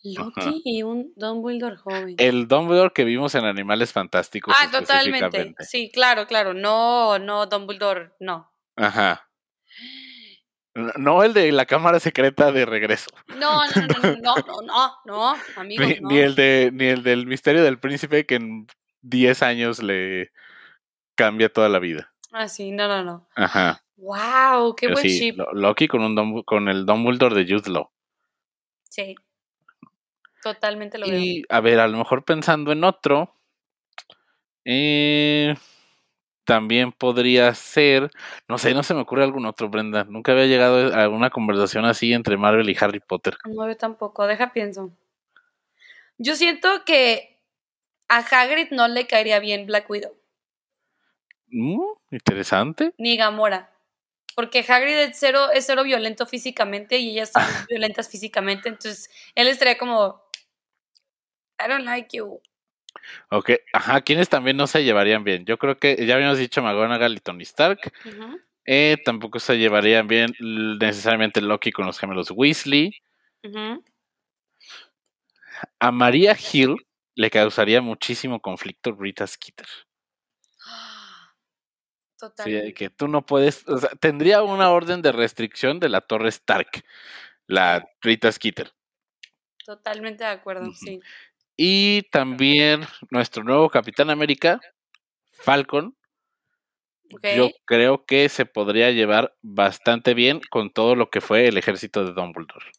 Loki 0.03 0.39
Ajá. 0.41 0.51
y 0.63 0.83
un 0.83 1.11
Dumbledore 1.15 1.75
joven. 1.77 2.15
El 2.17 2.47
Dumbledore 2.47 2.91
que 2.93 3.03
vimos 3.03 3.35
en 3.35 3.45
Animales 3.45 3.91
Fantásticos. 3.91 4.55
ah, 4.57 4.69
totalmente. 4.71 5.53
Sí, 5.59 5.91
claro, 5.93 6.25
claro. 6.27 6.53
No, 6.53 7.19
no, 7.19 7.45
Dumbledore, 7.47 8.11
no. 8.19 8.51
Ajá. 8.77 9.29
No- 10.97 11.23
el 11.23 11.33
de 11.33 11.51
la 11.51 11.65
cámara 11.65 11.99
secreta 11.99 12.51
de 12.51 12.65
regreso. 12.65 13.09
No, 13.37 13.65
no, 13.65 13.87
no, 13.87 14.15
no, 14.21 14.35
no, 14.35 14.61
no, 14.63 14.93
no, 15.05 15.35
amigos, 15.57 15.87
Ni, 15.87 15.99
no. 15.99 16.09
ni 16.09 16.17
el 16.19 16.35
de, 16.35 16.69
ni 16.73 16.85
el 16.85 17.03
del 17.03 17.25
misterio 17.27 17.63
del 17.63 17.79
príncipe 17.79 18.25
que 18.25 18.35
en 18.35 18.67
10 19.01 19.43
años 19.43 19.83
le 19.83 20.31
cambia 21.15 21.51
toda 21.51 21.67
la 21.67 21.79
vida. 21.79 22.13
Ah, 22.31 22.47
sí, 22.47 22.71
no, 22.71 22.87
no, 22.87 23.03
no. 23.03 23.27
Ajá. 23.35 23.83
¡Wow! 23.97 24.75
¡Qué 24.75 24.87
Yo 24.87 24.93
buen 24.93 25.03
sí, 25.09 25.19
chip! 25.19 25.37
Lo- 25.37 25.51
Loki 25.51 25.87
con, 25.89 26.01
un 26.01 26.43
con 26.43 26.69
el 26.69 26.85
Dumbledore 26.85 27.35
de 27.35 27.51
Jude 27.53 27.69
Law. 27.71 27.89
Sí. 28.89 29.15
Totalmente 30.43 30.97
lo 30.97 31.07
veo. 31.07 31.19
Y 31.19 31.43
a 31.49 31.59
ver, 31.59 31.79
a 31.79 31.87
lo 31.87 31.97
mejor 31.97 32.23
pensando 32.23 32.71
en 32.71 32.83
otro, 32.83 33.35
eh, 34.65 35.55
también 36.45 36.91
podría 36.91 37.53
ser, 37.53 38.09
no 38.47 38.57
sé, 38.57 38.73
no 38.73 38.83
se 38.83 38.93
me 38.93 39.01
ocurre 39.01 39.23
algún 39.23 39.45
otro, 39.45 39.69
Brenda. 39.69 40.03
Nunca 40.05 40.31
había 40.31 40.45
llegado 40.47 40.93
a 40.93 41.03
alguna 41.03 41.29
conversación 41.29 41.85
así 41.85 42.13
entre 42.13 42.37
Marvel 42.37 42.69
y 42.69 42.77
Harry 42.79 42.99
Potter. 42.99 43.37
No, 43.45 43.67
yo 43.67 43.77
tampoco. 43.77 44.25
Deja 44.27 44.51
pienso. 44.51 44.91
Yo 46.17 46.35
siento 46.35 46.67
que 46.85 47.39
a 48.07 48.17
Hagrid 48.17 48.71
no 48.71 48.87
le 48.87 49.07
caería 49.07 49.39
bien 49.39 49.65
Black 49.67 49.89
Widow, 49.89 50.13
Mm, 51.51 51.79
interesante. 52.11 52.93
ni 52.97 53.17
Gamora. 53.17 53.71
Porque 54.35 54.65
Hagrid 54.67 54.97
es 54.97 55.17
cero, 55.19 55.51
es 55.51 55.65
cero 55.65 55.83
violento 55.83 56.25
físicamente 56.25 56.97
y 56.97 57.11
ellas 57.11 57.31
son 57.33 57.43
violentas 57.69 58.09
físicamente. 58.09 58.69
Entonces, 58.69 59.09
él 59.35 59.47
estaría 59.47 59.77
como, 59.77 60.21
I 61.59 61.67
don't 61.67 61.85
like 61.85 62.15
you. 62.15 62.41
Ok, 63.29 63.51
ajá, 63.73 64.01
quienes 64.01 64.29
también 64.29 64.57
no 64.57 64.67
se 64.67 64.83
llevarían 64.83 65.23
bien. 65.23 65.45
Yo 65.45 65.57
creo 65.57 65.77
que 65.77 66.05
ya 66.05 66.15
habíamos 66.15 66.37
dicho 66.37 66.61
McGonagall 66.61 67.13
y 67.15 67.19
Tony 67.19 67.43
Stark. 67.43 67.79
Ujú, 68.05 68.39
Eh, 68.65 68.97
tampoco 69.03 69.39
se 69.39 69.57
llevarían 69.57 70.07
bien 70.07 70.31
necesariamente 70.39 71.41
Loki 71.41 71.71
con 71.71 71.85
los 71.85 71.99
gemelos 71.99 72.31
Weasley. 72.31 72.91
A 75.79 75.91
Maria 75.91 76.35
Hill 76.37 76.75
le 77.15 77.29
causaría 77.29 77.81
muchísimo 77.81 78.39
conflicto 78.41 78.91
Rita 78.97 79.25
Skeeter. 79.27 79.67
Sí, 82.19 82.25
Totalmente. 82.25 82.73
que 82.73 82.89
tú 82.89 83.07
no 83.07 83.25
puedes, 83.25 83.65
o 83.65 83.77
sea, 83.77 83.91
tendría 83.91 84.43
una 84.43 84.71
orden 84.71 85.01
de 85.01 85.13
restricción 85.13 85.79
de 85.79 85.87
la 85.87 86.01
Torre 86.01 86.27
Stark, 86.27 86.83
la 87.47 87.87
Rita 88.01 88.29
Skeeter. 88.29 88.73
Totalmente 89.65 90.25
de 90.25 90.29
acuerdo, 90.31 90.69
sí. 90.73 90.99
Y 91.61 92.03
también 92.03 92.85
nuestro 93.11 93.43
nuevo 93.43 93.69
Capitán 93.69 94.09
América, 94.09 94.61
Falcon, 95.33 95.93
yo 97.35 97.49
creo 97.65 98.05
que 98.05 98.29
se 98.29 98.45
podría 98.45 98.91
llevar 98.91 99.35
bastante 99.41 100.13
bien 100.13 100.39
con 100.49 100.71
todo 100.71 100.95
lo 100.95 101.09
que 101.09 101.19
fue 101.19 101.49
el 101.49 101.57
ejército 101.57 102.05
de 102.05 102.13
Dumbledore. 102.13 102.71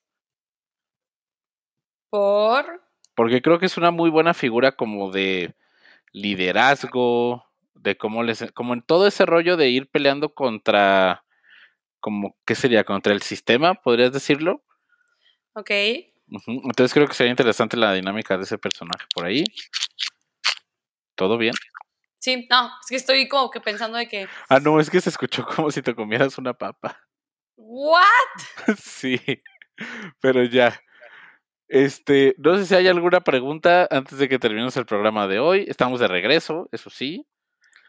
Por. 2.08 2.80
Porque 3.14 3.42
creo 3.42 3.58
que 3.58 3.66
es 3.66 3.76
una 3.76 3.90
muy 3.90 4.08
buena 4.08 4.32
figura 4.32 4.72
como 4.72 5.10
de 5.10 5.54
liderazgo, 6.12 7.44
de 7.74 7.98
cómo 7.98 8.22
les, 8.22 8.50
como 8.52 8.72
en 8.72 8.80
todo 8.80 9.06
ese 9.06 9.26
rollo 9.26 9.58
de 9.58 9.68
ir 9.68 9.90
peleando 9.90 10.32
contra, 10.32 11.22
como, 12.00 12.34
¿qué 12.46 12.54
sería? 12.54 12.84
Contra 12.84 13.12
el 13.12 13.20
sistema, 13.20 13.74
podrías 13.74 14.10
decirlo. 14.10 14.64
Ok. 15.52 15.70
Entonces 16.30 16.94
creo 16.94 17.08
que 17.08 17.14
sería 17.14 17.30
interesante 17.30 17.76
la 17.76 17.92
dinámica 17.92 18.36
de 18.36 18.44
ese 18.44 18.58
personaje 18.58 19.04
por 19.14 19.26
ahí. 19.26 19.44
¿Todo 21.16 21.36
bien? 21.36 21.54
Sí, 22.18 22.46
no, 22.50 22.70
es 22.82 22.88
que 22.88 22.96
estoy 22.96 23.28
como 23.28 23.50
que 23.50 23.60
pensando 23.60 23.98
de 23.98 24.06
que. 24.06 24.28
Ah, 24.48 24.60
no, 24.60 24.78
es 24.78 24.90
que 24.90 25.00
se 25.00 25.10
escuchó 25.10 25.44
como 25.44 25.70
si 25.70 25.82
te 25.82 25.94
comieras 25.94 26.38
una 26.38 26.54
papa. 26.54 26.98
¿What? 27.56 28.00
sí, 28.78 29.20
pero 30.20 30.44
ya. 30.44 30.80
Este, 31.68 32.34
no 32.38 32.56
sé 32.56 32.66
si 32.66 32.74
hay 32.74 32.88
alguna 32.88 33.20
pregunta 33.20 33.86
antes 33.90 34.18
de 34.18 34.28
que 34.28 34.38
terminemos 34.38 34.76
el 34.76 34.86
programa 34.86 35.28
de 35.28 35.38
hoy. 35.38 35.64
Estamos 35.68 36.00
de 36.00 36.08
regreso, 36.08 36.68
eso 36.72 36.90
sí. 36.90 37.26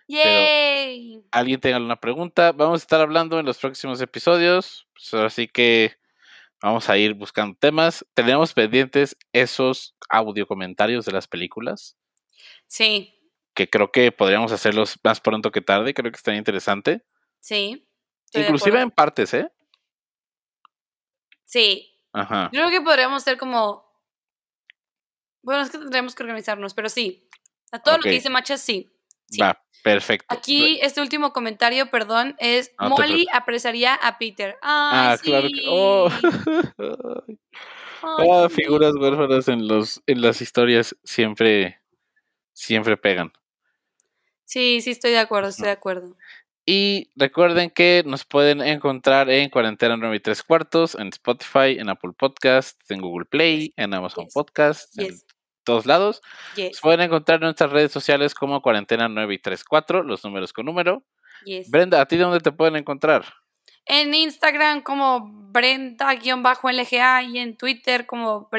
¡Yay! 0.07 1.23
alguien 1.31 1.59
tenga 1.61 1.77
alguna 1.77 1.95
pregunta, 1.95 2.51
vamos 2.51 2.81
a 2.81 2.83
estar 2.83 2.99
hablando 2.99 3.39
en 3.39 3.45
los 3.45 3.57
próximos 3.59 4.01
episodios. 4.01 4.87
pues, 4.93 5.13
así 5.13 5.47
que 5.47 5.95
vamos 6.61 6.89
a 6.89 6.97
ir 6.97 7.13
buscando 7.13 7.55
temas. 7.59 8.05
Tenemos 8.13 8.53
pendientes 8.53 9.17
esos 9.33 9.95
audio 10.09 10.47
comentarios 10.47 11.05
de 11.05 11.11
las 11.13 11.27
películas, 11.27 11.97
Sí, 12.67 13.13
que 13.53 13.69
creo 13.69 13.91
que 13.91 14.11
podríamos 14.13 14.51
hacerlos 14.53 14.97
más 15.03 15.19
pronto 15.21 15.51
que 15.51 15.61
tarde. 15.61 15.93
Creo 15.93 16.11
que 16.11 16.17
estaría 16.17 16.37
interesante. 16.39 17.03
sí. 17.39 17.87
Inclusive 18.33 18.79
en 18.81 18.91
partes, 18.91 19.33
¿eh? 19.33 19.51
Sí. 21.43 21.87
Ajá. 22.13 22.49
Yo 22.53 22.61
creo 22.61 22.69
que 22.69 22.81
podríamos 22.81 23.23
ser 23.23 23.37
como. 23.37 23.85
Bueno, 25.43 25.63
es 25.63 25.69
que 25.69 25.77
tendríamos 25.79 26.15
que 26.15 26.23
organizarnos, 26.23 26.73
pero 26.73 26.87
sí. 26.89 27.27
A 27.71 27.79
todo 27.81 27.95
lo 27.95 27.99
Ok. 27.99 28.03
que 28.03 28.09
dice 28.11 28.29
Macha, 28.29 28.57
sí. 28.57 28.89
Sí. 29.31 29.41
Va, 29.41 29.61
perfecto. 29.83 30.27
Aquí, 30.29 30.79
este 30.81 31.01
último 31.01 31.33
comentario, 31.33 31.89
perdón, 31.89 32.35
es 32.39 32.71
No 32.79 32.89
Molly 32.89 33.25
apreciaría 33.33 33.95
a 33.95 34.17
Peter. 34.17 34.57
Ah, 34.61 35.13
¡Ay, 35.13 35.17
claro 35.19 35.47
que. 35.47 35.55
sí! 35.55 35.65
Oh. 35.67 36.09
Ah, 38.03 38.47
figuras 38.49 38.95
huérfanas 38.95 39.47
en 39.47 39.67
los 39.67 40.01
en 40.07 40.21
las 40.21 40.41
historias 40.41 40.95
siempre 41.03 41.79
siempre 42.53 42.97
pegan. 42.97 43.31
Sí, 44.45 44.81
sí, 44.81 44.91
estoy 44.91 45.11
de 45.11 45.19
acuerdo, 45.19 45.49
estoy 45.49 45.67
de 45.67 45.71
acuerdo. 45.71 46.15
Y 46.65 47.09
recuerden 47.15 47.69
que 47.71 48.03
nos 48.05 48.23
pueden 48.25 48.61
encontrar 48.61 49.29
en 49.29 49.49
Cuarentena 49.49 49.97
9 49.97 50.17
y 50.17 50.19
3 50.19 50.43
cuartos, 50.43 50.95
en 50.95 51.07
Spotify, 51.07 51.77
en 51.79 51.89
Apple 51.89 52.11
Podcasts, 52.17 52.77
en 52.91 53.01
Google 53.01 53.25
Play, 53.25 53.73
en 53.77 53.93
Amazon 53.93 54.25
Yes. 54.25 54.33
Podcasts, 54.33 54.97
en 54.97 55.07
Yes, 55.07 55.25
todos 55.71 55.85
lados. 55.85 56.21
yes, 56.55 56.79
pueden 56.81 57.01
encontrar 57.01 57.37
en 57.37 57.43
nuestras 57.45 57.71
redes 57.71 57.91
sociales 57.91 58.33
como 58.33 58.61
Cuarentena 58.61 59.07
9 59.07 59.33
y 59.33 59.39
3 59.39 59.63
4, 59.63 60.03
los 60.03 60.23
números 60.25 60.51
con 60.53 60.65
número. 60.65 61.03
yes. 61.45 61.69
Brenda, 61.71 62.01
¿a 62.01 62.05
ti 62.05 62.17
dónde 62.17 62.39
te 62.41 62.51
pueden 62.51 62.75
encontrar? 62.75 63.23
En 63.85 64.13
Instagram 64.13 64.81
como 64.81 65.21
Brenda-LGA 65.51 67.23
y 67.23 67.39
en 67.39 67.57
Twitter 67.57 68.05
como 68.05 68.49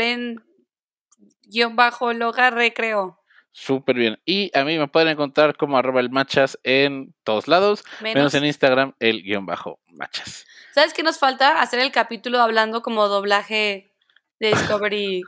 Bren-Logarre, 1.50 2.72
creo. 2.74 3.18
Súper 3.50 3.96
bien. 3.96 4.18
Y 4.24 4.50
a 4.56 4.64
mí 4.64 4.78
me 4.78 4.88
pueden 4.88 5.08
encontrar 5.08 5.56
como 5.56 5.76
arroba 5.76 6.00
el 6.00 6.08
machas 6.10 6.58
en 6.64 7.14
todos 7.22 7.48
lados, 7.48 7.84
menos, 8.00 8.14
Menos. 8.14 8.34
en 8.34 8.46
Instagram 8.46 8.94
el 8.98 9.22
guion 9.22 9.44
bajo 9.44 9.78
machas. 9.88 10.46
¿Sabes 10.74 10.94
qué 10.94 11.02
nos 11.02 11.18
falta? 11.18 11.60
Hacer 11.60 11.80
el 11.80 11.92
capítulo 11.92 12.40
hablando 12.40 12.80
como 12.80 13.06
doblaje 13.08 13.92
de 14.40 14.48
Discovery. 14.48 15.22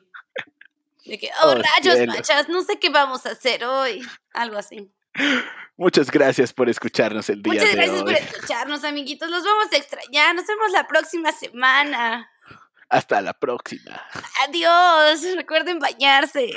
De 1.05 1.18
que, 1.18 1.28
oh, 1.42 1.48
Oh, 1.50 1.55
rayos, 1.55 1.96
cielo. 1.96 2.12
machas, 2.14 2.48
no 2.48 2.62
sé 2.62 2.78
qué 2.78 2.88
vamos 2.90 3.26
a 3.26 3.30
hacer 3.30 3.64
hoy. 3.64 4.00
Algo 4.32 4.57
así. 4.59 4.90
Muchas 5.76 6.11
gracias 6.11 6.52
por 6.52 6.68
escucharnos 6.68 7.28
el 7.30 7.42
día 7.42 7.55
Muchas 7.55 7.68
de 7.70 7.76
gracias 7.76 7.96
hoy. 7.98 8.02
por 8.05 8.12
escucharnos, 8.14 8.84
amiguitos. 8.84 9.28
Los 9.30 9.44
vamos 9.44 9.72
a 9.72 9.76
extrañar. 9.76 10.34
Nos 10.34 10.46
vemos 10.46 10.70
la 10.72 10.86
próxima 10.86 11.30
semana. 11.32 12.30
Hasta 12.88 13.20
la 13.20 13.32
próxima. 13.34 14.02
Adiós. 14.48 15.20
Recuerden 15.36 15.78
bañarse. 15.78 16.50